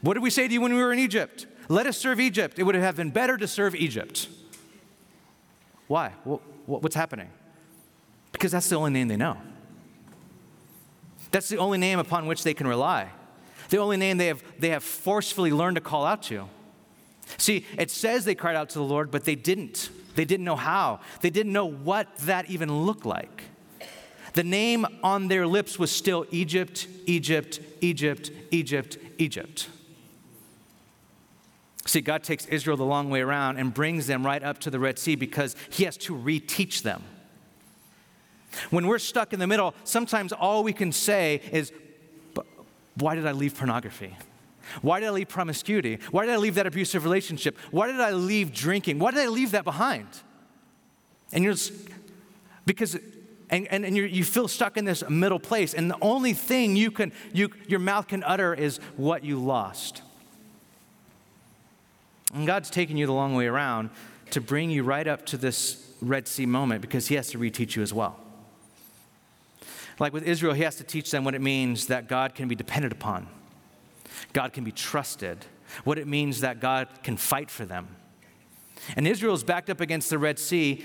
What 0.00 0.14
did 0.14 0.22
we 0.22 0.30
say 0.30 0.46
to 0.46 0.52
you 0.52 0.60
when 0.60 0.74
we 0.74 0.82
were 0.82 0.92
in 0.92 0.98
Egypt? 0.98 1.46
Let 1.68 1.86
us 1.86 1.98
serve 1.98 2.20
Egypt. 2.20 2.58
It 2.58 2.62
would 2.62 2.74
have 2.74 2.96
been 2.96 3.10
better 3.10 3.36
to 3.36 3.46
serve 3.46 3.74
Egypt. 3.74 4.28
Why? 5.86 6.10
What's 6.66 6.94
happening? 6.94 7.30
Because 8.32 8.52
that's 8.52 8.68
the 8.68 8.76
only 8.76 8.90
name 8.90 9.08
they 9.08 9.16
know. 9.16 9.36
That's 11.30 11.48
the 11.48 11.58
only 11.58 11.78
name 11.78 11.98
upon 11.98 12.26
which 12.26 12.42
they 12.42 12.54
can 12.54 12.66
rely. 12.66 13.10
The 13.68 13.78
only 13.78 13.96
name 13.96 14.16
they 14.16 14.28
have, 14.28 14.42
they 14.58 14.70
have 14.70 14.82
forcefully 14.82 15.50
learned 15.52 15.74
to 15.74 15.80
call 15.80 16.06
out 16.06 16.22
to. 16.24 16.48
See, 17.36 17.66
it 17.76 17.90
says 17.90 18.24
they 18.24 18.34
cried 18.34 18.56
out 18.56 18.70
to 18.70 18.78
the 18.78 18.84
Lord, 18.84 19.10
but 19.10 19.24
they 19.24 19.34
didn't. 19.34 19.90
They 20.14 20.24
didn't 20.24 20.44
know 20.44 20.56
how. 20.56 21.00
They 21.20 21.30
didn't 21.30 21.52
know 21.52 21.66
what 21.66 22.14
that 22.18 22.50
even 22.50 22.84
looked 22.84 23.06
like. 23.06 23.44
The 24.32 24.44
name 24.44 24.86
on 25.02 25.28
their 25.28 25.46
lips 25.46 25.78
was 25.78 25.90
still 25.90 26.26
Egypt, 26.30 26.86
Egypt, 27.06 27.60
Egypt, 27.80 28.30
Egypt, 28.50 28.98
Egypt. 29.18 29.68
See, 31.86 32.00
God 32.00 32.22
takes 32.22 32.44
Israel 32.46 32.76
the 32.76 32.84
long 32.84 33.08
way 33.08 33.20
around 33.20 33.56
and 33.56 33.72
brings 33.72 34.06
them 34.06 34.24
right 34.24 34.42
up 34.42 34.58
to 34.60 34.70
the 34.70 34.78
Red 34.78 34.98
Sea 34.98 35.16
because 35.16 35.56
He 35.70 35.84
has 35.84 35.96
to 35.98 36.14
reteach 36.14 36.82
them. 36.82 37.02
When 38.70 38.86
we're 38.86 38.98
stuck 38.98 39.32
in 39.32 39.40
the 39.40 39.46
middle, 39.46 39.74
sometimes 39.84 40.32
all 40.32 40.62
we 40.64 40.72
can 40.72 40.92
say 40.92 41.40
is, 41.52 41.72
Why 42.96 43.14
did 43.14 43.26
I 43.26 43.32
leave 43.32 43.56
pornography? 43.56 44.16
Why 44.82 45.00
did 45.00 45.06
I 45.06 45.10
leave 45.10 45.28
promiscuity? 45.28 45.98
Why 46.10 46.26
did 46.26 46.34
I 46.34 46.36
leave 46.36 46.54
that 46.56 46.66
abusive 46.66 47.04
relationship? 47.04 47.56
Why 47.70 47.86
did 47.86 48.00
I 48.00 48.12
leave 48.12 48.52
drinking? 48.52 48.98
Why 48.98 49.10
did 49.10 49.20
I 49.20 49.28
leave 49.28 49.52
that 49.52 49.64
behind? 49.64 50.06
And 51.32 51.44
you're 51.44 51.52
just, 51.52 51.72
because, 52.66 52.96
and, 53.50 53.66
and, 53.68 53.84
and 53.84 53.96
you 53.96 54.24
feel 54.24 54.48
stuck 54.48 54.76
in 54.76 54.84
this 54.84 55.08
middle 55.08 55.40
place, 55.40 55.74
and 55.74 55.90
the 55.90 55.98
only 56.00 56.32
thing 56.32 56.76
you 56.76 56.90
can, 56.90 57.12
you, 57.32 57.50
your 57.66 57.80
mouth 57.80 58.08
can 58.08 58.22
utter 58.24 58.54
is 58.54 58.78
what 58.96 59.24
you 59.24 59.38
lost. 59.38 60.02
And 62.34 62.46
God's 62.46 62.70
taking 62.70 62.96
you 62.96 63.06
the 63.06 63.12
long 63.12 63.34
way 63.34 63.46
around 63.46 63.90
to 64.30 64.40
bring 64.40 64.70
you 64.70 64.82
right 64.82 65.06
up 65.06 65.24
to 65.26 65.36
this 65.36 65.90
Red 66.00 66.28
Sea 66.28 66.46
moment 66.46 66.82
because 66.82 67.08
He 67.08 67.14
has 67.14 67.28
to 67.30 67.38
reteach 67.38 67.74
you 67.74 67.82
as 67.82 67.92
well. 67.92 68.18
Like 69.98 70.12
with 70.12 70.24
Israel, 70.24 70.52
He 70.52 70.62
has 70.62 70.76
to 70.76 70.84
teach 70.84 71.10
them 71.10 71.24
what 71.24 71.34
it 71.34 71.40
means 71.40 71.86
that 71.86 72.08
God 72.08 72.34
can 72.34 72.48
be 72.48 72.54
depended 72.54 72.92
upon 72.92 73.28
God 74.32 74.52
can 74.52 74.64
be 74.64 74.72
trusted, 74.72 75.46
what 75.84 75.98
it 75.98 76.06
means 76.06 76.40
that 76.40 76.60
God 76.60 76.88
can 77.02 77.16
fight 77.16 77.50
for 77.50 77.64
them. 77.64 77.88
And 78.96 79.06
Israel 79.06 79.34
is 79.34 79.44
backed 79.44 79.70
up 79.70 79.80
against 79.80 80.10
the 80.10 80.18
Red 80.18 80.38
Sea, 80.38 80.84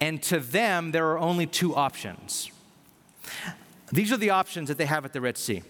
and 0.00 0.22
to 0.24 0.40
them, 0.40 0.92
there 0.92 1.08
are 1.10 1.18
only 1.18 1.46
two 1.46 1.74
options. 1.74 2.50
These 3.92 4.12
are 4.12 4.16
the 4.16 4.30
options 4.30 4.68
that 4.68 4.78
they 4.78 4.86
have 4.86 5.04
at 5.04 5.12
the 5.12 5.20
Red 5.20 5.38
Sea 5.38 5.62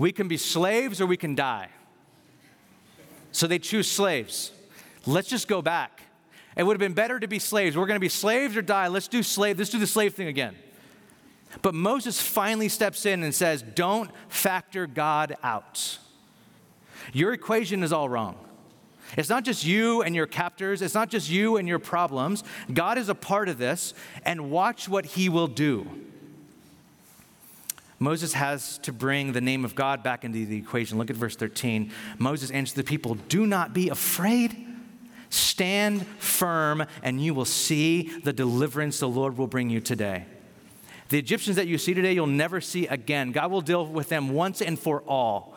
we 0.00 0.12
can 0.12 0.28
be 0.28 0.38
slaves 0.38 0.98
or 0.98 1.04
we 1.04 1.18
can 1.18 1.34
die. 1.34 1.68
So 3.32 3.46
they 3.46 3.58
choose 3.58 3.88
slaves. 3.88 4.50
Let's 5.04 5.28
just 5.28 5.46
go 5.46 5.60
back. 5.60 6.00
It 6.56 6.62
would 6.62 6.72
have 6.72 6.80
been 6.80 6.94
better 6.94 7.20
to 7.20 7.28
be 7.28 7.38
slaves. 7.38 7.76
We're 7.76 7.86
going 7.86 7.96
to 7.96 8.00
be 8.00 8.08
slaves 8.08 8.56
or 8.56 8.62
die. 8.62 8.88
Let's 8.88 9.08
do 9.08 9.22
slave. 9.22 9.58
Let's 9.58 9.68
do 9.68 9.78
the 9.78 9.86
slave 9.86 10.14
thing 10.14 10.26
again. 10.26 10.56
But 11.60 11.74
Moses 11.74 12.18
finally 12.18 12.70
steps 12.70 13.04
in 13.04 13.22
and 13.22 13.34
says, 13.34 13.62
"Don't 13.62 14.10
factor 14.30 14.86
God 14.86 15.36
out." 15.42 15.98
Your 17.12 17.32
equation 17.32 17.82
is 17.82 17.92
all 17.92 18.08
wrong. 18.08 18.36
It's 19.16 19.28
not 19.28 19.44
just 19.44 19.64
you 19.64 20.02
and 20.02 20.14
your 20.14 20.26
captors, 20.26 20.82
it's 20.82 20.94
not 20.94 21.10
just 21.10 21.28
you 21.30 21.56
and 21.56 21.66
your 21.66 21.78
problems. 21.78 22.44
God 22.72 22.98
is 22.98 23.08
a 23.08 23.14
part 23.14 23.48
of 23.48 23.58
this, 23.58 23.94
and 24.24 24.50
watch 24.50 24.88
what 24.88 25.04
he 25.04 25.28
will 25.28 25.48
do. 25.48 25.86
Moses 27.98 28.32
has 28.32 28.78
to 28.78 28.92
bring 28.92 29.32
the 29.32 29.42
name 29.42 29.64
of 29.64 29.74
God 29.74 30.02
back 30.02 30.24
into 30.24 30.46
the 30.46 30.56
equation. 30.56 30.96
Look 30.96 31.10
at 31.10 31.16
verse 31.16 31.36
13. 31.36 31.92
Moses 32.18 32.50
answered 32.50 32.76
the 32.76 32.84
people, 32.84 33.16
Do 33.28 33.46
not 33.46 33.74
be 33.74 33.90
afraid. 33.90 34.66
Stand 35.28 36.06
firm, 36.18 36.86
and 37.02 37.22
you 37.22 37.34
will 37.34 37.44
see 37.44 38.10
the 38.24 38.32
deliverance 38.32 38.98
the 39.00 39.08
Lord 39.08 39.36
will 39.36 39.46
bring 39.46 39.68
you 39.70 39.80
today. 39.80 40.24
The 41.10 41.18
Egyptians 41.18 41.56
that 41.56 41.66
you 41.66 41.76
see 41.76 41.92
today, 41.92 42.12
you'll 42.12 42.26
never 42.26 42.60
see 42.60 42.86
again. 42.86 43.32
God 43.32 43.50
will 43.50 43.60
deal 43.60 43.84
with 43.84 44.08
them 44.08 44.30
once 44.30 44.62
and 44.62 44.78
for 44.78 45.02
all. 45.02 45.49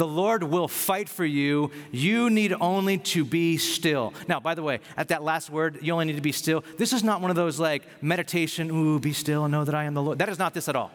The 0.00 0.08
Lord 0.08 0.44
will 0.44 0.66
fight 0.66 1.10
for 1.10 1.26
you. 1.26 1.70
You 1.92 2.30
need 2.30 2.54
only 2.58 2.96
to 3.12 3.22
be 3.22 3.58
still. 3.58 4.14
Now, 4.28 4.40
by 4.40 4.54
the 4.54 4.62
way, 4.62 4.80
at 4.96 5.08
that 5.08 5.22
last 5.22 5.50
word, 5.50 5.80
you 5.82 5.92
only 5.92 6.06
need 6.06 6.16
to 6.16 6.22
be 6.22 6.32
still. 6.32 6.64
This 6.78 6.94
is 6.94 7.04
not 7.04 7.20
one 7.20 7.28
of 7.28 7.36
those 7.36 7.60
like 7.60 7.82
meditation, 8.02 8.70
ooh, 8.70 8.98
be 8.98 9.12
still 9.12 9.44
and 9.44 9.52
know 9.52 9.62
that 9.62 9.74
I 9.74 9.84
am 9.84 9.92
the 9.92 10.00
Lord. 10.00 10.18
That 10.18 10.30
is 10.30 10.38
not 10.38 10.54
this 10.54 10.70
at 10.70 10.74
all. 10.74 10.90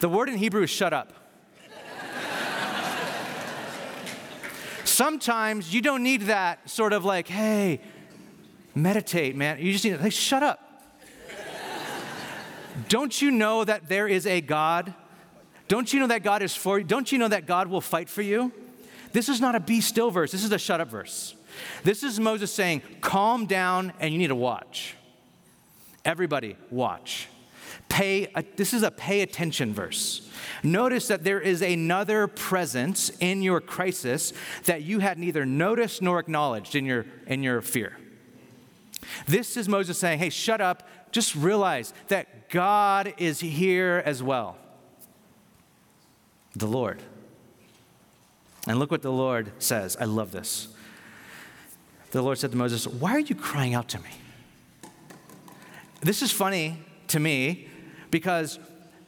The 0.00 0.08
word 0.08 0.30
in 0.30 0.38
Hebrew 0.38 0.62
is 0.62 0.70
shut 0.70 0.94
up. 0.94 1.12
Sometimes 4.84 5.74
you 5.74 5.82
don't 5.82 6.02
need 6.02 6.22
that 6.22 6.70
sort 6.70 6.94
of 6.94 7.04
like, 7.04 7.28
hey, 7.28 7.82
meditate, 8.74 9.36
man. 9.36 9.58
You 9.58 9.70
just 9.70 9.84
need 9.84 9.90
to, 9.90 9.98
hey, 9.98 10.08
shut 10.08 10.42
up. 10.42 10.60
don't 12.88 13.20
you 13.20 13.30
know 13.30 13.64
that 13.64 13.90
there 13.90 14.08
is 14.08 14.26
a 14.26 14.40
God 14.40 14.94
don't 15.72 15.90
you 15.90 16.00
know 16.00 16.08
that 16.08 16.22
God 16.22 16.42
is 16.42 16.54
for 16.54 16.78
you? 16.78 16.84
Don't 16.84 17.10
you 17.10 17.16
know 17.16 17.28
that 17.28 17.46
God 17.46 17.66
will 17.66 17.80
fight 17.80 18.10
for 18.10 18.20
you? 18.20 18.52
This 19.14 19.30
is 19.30 19.40
not 19.40 19.54
a 19.54 19.60
be 19.60 19.80
still 19.80 20.10
verse. 20.10 20.30
This 20.30 20.44
is 20.44 20.52
a 20.52 20.58
shut 20.58 20.82
up 20.82 20.88
verse. 20.88 21.34
This 21.82 22.02
is 22.02 22.20
Moses 22.20 22.52
saying, 22.52 22.82
calm 23.00 23.46
down 23.46 23.94
and 23.98 24.12
you 24.12 24.18
need 24.18 24.26
to 24.26 24.34
watch. 24.34 24.96
Everybody, 26.04 26.58
watch. 26.70 27.26
Pay, 27.88 28.30
a, 28.34 28.44
this 28.56 28.74
is 28.74 28.82
a 28.82 28.90
pay 28.90 29.22
attention 29.22 29.72
verse. 29.72 30.28
Notice 30.62 31.08
that 31.08 31.24
there 31.24 31.40
is 31.40 31.62
another 31.62 32.26
presence 32.26 33.08
in 33.20 33.40
your 33.40 33.62
crisis 33.62 34.34
that 34.66 34.82
you 34.82 34.98
had 34.98 35.18
neither 35.18 35.46
noticed 35.46 36.02
nor 36.02 36.18
acknowledged 36.18 36.74
in 36.74 36.84
your, 36.84 37.06
in 37.26 37.42
your 37.42 37.62
fear. 37.62 37.96
This 39.26 39.56
is 39.56 39.70
Moses 39.70 39.96
saying, 39.96 40.18
hey, 40.18 40.28
shut 40.28 40.60
up. 40.60 40.86
Just 41.12 41.34
realize 41.34 41.94
that 42.08 42.50
God 42.50 43.14
is 43.16 43.40
here 43.40 44.02
as 44.04 44.22
well 44.22 44.58
the 46.54 46.66
Lord. 46.66 47.02
And 48.66 48.78
look 48.78 48.90
what 48.90 49.02
the 49.02 49.12
Lord 49.12 49.50
says. 49.58 49.96
I 49.98 50.04
love 50.04 50.32
this. 50.32 50.68
The 52.12 52.22
Lord 52.22 52.38
said 52.38 52.50
to 52.52 52.56
Moses, 52.56 52.86
Why 52.86 53.12
are 53.12 53.20
you 53.20 53.34
crying 53.34 53.74
out 53.74 53.88
to 53.90 53.98
me? 53.98 54.10
This 56.00 56.22
is 56.22 56.30
funny 56.30 56.78
to 57.08 57.18
me 57.18 57.68
because, 58.10 58.58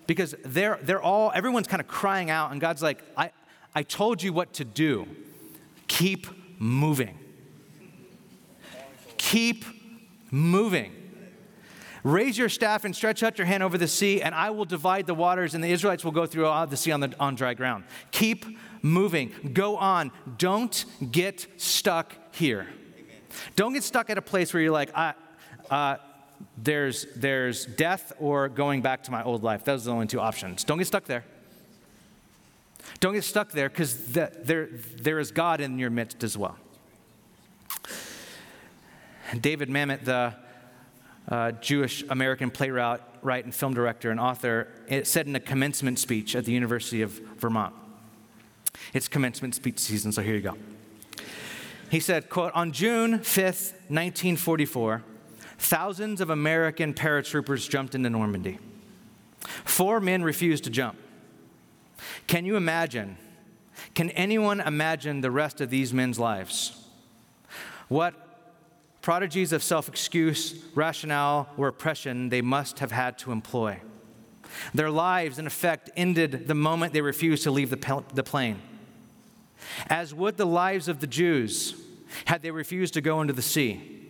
because 0.06 0.34
they're, 0.44 0.78
they're 0.82 1.02
all, 1.02 1.30
everyone's 1.34 1.68
kind 1.68 1.80
of 1.80 1.88
crying 1.88 2.30
out, 2.30 2.52
and 2.52 2.60
God's 2.60 2.82
like, 2.82 3.02
I, 3.16 3.30
I 3.74 3.82
told 3.82 4.22
you 4.22 4.32
what 4.32 4.52
to 4.54 4.64
do. 4.64 5.06
Keep 5.86 6.26
moving. 6.58 7.18
Keep 9.18 9.64
moving. 10.30 10.92
Raise 12.04 12.36
your 12.36 12.50
staff 12.50 12.84
and 12.84 12.94
stretch 12.94 13.22
out 13.22 13.38
your 13.38 13.46
hand 13.46 13.62
over 13.62 13.78
the 13.78 13.88
sea, 13.88 14.20
and 14.20 14.34
I 14.34 14.50
will 14.50 14.66
divide 14.66 15.06
the 15.06 15.14
waters, 15.14 15.54
and 15.54 15.64
the 15.64 15.72
Israelites 15.72 16.04
will 16.04 16.12
go 16.12 16.26
through 16.26 16.44
the 16.68 16.76
sea 16.76 16.92
on, 16.92 17.00
the, 17.00 17.14
on 17.18 17.34
dry 17.34 17.54
ground. 17.54 17.84
Keep 18.10 18.44
moving. 18.82 19.32
Go 19.54 19.78
on. 19.78 20.12
Don't 20.36 20.84
get 21.10 21.46
stuck 21.56 22.14
here. 22.30 22.68
Don't 23.56 23.72
get 23.72 23.82
stuck 23.82 24.10
at 24.10 24.18
a 24.18 24.22
place 24.22 24.52
where 24.52 24.62
you're 24.62 24.70
like, 24.70 24.94
I, 24.94 25.14
uh, 25.70 25.96
there's, 26.58 27.06
there's 27.16 27.64
death 27.64 28.12
or 28.20 28.50
going 28.50 28.82
back 28.82 29.04
to 29.04 29.10
my 29.10 29.22
old 29.22 29.42
life. 29.42 29.64
Those 29.64 29.82
are 29.82 29.84
the 29.86 29.92
only 29.92 30.06
two 30.06 30.20
options. 30.20 30.62
Don't 30.62 30.76
get 30.76 30.86
stuck 30.86 31.04
there. 31.04 31.24
Don't 33.00 33.14
get 33.14 33.24
stuck 33.24 33.50
there 33.50 33.70
because 33.70 34.12
the, 34.12 34.30
there, 34.42 34.68
there 35.00 35.18
is 35.18 35.30
God 35.30 35.62
in 35.62 35.78
your 35.78 35.88
midst 35.88 36.22
as 36.22 36.36
well. 36.36 36.58
David 39.40 39.70
Mamet, 39.70 40.04
the 40.04 40.34
uh, 41.28 41.52
Jewish 41.52 42.04
American 42.08 42.50
playwright 42.50 43.00
write, 43.24 43.44
and 43.44 43.54
film 43.54 43.74
director 43.74 44.10
and 44.10 44.20
author, 44.20 44.68
it 44.86 45.06
said 45.06 45.26
in 45.26 45.34
a 45.34 45.40
commencement 45.40 45.98
speech 45.98 46.36
at 46.36 46.44
the 46.44 46.52
University 46.52 47.02
of 47.02 47.12
Vermont. 47.38 47.74
It's 48.92 49.08
commencement 49.08 49.54
speech 49.54 49.78
season, 49.78 50.12
so 50.12 50.22
here 50.22 50.34
you 50.34 50.42
go. 50.42 50.56
He 51.90 52.00
said, 52.00 52.28
quote, 52.28 52.52
on 52.54 52.72
June 52.72 53.20
5th, 53.20 53.72
1944, 53.88 55.02
thousands 55.58 56.20
of 56.20 56.30
American 56.30 56.92
paratroopers 56.92 57.68
jumped 57.68 57.94
into 57.94 58.10
Normandy. 58.10 58.58
Four 59.64 60.00
men 60.00 60.22
refused 60.22 60.64
to 60.64 60.70
jump. 60.70 60.98
Can 62.26 62.44
you 62.44 62.56
imagine? 62.56 63.16
Can 63.94 64.10
anyone 64.10 64.60
imagine 64.60 65.20
the 65.20 65.30
rest 65.30 65.60
of 65.60 65.70
these 65.70 65.92
men's 65.92 66.18
lives? 66.18 66.84
What 67.88 68.14
prodigies 69.04 69.52
of 69.52 69.62
self 69.62 69.86
excuse, 69.86 70.54
rationale, 70.74 71.46
or 71.58 71.68
oppression 71.68 72.30
they 72.30 72.40
must 72.40 72.78
have 72.78 72.90
had 72.90 73.18
to 73.18 73.32
employ. 73.32 73.78
Their 74.72 74.90
lives, 74.90 75.38
in 75.38 75.46
effect, 75.46 75.90
ended 75.94 76.48
the 76.48 76.54
moment 76.54 76.94
they 76.94 77.02
refused 77.02 77.42
to 77.42 77.50
leave 77.50 77.68
the, 77.68 78.02
the 78.14 78.22
plane. 78.22 78.62
As 79.88 80.14
would 80.14 80.38
the 80.38 80.46
lives 80.46 80.88
of 80.88 81.00
the 81.00 81.06
Jews 81.06 81.74
had 82.24 82.40
they 82.40 82.50
refused 82.50 82.94
to 82.94 83.02
go 83.02 83.20
into 83.20 83.34
the 83.34 83.42
sea. 83.42 84.08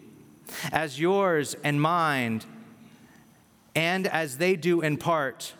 As 0.71 1.01
yours 1.01 1.57
and 1.65 1.83
mine, 1.83 2.43
and 3.75 4.07
as 4.07 4.39
they 4.39 4.55
do 4.55 4.81
in 4.81 4.97
part, 4.97 5.55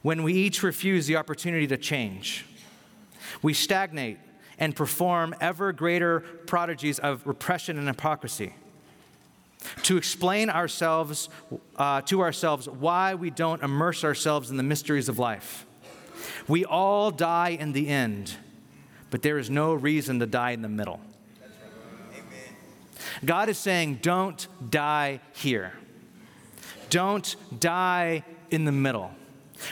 when 0.00 0.22
we 0.22 0.32
each 0.32 0.62
refuse 0.62 1.06
the 1.06 1.16
opportunity 1.16 1.66
to 1.66 1.76
change. 1.76 2.46
We 3.42 3.52
stagnate 3.52 4.16
and 4.58 4.74
perform 4.74 5.34
ever 5.38 5.70
greater 5.74 6.20
prodigies 6.20 6.98
of 6.98 7.26
repression 7.26 7.76
and 7.76 7.86
hypocrisy 7.86 8.54
to 9.90 9.96
explain 9.96 10.48
ourselves 10.48 11.28
uh, 11.74 12.00
to 12.02 12.20
ourselves 12.20 12.68
why 12.68 13.16
we 13.16 13.28
don't 13.28 13.60
immerse 13.60 14.04
ourselves 14.04 14.48
in 14.48 14.56
the 14.56 14.62
mysteries 14.62 15.08
of 15.08 15.18
life. 15.18 15.66
We 16.46 16.64
all 16.64 17.10
die 17.10 17.56
in 17.58 17.72
the 17.72 17.88
end, 17.88 18.36
but 19.10 19.22
there 19.22 19.36
is 19.36 19.50
no 19.50 19.74
reason 19.74 20.20
to 20.20 20.26
die 20.26 20.52
in 20.52 20.62
the 20.62 20.68
middle. 20.68 21.00
God 23.24 23.48
is 23.48 23.58
saying, 23.58 23.98
don't 24.00 24.46
die 24.70 25.18
here. 25.32 25.72
Don't 26.88 27.34
die 27.58 28.22
in 28.48 28.66
the 28.66 28.72
middle. 28.72 29.10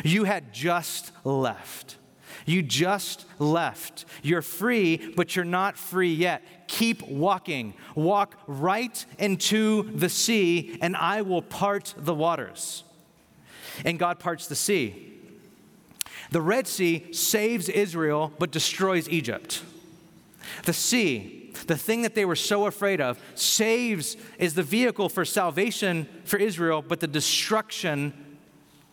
You 0.02 0.24
had 0.24 0.52
just 0.52 1.12
left. 1.22 1.96
You 2.44 2.62
just 2.62 3.24
left. 3.38 4.04
You're 4.24 4.42
free, 4.42 5.12
but 5.14 5.36
you're 5.36 5.44
not 5.44 5.78
free 5.78 6.12
yet. 6.12 6.42
Keep 6.68 7.02
walking. 7.08 7.74
Walk 7.94 8.36
right 8.46 9.04
into 9.18 9.90
the 9.94 10.08
sea, 10.08 10.78
and 10.80 10.96
I 10.96 11.22
will 11.22 11.42
part 11.42 11.94
the 11.96 12.14
waters. 12.14 12.84
And 13.84 13.98
God 13.98 14.18
parts 14.18 14.46
the 14.46 14.54
sea. 14.54 15.14
The 16.30 16.40
Red 16.40 16.66
Sea 16.66 17.12
saves 17.12 17.68
Israel 17.68 18.32
but 18.38 18.50
destroys 18.50 19.08
Egypt. 19.08 19.62
The 20.64 20.72
sea, 20.72 21.52
the 21.66 21.76
thing 21.76 22.02
that 22.02 22.14
they 22.14 22.24
were 22.24 22.36
so 22.36 22.66
afraid 22.66 23.00
of, 23.00 23.18
saves, 23.34 24.16
is 24.38 24.54
the 24.54 24.62
vehicle 24.62 25.08
for 25.08 25.24
salvation 25.24 26.06
for 26.24 26.36
Israel, 26.36 26.84
but 26.86 27.00
the 27.00 27.06
destruction 27.06 28.12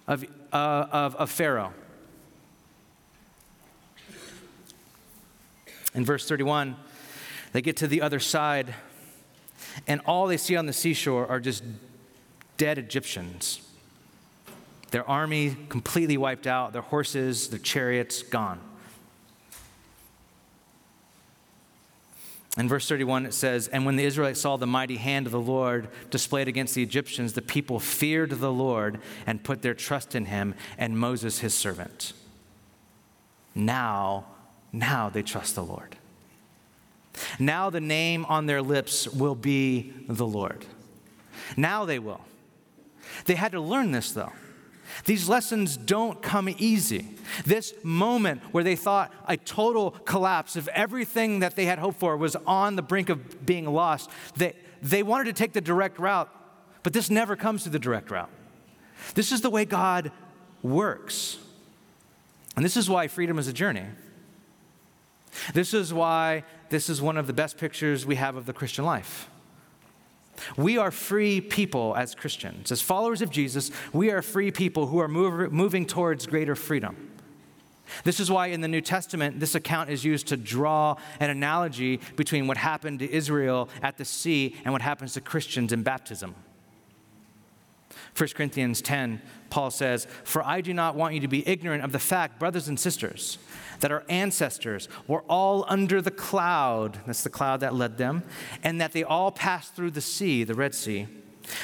of, 0.07 0.23
uh, 0.53 0.87
of, 0.91 1.15
of 1.15 1.29
Pharaoh. 1.29 1.73
In 5.93 6.03
verse 6.03 6.27
31, 6.27 6.75
they 7.55 7.61
get 7.61 7.77
to 7.77 7.87
the 7.87 8.01
other 8.01 8.19
side, 8.19 8.75
and 9.87 10.01
all 10.05 10.27
they 10.27 10.35
see 10.35 10.57
on 10.57 10.65
the 10.65 10.73
seashore 10.73 11.25
are 11.27 11.39
just 11.39 11.63
dead 12.57 12.77
Egyptians. 12.77 13.61
Their 14.91 15.09
army 15.09 15.55
completely 15.69 16.17
wiped 16.17 16.47
out, 16.47 16.73
their 16.73 16.81
horses, 16.81 17.47
their 17.47 17.59
chariots 17.59 18.23
gone. 18.23 18.59
In 22.57 22.67
verse 22.67 22.89
31, 22.89 23.25
it 23.25 23.33
says, 23.33 23.69
And 23.69 23.85
when 23.85 23.95
the 23.95 24.03
Israelites 24.03 24.41
saw 24.41 24.57
the 24.57 24.67
mighty 24.67 24.97
hand 24.97 25.25
of 25.25 25.31
the 25.31 25.39
Lord 25.39 25.87
displayed 26.09 26.49
against 26.49 26.75
the 26.75 26.83
Egyptians, 26.83 27.33
the 27.33 27.41
people 27.41 27.79
feared 27.79 28.31
the 28.31 28.51
Lord 28.51 28.99
and 29.25 29.41
put 29.41 29.61
their 29.61 29.73
trust 29.73 30.13
in 30.13 30.25
him 30.25 30.55
and 30.77 30.99
Moses, 30.99 31.39
his 31.39 31.53
servant. 31.53 32.11
Now, 33.55 34.25
now 34.73 35.07
they 35.07 35.23
trust 35.23 35.55
the 35.55 35.63
Lord. 35.63 35.95
Now 37.39 37.69
the 37.69 37.81
name 37.81 38.25
on 38.25 38.45
their 38.45 38.61
lips 38.61 39.07
will 39.07 39.35
be 39.35 39.93
the 40.07 40.25
Lord. 40.25 40.65
Now 41.55 41.85
they 41.85 41.99
will. 41.99 42.21
They 43.25 43.35
had 43.35 43.51
to 43.53 43.61
learn 43.61 43.91
this, 43.91 44.11
though. 44.11 44.33
These 45.05 45.27
lessons 45.27 45.77
don't 45.77 46.21
come 46.21 46.49
easy. 46.57 47.07
This 47.45 47.73
moment 47.83 48.41
where 48.51 48.63
they 48.63 48.75
thought 48.75 49.11
a 49.27 49.35
total 49.35 49.91
collapse 49.91 50.55
of 50.55 50.67
everything 50.69 51.39
that 51.39 51.55
they 51.55 51.65
had 51.65 51.79
hoped 51.79 51.99
for 51.99 52.15
was 52.15 52.35
on 52.47 52.75
the 52.75 52.81
brink 52.81 53.09
of 53.09 53.45
being 53.45 53.65
lost, 53.65 54.09
they, 54.35 54.53
they 54.81 55.03
wanted 55.03 55.25
to 55.25 55.33
take 55.33 55.53
the 55.53 55.61
direct 55.61 55.99
route, 55.99 56.29
but 56.83 56.93
this 56.93 57.09
never 57.09 57.35
comes 57.35 57.63
to 57.63 57.69
the 57.69 57.79
direct 57.79 58.11
route. 58.11 58.29
This 59.15 59.31
is 59.31 59.41
the 59.41 59.49
way 59.49 59.65
God 59.65 60.11
works. 60.61 61.37
And 62.55 62.63
this 62.63 62.77
is 62.77 62.89
why 62.89 63.07
freedom 63.07 63.37
is 63.37 63.47
a 63.47 63.53
journey. 63.53 63.85
This 65.53 65.73
is 65.73 65.93
why 65.93 66.43
this 66.69 66.89
is 66.89 67.01
one 67.01 67.17
of 67.17 67.27
the 67.27 67.33
best 67.33 67.57
pictures 67.57 68.05
we 68.05 68.15
have 68.15 68.35
of 68.35 68.45
the 68.45 68.53
Christian 68.53 68.85
life. 68.85 69.29
We 70.57 70.77
are 70.77 70.91
free 70.91 71.39
people 71.41 71.95
as 71.95 72.13
Christians. 72.13 72.71
As 72.71 72.81
followers 72.81 73.21
of 73.21 73.29
Jesus, 73.29 73.71
we 73.93 74.11
are 74.11 74.21
free 74.21 74.51
people 74.51 74.87
who 74.87 74.99
are 74.99 75.07
move, 75.07 75.51
moving 75.51 75.85
towards 75.85 76.27
greater 76.27 76.55
freedom. 76.55 77.11
This 78.03 78.19
is 78.19 78.31
why 78.31 78.47
in 78.47 78.61
the 78.61 78.67
New 78.67 78.81
Testament, 78.81 79.39
this 79.39 79.55
account 79.55 79.89
is 79.89 80.03
used 80.03 80.27
to 80.27 80.37
draw 80.37 80.95
an 81.19 81.29
analogy 81.29 81.99
between 82.15 82.47
what 82.47 82.57
happened 82.57 82.99
to 82.99 83.11
Israel 83.11 83.69
at 83.81 83.97
the 83.97 84.05
sea 84.05 84.55
and 84.65 84.73
what 84.73 84.81
happens 84.81 85.13
to 85.13 85.21
Christians 85.21 85.71
in 85.71 85.83
baptism. 85.83 86.35
1 88.17 88.29
Corinthians 88.29 88.81
10, 88.81 89.21
Paul 89.55 89.71
says, 89.71 90.05
For 90.25 90.45
I 90.45 90.59
do 90.59 90.73
not 90.73 90.95
want 90.95 91.13
you 91.13 91.21
to 91.21 91.29
be 91.29 91.47
ignorant 91.47 91.81
of 91.81 91.93
the 91.93 91.97
fact, 91.97 92.39
brothers 92.39 92.67
and 92.67 92.77
sisters, 92.77 93.37
that 93.79 93.89
our 93.89 94.03
ancestors 94.09 94.89
were 95.07 95.21
all 95.29 95.63
under 95.69 96.01
the 96.01 96.11
cloud, 96.11 96.99
that's 97.07 97.23
the 97.23 97.29
cloud 97.29 97.61
that 97.61 97.73
led 97.73 97.97
them, 97.97 98.23
and 98.63 98.81
that 98.81 98.91
they 98.91 99.05
all 99.05 99.31
passed 99.31 99.73
through 99.73 99.91
the 99.91 100.01
sea, 100.01 100.43
the 100.43 100.55
Red 100.55 100.75
Sea. 100.75 101.07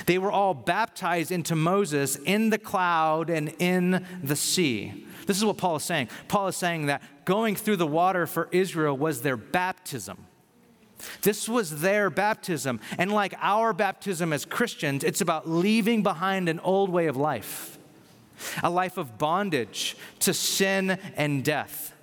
They 0.05 0.17
were 0.17 0.31
all 0.31 0.53
baptized 0.53 1.33
into 1.33 1.53
Moses 1.53 2.15
in 2.15 2.49
the 2.49 2.57
cloud 2.57 3.29
and 3.29 3.53
in 3.59 4.05
the 4.23 4.37
sea. 4.37 5.05
This 5.27 5.35
is 5.35 5.43
what 5.43 5.57
Paul 5.57 5.75
is 5.75 5.83
saying. 5.83 6.07
Paul 6.29 6.47
is 6.47 6.55
saying 6.55 6.85
that 6.85 7.01
going 7.25 7.57
through 7.57 7.75
the 7.75 7.85
water 7.85 8.25
for 8.25 8.47
Israel 8.53 8.95
was 8.95 9.21
their 9.21 9.35
baptism. 9.35 10.27
This 11.23 11.49
was 11.49 11.81
their 11.81 12.09
baptism. 12.09 12.79
And 12.97 13.11
like 13.11 13.33
our 13.41 13.73
baptism 13.73 14.31
as 14.31 14.45
Christians, 14.45 15.03
it's 15.03 15.19
about 15.19 15.49
leaving 15.49 16.03
behind 16.03 16.47
an 16.47 16.61
old 16.61 16.89
way 16.89 17.07
of 17.07 17.17
life, 17.17 17.79
a 18.63 18.69
life 18.69 18.97
of 18.97 19.17
bondage 19.17 19.95
to 20.19 20.33
sin 20.33 20.97
and 21.15 21.43
death, 21.43 21.93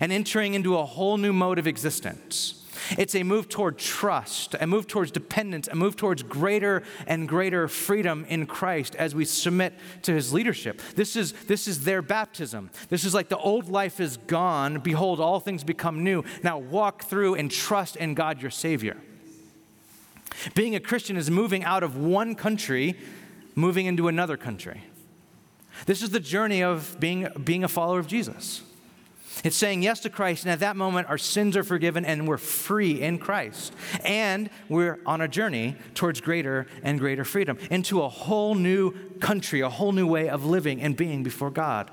and 0.00 0.12
entering 0.12 0.54
into 0.54 0.76
a 0.76 0.84
whole 0.84 1.16
new 1.16 1.32
mode 1.32 1.58
of 1.58 1.66
existence. 1.66 2.60
It's 2.98 3.14
a 3.14 3.22
move 3.22 3.48
toward 3.48 3.78
trust, 3.78 4.54
a 4.60 4.66
move 4.66 4.86
towards 4.86 5.10
dependence, 5.10 5.68
a 5.68 5.74
move 5.74 5.96
towards 5.96 6.22
greater 6.22 6.82
and 7.06 7.28
greater 7.28 7.68
freedom 7.68 8.24
in 8.28 8.46
Christ 8.46 8.94
as 8.96 9.14
we 9.14 9.24
submit 9.24 9.74
to 10.02 10.12
his 10.12 10.32
leadership. 10.32 10.80
This 10.94 11.16
is, 11.16 11.32
this 11.46 11.66
is 11.68 11.84
their 11.84 12.02
baptism. 12.02 12.70
This 12.88 13.04
is 13.04 13.14
like 13.14 13.28
the 13.28 13.38
old 13.38 13.68
life 13.68 14.00
is 14.00 14.16
gone. 14.16 14.80
Behold, 14.80 15.20
all 15.20 15.40
things 15.40 15.64
become 15.64 16.02
new. 16.04 16.24
Now 16.42 16.58
walk 16.58 17.04
through 17.04 17.36
and 17.36 17.50
trust 17.50 17.96
in 17.96 18.14
God 18.14 18.42
your 18.42 18.50
Savior. 18.50 18.96
Being 20.54 20.74
a 20.74 20.80
Christian 20.80 21.16
is 21.16 21.30
moving 21.30 21.64
out 21.64 21.82
of 21.82 21.96
one 21.96 22.34
country, 22.34 22.98
moving 23.54 23.86
into 23.86 24.08
another 24.08 24.36
country. 24.36 24.82
This 25.86 26.02
is 26.02 26.10
the 26.10 26.20
journey 26.20 26.62
of 26.62 26.96
being, 27.00 27.28
being 27.42 27.64
a 27.64 27.68
follower 27.68 27.98
of 27.98 28.06
Jesus. 28.06 28.62
It's 29.42 29.56
saying 29.56 29.82
yes 29.82 30.00
to 30.00 30.10
Christ, 30.10 30.44
and 30.44 30.52
at 30.52 30.60
that 30.60 30.76
moment, 30.76 31.08
our 31.08 31.18
sins 31.18 31.56
are 31.56 31.64
forgiven 31.64 32.04
and 32.04 32.28
we're 32.28 32.38
free 32.38 33.02
in 33.02 33.18
Christ. 33.18 33.72
And 34.04 34.48
we're 34.68 35.00
on 35.04 35.20
a 35.20 35.28
journey 35.28 35.76
towards 35.94 36.20
greater 36.20 36.66
and 36.82 37.00
greater 37.00 37.24
freedom 37.24 37.58
into 37.70 38.02
a 38.02 38.08
whole 38.08 38.54
new 38.54 38.92
country, 39.18 39.60
a 39.60 39.68
whole 39.68 39.92
new 39.92 40.06
way 40.06 40.28
of 40.28 40.44
living 40.44 40.80
and 40.80 40.96
being 40.96 41.22
before 41.24 41.50
God. 41.50 41.90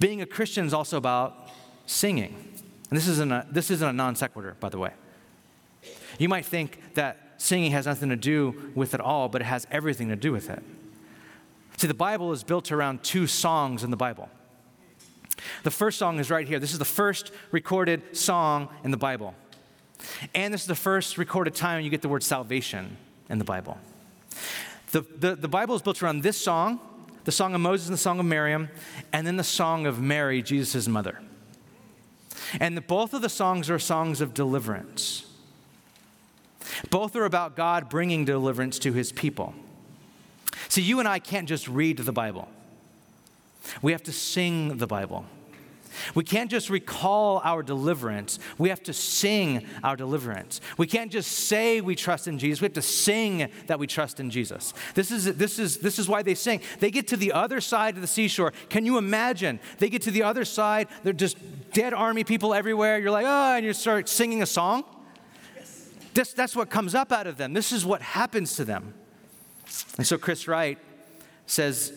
Being 0.00 0.22
a 0.22 0.26
Christian 0.26 0.66
is 0.66 0.72
also 0.72 0.96
about 0.96 1.50
singing. 1.86 2.34
And 2.90 2.96
this 2.96 3.08
isn't 3.08 3.32
a, 3.32 3.46
this 3.50 3.70
isn't 3.70 3.88
a 3.88 3.92
non 3.92 4.16
sequitur, 4.16 4.56
by 4.60 4.68
the 4.68 4.78
way. 4.78 4.92
You 6.18 6.28
might 6.28 6.46
think 6.46 6.94
that 6.94 7.34
singing 7.36 7.72
has 7.72 7.86
nothing 7.86 8.08
to 8.08 8.16
do 8.16 8.72
with 8.74 8.94
it 8.94 9.00
all, 9.00 9.28
but 9.28 9.42
it 9.42 9.46
has 9.46 9.66
everything 9.70 10.08
to 10.08 10.16
do 10.16 10.32
with 10.32 10.48
it. 10.48 10.62
See, 11.76 11.86
the 11.86 11.94
Bible 11.94 12.32
is 12.32 12.42
built 12.42 12.72
around 12.72 13.02
two 13.02 13.26
songs 13.26 13.84
in 13.84 13.90
the 13.90 13.96
Bible. 13.96 14.28
The 15.62 15.70
first 15.70 15.98
song 15.98 16.18
is 16.18 16.30
right 16.30 16.46
here. 16.46 16.58
This 16.58 16.72
is 16.72 16.78
the 16.78 16.84
first 16.84 17.32
recorded 17.50 18.16
song 18.16 18.68
in 18.82 18.90
the 18.90 18.96
Bible. 18.96 19.34
And 20.34 20.54
this 20.54 20.62
is 20.62 20.66
the 20.66 20.74
first 20.74 21.18
recorded 21.18 21.54
time 21.54 21.82
you 21.82 21.90
get 21.90 22.02
the 22.02 22.08
word 22.08 22.22
salvation 22.22 22.96
in 23.28 23.38
the 23.38 23.44
Bible. 23.44 23.78
The, 24.92 25.02
the, 25.18 25.36
the 25.36 25.48
Bible 25.48 25.74
is 25.74 25.82
built 25.82 26.02
around 26.02 26.22
this 26.22 26.38
song, 26.38 26.80
the 27.24 27.32
song 27.32 27.54
of 27.54 27.60
Moses 27.60 27.88
and 27.88 27.94
the 27.94 27.98
song 27.98 28.20
of 28.20 28.26
Miriam, 28.26 28.68
and 29.12 29.26
then 29.26 29.36
the 29.36 29.44
song 29.44 29.84
of 29.84 30.00
Mary, 30.00 30.42
Jesus' 30.42 30.88
mother. 30.88 31.20
And 32.60 32.76
the, 32.76 32.80
both 32.80 33.12
of 33.12 33.22
the 33.22 33.28
songs 33.28 33.68
are 33.68 33.78
songs 33.78 34.20
of 34.20 34.32
deliverance. 34.32 35.26
Both 36.90 37.16
are 37.16 37.24
about 37.24 37.56
God 37.56 37.88
bringing 37.88 38.24
deliverance 38.24 38.78
to 38.80 38.92
his 38.92 39.12
people. 39.12 39.54
See, 40.76 40.82
you 40.82 40.98
and 40.98 41.08
I 41.08 41.20
can't 41.20 41.48
just 41.48 41.68
read 41.68 41.96
the 41.96 42.12
Bible. 42.12 42.48
We 43.80 43.92
have 43.92 44.02
to 44.02 44.12
sing 44.12 44.76
the 44.76 44.86
Bible. 44.86 45.24
We 46.14 46.22
can't 46.22 46.50
just 46.50 46.68
recall 46.68 47.40
our 47.42 47.62
deliverance. 47.62 48.38
We 48.58 48.68
have 48.68 48.82
to 48.82 48.92
sing 48.92 49.64
our 49.82 49.96
deliverance. 49.96 50.60
We 50.76 50.86
can't 50.86 51.10
just 51.10 51.30
say 51.30 51.80
we 51.80 51.94
trust 51.94 52.28
in 52.28 52.38
Jesus. 52.38 52.60
We 52.60 52.66
have 52.66 52.74
to 52.74 52.82
sing 52.82 53.50
that 53.68 53.78
we 53.78 53.86
trust 53.86 54.20
in 54.20 54.28
Jesus. 54.28 54.74
This 54.92 55.10
is, 55.10 55.24
this 55.36 55.58
is, 55.58 55.78
this 55.78 55.98
is 55.98 56.10
why 56.10 56.22
they 56.22 56.34
sing. 56.34 56.60
They 56.78 56.90
get 56.90 57.08
to 57.08 57.16
the 57.16 57.32
other 57.32 57.62
side 57.62 57.94
of 57.94 58.02
the 58.02 58.06
seashore. 58.06 58.52
Can 58.68 58.84
you 58.84 58.98
imagine? 58.98 59.60
They 59.78 59.88
get 59.88 60.02
to 60.02 60.10
the 60.10 60.24
other 60.24 60.44
side, 60.44 60.88
they're 61.04 61.14
just 61.14 61.38
dead 61.72 61.94
army 61.94 62.22
people 62.22 62.52
everywhere. 62.52 62.98
You're 62.98 63.10
like, 63.10 63.24
oh, 63.26 63.54
and 63.56 63.64
you 63.64 63.72
start 63.72 64.10
singing 64.10 64.42
a 64.42 64.46
song. 64.46 64.84
This, 66.12 66.34
that's 66.34 66.54
what 66.54 66.68
comes 66.68 66.94
up 66.94 67.12
out 67.12 67.26
of 67.26 67.38
them. 67.38 67.54
This 67.54 67.72
is 67.72 67.86
what 67.86 68.02
happens 68.02 68.56
to 68.56 68.66
them. 68.66 68.92
And 69.96 70.06
so 70.06 70.18
Chris 70.18 70.46
Wright 70.48 70.78
says 71.46 71.92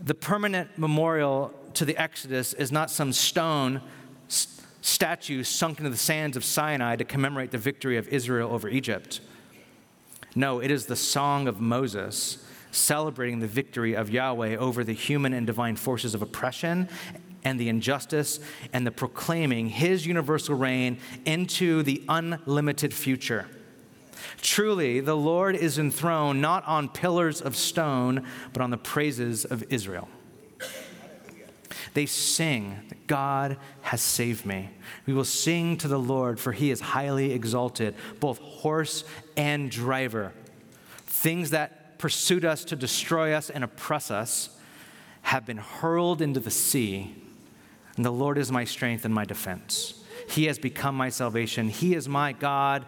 the 0.00 0.14
permanent 0.14 0.76
memorial 0.78 1.52
to 1.74 1.84
the 1.84 1.96
Exodus 1.96 2.52
is 2.54 2.72
not 2.72 2.90
some 2.90 3.12
stone 3.12 3.80
statue 4.80 5.42
sunk 5.42 5.78
into 5.78 5.90
the 5.90 5.96
sands 5.96 6.36
of 6.36 6.44
Sinai 6.44 6.96
to 6.96 7.04
commemorate 7.04 7.50
the 7.50 7.58
victory 7.58 7.96
of 7.96 8.06
Israel 8.08 8.52
over 8.52 8.68
Egypt. 8.68 9.20
No, 10.34 10.60
it 10.60 10.70
is 10.70 10.86
the 10.86 10.96
song 10.96 11.48
of 11.48 11.60
Moses 11.60 12.44
celebrating 12.70 13.38
the 13.38 13.46
victory 13.46 13.94
of 13.94 14.10
Yahweh 14.10 14.56
over 14.56 14.84
the 14.84 14.92
human 14.92 15.32
and 15.32 15.46
divine 15.46 15.76
forces 15.76 16.14
of 16.14 16.22
oppression 16.22 16.88
and 17.44 17.58
the 17.58 17.68
injustice 17.68 18.40
and 18.72 18.86
the 18.86 18.90
proclaiming 18.90 19.68
his 19.68 20.06
universal 20.06 20.54
reign 20.54 20.98
into 21.24 21.82
the 21.82 22.02
unlimited 22.08 22.92
future. 22.92 23.46
Truly, 24.44 25.00
the 25.00 25.16
Lord 25.16 25.56
is 25.56 25.78
enthroned 25.78 26.42
not 26.42 26.66
on 26.66 26.90
pillars 26.90 27.40
of 27.40 27.56
stone, 27.56 28.26
but 28.52 28.60
on 28.60 28.68
the 28.68 28.76
praises 28.76 29.46
of 29.46 29.64
Israel. 29.72 30.06
They 31.94 32.04
sing 32.04 32.92
God 33.06 33.56
has 33.80 34.02
saved 34.02 34.44
me. 34.44 34.68
We 35.06 35.14
will 35.14 35.24
sing 35.24 35.78
to 35.78 35.88
the 35.88 35.98
Lord, 35.98 36.38
for 36.38 36.52
he 36.52 36.70
is 36.70 36.80
highly 36.80 37.32
exalted, 37.32 37.94
both 38.20 38.38
horse 38.38 39.04
and 39.34 39.70
driver. 39.70 40.34
Things 41.06 41.48
that 41.50 41.98
pursued 41.98 42.44
us 42.44 42.66
to 42.66 42.76
destroy 42.76 43.32
us 43.32 43.48
and 43.48 43.64
oppress 43.64 44.10
us 44.10 44.50
have 45.22 45.46
been 45.46 45.56
hurled 45.56 46.20
into 46.20 46.40
the 46.40 46.50
sea, 46.50 47.14
and 47.96 48.04
the 48.04 48.12
Lord 48.12 48.36
is 48.36 48.52
my 48.52 48.64
strength 48.64 49.06
and 49.06 49.14
my 49.14 49.24
defense. 49.24 50.04
He 50.28 50.44
has 50.46 50.58
become 50.58 50.96
my 50.96 51.08
salvation. 51.08 51.70
He 51.70 51.94
is 51.94 52.08
my 52.08 52.32
God, 52.32 52.84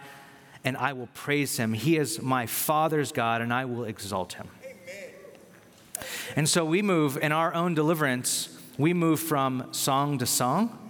and 0.67 0.77
I 0.77 0.93
will 0.93 1.09
praise 1.15 1.57
him. 1.57 1.73
He 1.73 1.97
is 1.97 2.21
my 2.21 2.45
Father's 2.45 3.13
God, 3.13 3.41
and 3.41 3.55
I 3.55 3.65
will 3.65 3.85
exalt 3.85 4.35
him. 4.35 4.49
Amen. 4.65 6.05
And 6.35 6.49
so 6.49 6.65
we 6.65 6.83
move 6.83 7.17
in 7.17 7.33
our 7.33 7.55
own 7.55 7.75
deliverance, 7.75 8.49
we 8.77 8.93
move 8.93 9.21
from 9.21 9.73
song 9.73 10.19
to 10.19 10.27
song. 10.27 10.83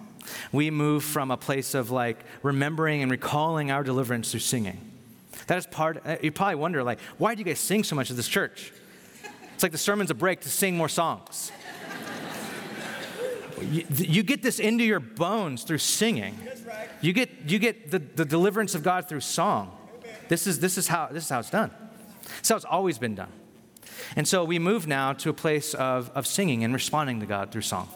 We 0.51 0.73
move 0.73 1.05
from 1.05 1.31
a 1.31 1.37
place 1.37 1.73
of 1.75 1.93
like 1.93 2.25
remembering 2.43 3.01
and 3.01 3.13
recalling 3.13 3.71
our 3.71 3.85
deliverance 3.85 4.33
through 4.33 4.41
singing. 4.41 4.81
That 5.47 5.59
is 5.59 5.67
part, 5.67 6.03
uh, 6.05 6.17
you 6.21 6.33
probably 6.33 6.57
wonder, 6.57 6.83
like, 6.83 6.99
why 7.19 7.37
do 7.37 7.39
you 7.39 7.45
guys 7.45 7.61
sing 7.61 7.85
so 7.85 7.95
much 7.95 8.11
at 8.11 8.17
this 8.17 8.27
church? 8.27 8.73
It's 9.55 9.63
like 9.63 9.71
the 9.71 9.79
sermon's 9.79 10.11
a 10.11 10.15
break 10.15 10.41
to 10.41 10.49
sing 10.49 10.77
more 10.77 10.89
songs. 10.89 11.53
You, 13.63 13.87
you, 13.91 14.23
get 14.23 14.43
this 14.43 14.59
into 14.59 14.85
your 14.85 15.01
bones 15.01 15.63
through 15.63 15.79
singing. 15.79 16.39
You 17.01 17.13
get, 17.13 17.31
you 17.47 17.59
get 17.59 17.91
the, 17.91 17.99
the 17.99 18.25
deliverance 18.25 18.75
of 18.75 18.83
God 18.83 19.09
through 19.09 19.21
song. 19.21 19.77
This 20.29 20.47
is, 20.47 20.61
this, 20.61 20.77
is 20.77 20.89
how, 20.89 21.09
this 21.11 21.25
is 21.25 21.31
how 21.31 21.39
it's 21.39 21.51
done. 21.51 21.71
This 22.41 22.49
how 22.49 22.57
it's 22.57 22.65
always 22.65 22.99
been 22.99 23.15
done. 23.15 23.33
And 24.15 24.27
so 24.27 24.45
we 24.45 24.59
move 24.59 24.87
now 24.87 25.13
to 25.15 25.31
a 25.31 25.33
place 25.33 25.75
of, 25.75 26.11
of 26.11 26.27
singing 26.27 26.65
and 26.65 26.75
responding 26.75 27.21
to 27.21 27.27
God 27.27 27.51
through 27.51 27.63
song. 27.63 27.89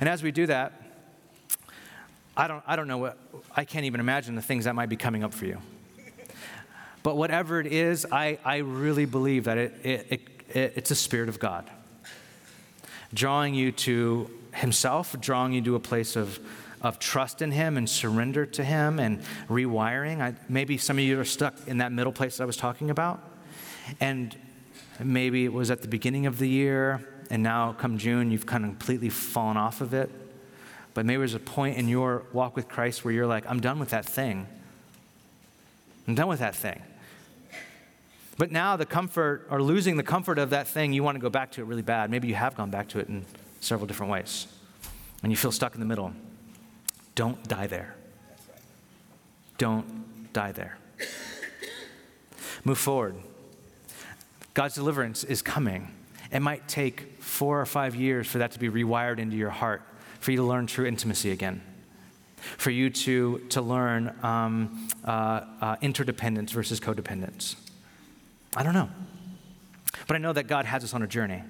And 0.00 0.08
as 0.08 0.22
we 0.22 0.30
do 0.30 0.46
that, 0.46 0.72
I 2.36 2.48
don't, 2.48 2.62
I 2.66 2.76
don't 2.76 2.88
know 2.88 2.98
what, 2.98 3.18
I 3.54 3.64
can't 3.64 3.84
even 3.84 4.00
imagine 4.00 4.36
the 4.36 4.42
things 4.42 4.64
that 4.64 4.74
might 4.74 4.88
be 4.88 4.96
coming 4.96 5.22
up 5.22 5.34
for 5.34 5.44
you. 5.44 5.58
But 7.02 7.16
whatever 7.16 7.60
it 7.60 7.66
is, 7.66 8.06
I, 8.10 8.38
I 8.44 8.58
really 8.58 9.04
believe 9.04 9.44
that 9.44 9.58
it, 9.58 9.74
it, 9.82 10.06
it, 10.08 10.20
it 10.48 10.72
it's 10.76 10.90
a 10.90 10.94
spirit 10.94 11.28
of 11.28 11.38
God 11.38 11.68
drawing 13.14 13.54
you 13.54 13.72
to 13.72 14.30
Himself, 14.54 15.16
drawing 15.20 15.52
you 15.52 15.62
to 15.62 15.74
a 15.74 15.80
place 15.80 16.16
of, 16.16 16.38
of 16.80 16.98
trust 16.98 17.42
in 17.42 17.52
Him 17.52 17.76
and 17.76 17.88
surrender 17.88 18.46
to 18.46 18.64
Him 18.64 18.98
and 18.98 19.22
rewiring. 19.48 20.20
I, 20.20 20.34
maybe 20.48 20.78
some 20.78 20.98
of 20.98 21.04
you 21.04 21.18
are 21.20 21.24
stuck 21.24 21.54
in 21.66 21.78
that 21.78 21.92
middle 21.92 22.12
place 22.12 22.36
that 22.36 22.44
I 22.44 22.46
was 22.46 22.56
talking 22.56 22.90
about. 22.90 23.20
And 24.00 24.36
maybe 25.02 25.44
it 25.44 25.52
was 25.52 25.70
at 25.70 25.82
the 25.82 25.88
beginning 25.88 26.26
of 26.26 26.38
the 26.38 26.48
year, 26.48 27.06
and 27.30 27.42
now 27.42 27.72
come 27.72 27.98
June, 27.98 28.30
you've 28.30 28.46
kind 28.46 28.64
of 28.64 28.70
completely 28.70 29.08
fallen 29.08 29.56
off 29.56 29.80
of 29.80 29.94
it. 29.94 30.10
But 30.94 31.06
maybe 31.06 31.18
there's 31.18 31.34
a 31.34 31.40
point 31.40 31.78
in 31.78 31.88
your 31.88 32.24
walk 32.32 32.54
with 32.54 32.68
Christ 32.68 33.04
where 33.04 33.14
you're 33.14 33.26
like, 33.26 33.44
I'm 33.48 33.60
done 33.60 33.78
with 33.78 33.90
that 33.90 34.04
thing. 34.04 34.46
I'm 36.06 36.14
done 36.14 36.28
with 36.28 36.40
that 36.40 36.54
thing. 36.54 36.82
But 38.42 38.50
now 38.50 38.74
the 38.74 38.84
comfort, 38.84 39.46
or 39.50 39.62
losing 39.62 39.96
the 39.96 40.02
comfort 40.02 40.36
of 40.36 40.50
that 40.50 40.66
thing, 40.66 40.92
you 40.92 41.04
want 41.04 41.14
to 41.14 41.20
go 41.20 41.30
back 41.30 41.52
to 41.52 41.60
it 41.60 41.64
really 41.64 41.80
bad. 41.80 42.10
Maybe 42.10 42.26
you 42.26 42.34
have 42.34 42.56
gone 42.56 42.70
back 42.70 42.88
to 42.88 42.98
it 42.98 43.06
in 43.08 43.24
several 43.60 43.86
different 43.86 44.10
ways. 44.10 44.48
And 45.22 45.30
you 45.30 45.36
feel 45.36 45.52
stuck 45.52 45.74
in 45.74 45.80
the 45.80 45.86
middle. 45.86 46.12
Don't 47.14 47.40
die 47.46 47.68
there. 47.68 47.94
Don't 49.58 50.32
die 50.32 50.50
there. 50.50 50.76
Move 52.64 52.78
forward. 52.78 53.14
God's 54.54 54.74
deliverance 54.74 55.22
is 55.22 55.40
coming. 55.40 55.92
It 56.32 56.40
might 56.40 56.66
take 56.66 57.22
four 57.22 57.60
or 57.60 57.66
five 57.66 57.94
years 57.94 58.26
for 58.26 58.38
that 58.38 58.50
to 58.50 58.58
be 58.58 58.68
rewired 58.68 59.20
into 59.20 59.36
your 59.36 59.50
heart, 59.50 59.82
for 60.18 60.32
you 60.32 60.38
to 60.38 60.42
learn 60.42 60.66
true 60.66 60.86
intimacy 60.86 61.30
again, 61.30 61.62
for 62.56 62.70
you 62.70 62.90
to, 62.90 63.38
to 63.50 63.62
learn 63.62 64.12
um, 64.24 64.88
uh, 65.04 65.42
uh, 65.60 65.76
interdependence 65.80 66.50
versus 66.50 66.80
codependence. 66.80 67.54
I 68.56 68.62
don't 68.62 68.74
know. 68.74 68.90
But 70.06 70.16
I 70.16 70.18
know 70.18 70.32
that 70.32 70.46
God 70.46 70.64
has 70.66 70.84
us 70.84 70.94
on 70.94 71.02
a 71.02 71.06
journey. 71.06 71.42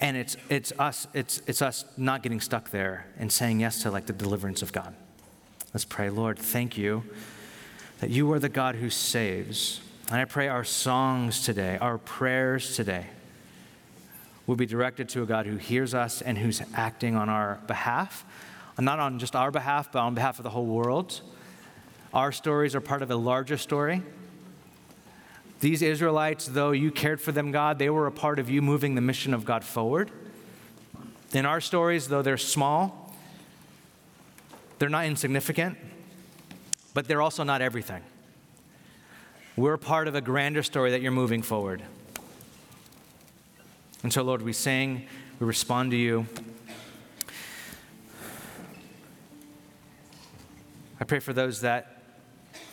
And 0.00 0.16
it's, 0.16 0.36
it's, 0.48 0.72
us, 0.78 1.06
it's, 1.12 1.42
it's 1.46 1.60
us 1.60 1.84
not 1.96 2.22
getting 2.22 2.40
stuck 2.40 2.70
there 2.70 3.06
and 3.18 3.30
saying 3.30 3.60
yes 3.60 3.82
to 3.82 3.90
like 3.90 4.06
the 4.06 4.12
deliverance 4.12 4.62
of 4.62 4.72
God. 4.72 4.94
Let's 5.74 5.84
pray. 5.84 6.08
Lord, 6.10 6.38
thank 6.38 6.78
you 6.78 7.04
that 8.00 8.10
you 8.10 8.30
are 8.32 8.38
the 8.38 8.48
God 8.48 8.76
who 8.76 8.90
saves. 8.90 9.80
And 10.08 10.20
I 10.20 10.24
pray 10.24 10.48
our 10.48 10.64
songs 10.64 11.44
today, 11.44 11.78
our 11.80 11.98
prayers 11.98 12.76
today, 12.76 13.06
will 14.46 14.56
be 14.56 14.66
directed 14.66 15.08
to 15.10 15.22
a 15.22 15.26
God 15.26 15.46
who 15.46 15.56
hears 15.56 15.92
us 15.92 16.22
and 16.22 16.38
who's 16.38 16.62
acting 16.74 17.16
on 17.16 17.28
our 17.28 17.60
behalf, 17.66 18.24
not 18.78 19.00
on 19.00 19.18
just 19.18 19.34
our 19.34 19.50
behalf, 19.50 19.90
but 19.90 19.98
on 20.00 20.14
behalf 20.14 20.38
of 20.38 20.44
the 20.44 20.50
whole 20.50 20.66
world. 20.66 21.20
Our 22.14 22.30
stories 22.32 22.74
are 22.74 22.80
part 22.80 23.02
of 23.02 23.10
a 23.10 23.16
larger 23.16 23.56
story. 23.56 24.02
These 25.60 25.82
Israelites, 25.82 26.46
though 26.46 26.72
you 26.72 26.90
cared 26.90 27.20
for 27.20 27.32
them, 27.32 27.50
God, 27.50 27.78
they 27.78 27.88
were 27.88 28.06
a 28.06 28.12
part 28.12 28.38
of 28.38 28.50
you 28.50 28.60
moving 28.60 28.94
the 28.94 29.00
mission 29.00 29.32
of 29.32 29.44
God 29.44 29.64
forward. 29.64 30.10
In 31.32 31.46
our 31.46 31.60
stories, 31.60 32.08
though 32.08 32.22
they're 32.22 32.36
small, 32.36 33.14
they're 34.78 34.90
not 34.90 35.06
insignificant, 35.06 35.78
but 36.92 37.08
they're 37.08 37.22
also 37.22 37.42
not 37.42 37.62
everything. 37.62 38.02
We're 39.56 39.78
part 39.78 40.06
of 40.06 40.14
a 40.14 40.20
grander 40.20 40.62
story 40.62 40.90
that 40.90 41.00
you're 41.00 41.10
moving 41.10 41.40
forward. 41.40 41.82
And 44.02 44.12
so, 44.12 44.22
Lord, 44.22 44.42
we 44.42 44.52
sing, 44.52 45.06
we 45.40 45.46
respond 45.46 45.90
to 45.92 45.96
you. 45.96 46.26
I 51.00 51.04
pray 51.04 51.18
for 51.18 51.32
those 51.32 51.62
that 51.62 52.02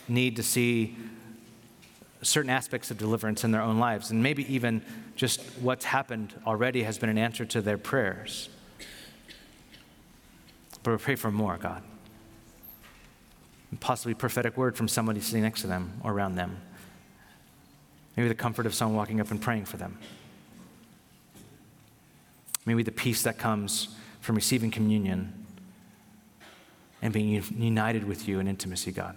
need 0.06 0.36
to 0.36 0.42
see 0.42 0.96
certain 2.24 2.50
aspects 2.50 2.90
of 2.90 2.98
deliverance 2.98 3.44
in 3.44 3.50
their 3.50 3.62
own 3.62 3.78
lives, 3.78 4.10
and 4.10 4.22
maybe 4.22 4.52
even 4.52 4.82
just 5.16 5.40
what's 5.60 5.84
happened 5.84 6.34
already 6.46 6.82
has 6.82 6.98
been 6.98 7.08
an 7.08 7.18
answer 7.18 7.44
to 7.44 7.60
their 7.60 7.78
prayers. 7.78 8.48
But 10.82 10.92
we 10.92 10.96
pray 10.98 11.14
for 11.16 11.30
more, 11.30 11.56
God. 11.56 11.82
And 13.70 13.80
possibly 13.80 14.14
prophetic 14.14 14.56
word 14.56 14.76
from 14.76 14.86
somebody 14.86 15.20
sitting 15.20 15.42
next 15.42 15.62
to 15.62 15.66
them 15.66 16.00
or 16.02 16.12
around 16.12 16.36
them. 16.36 16.60
Maybe 18.16 18.28
the 18.28 18.34
comfort 18.34 18.66
of 18.66 18.74
someone 18.74 18.96
walking 18.96 19.20
up 19.20 19.30
and 19.30 19.40
praying 19.40 19.64
for 19.64 19.76
them. 19.76 19.98
Maybe 22.66 22.82
the 22.82 22.92
peace 22.92 23.22
that 23.22 23.38
comes 23.38 23.88
from 24.20 24.36
receiving 24.36 24.70
communion 24.70 25.46
and 27.02 27.12
being 27.12 27.42
united 27.58 28.04
with 28.04 28.26
you 28.28 28.40
in 28.40 28.48
intimacy, 28.48 28.92
God. 28.92 29.16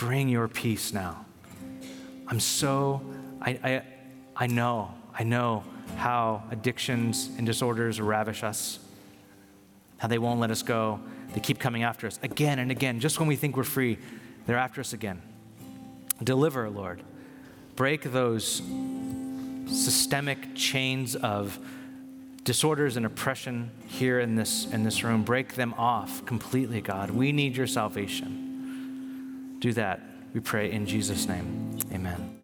Bring 0.00 0.30
your 0.30 0.48
peace 0.48 0.94
now. 0.94 1.26
I'm 2.26 2.40
so, 2.40 3.02
I, 3.42 3.50
I, 3.50 3.82
I 4.34 4.46
know, 4.46 4.94
I 5.12 5.24
know 5.24 5.62
how 5.96 6.42
addictions 6.50 7.28
and 7.36 7.46
disorders 7.46 8.00
ravish 8.00 8.42
us, 8.42 8.78
how 9.98 10.08
they 10.08 10.16
won't 10.16 10.40
let 10.40 10.50
us 10.50 10.62
go. 10.62 11.00
They 11.34 11.40
keep 11.40 11.58
coming 11.58 11.82
after 11.82 12.06
us 12.06 12.18
again 12.22 12.58
and 12.60 12.70
again. 12.70 12.98
Just 12.98 13.20
when 13.20 13.28
we 13.28 13.36
think 13.36 13.58
we're 13.58 13.62
free, 13.62 13.98
they're 14.46 14.56
after 14.56 14.80
us 14.80 14.94
again. 14.94 15.20
Deliver, 16.24 16.70
Lord. 16.70 17.02
Break 17.76 18.04
those 18.04 18.62
systemic 19.66 20.54
chains 20.54 21.14
of 21.14 21.58
disorders 22.42 22.96
and 22.96 23.04
oppression 23.04 23.70
here 23.86 24.18
in 24.18 24.34
this, 24.34 24.64
in 24.72 24.82
this 24.82 25.04
room. 25.04 25.24
Break 25.24 25.56
them 25.56 25.74
off 25.76 26.24
completely, 26.24 26.80
God. 26.80 27.10
We 27.10 27.32
need 27.32 27.54
your 27.54 27.66
salvation. 27.66 28.49
Do 29.60 29.72
that, 29.74 30.00
we 30.32 30.40
pray 30.40 30.70
in 30.72 30.86
Jesus' 30.86 31.28
name. 31.28 31.78
Amen. 31.92 32.38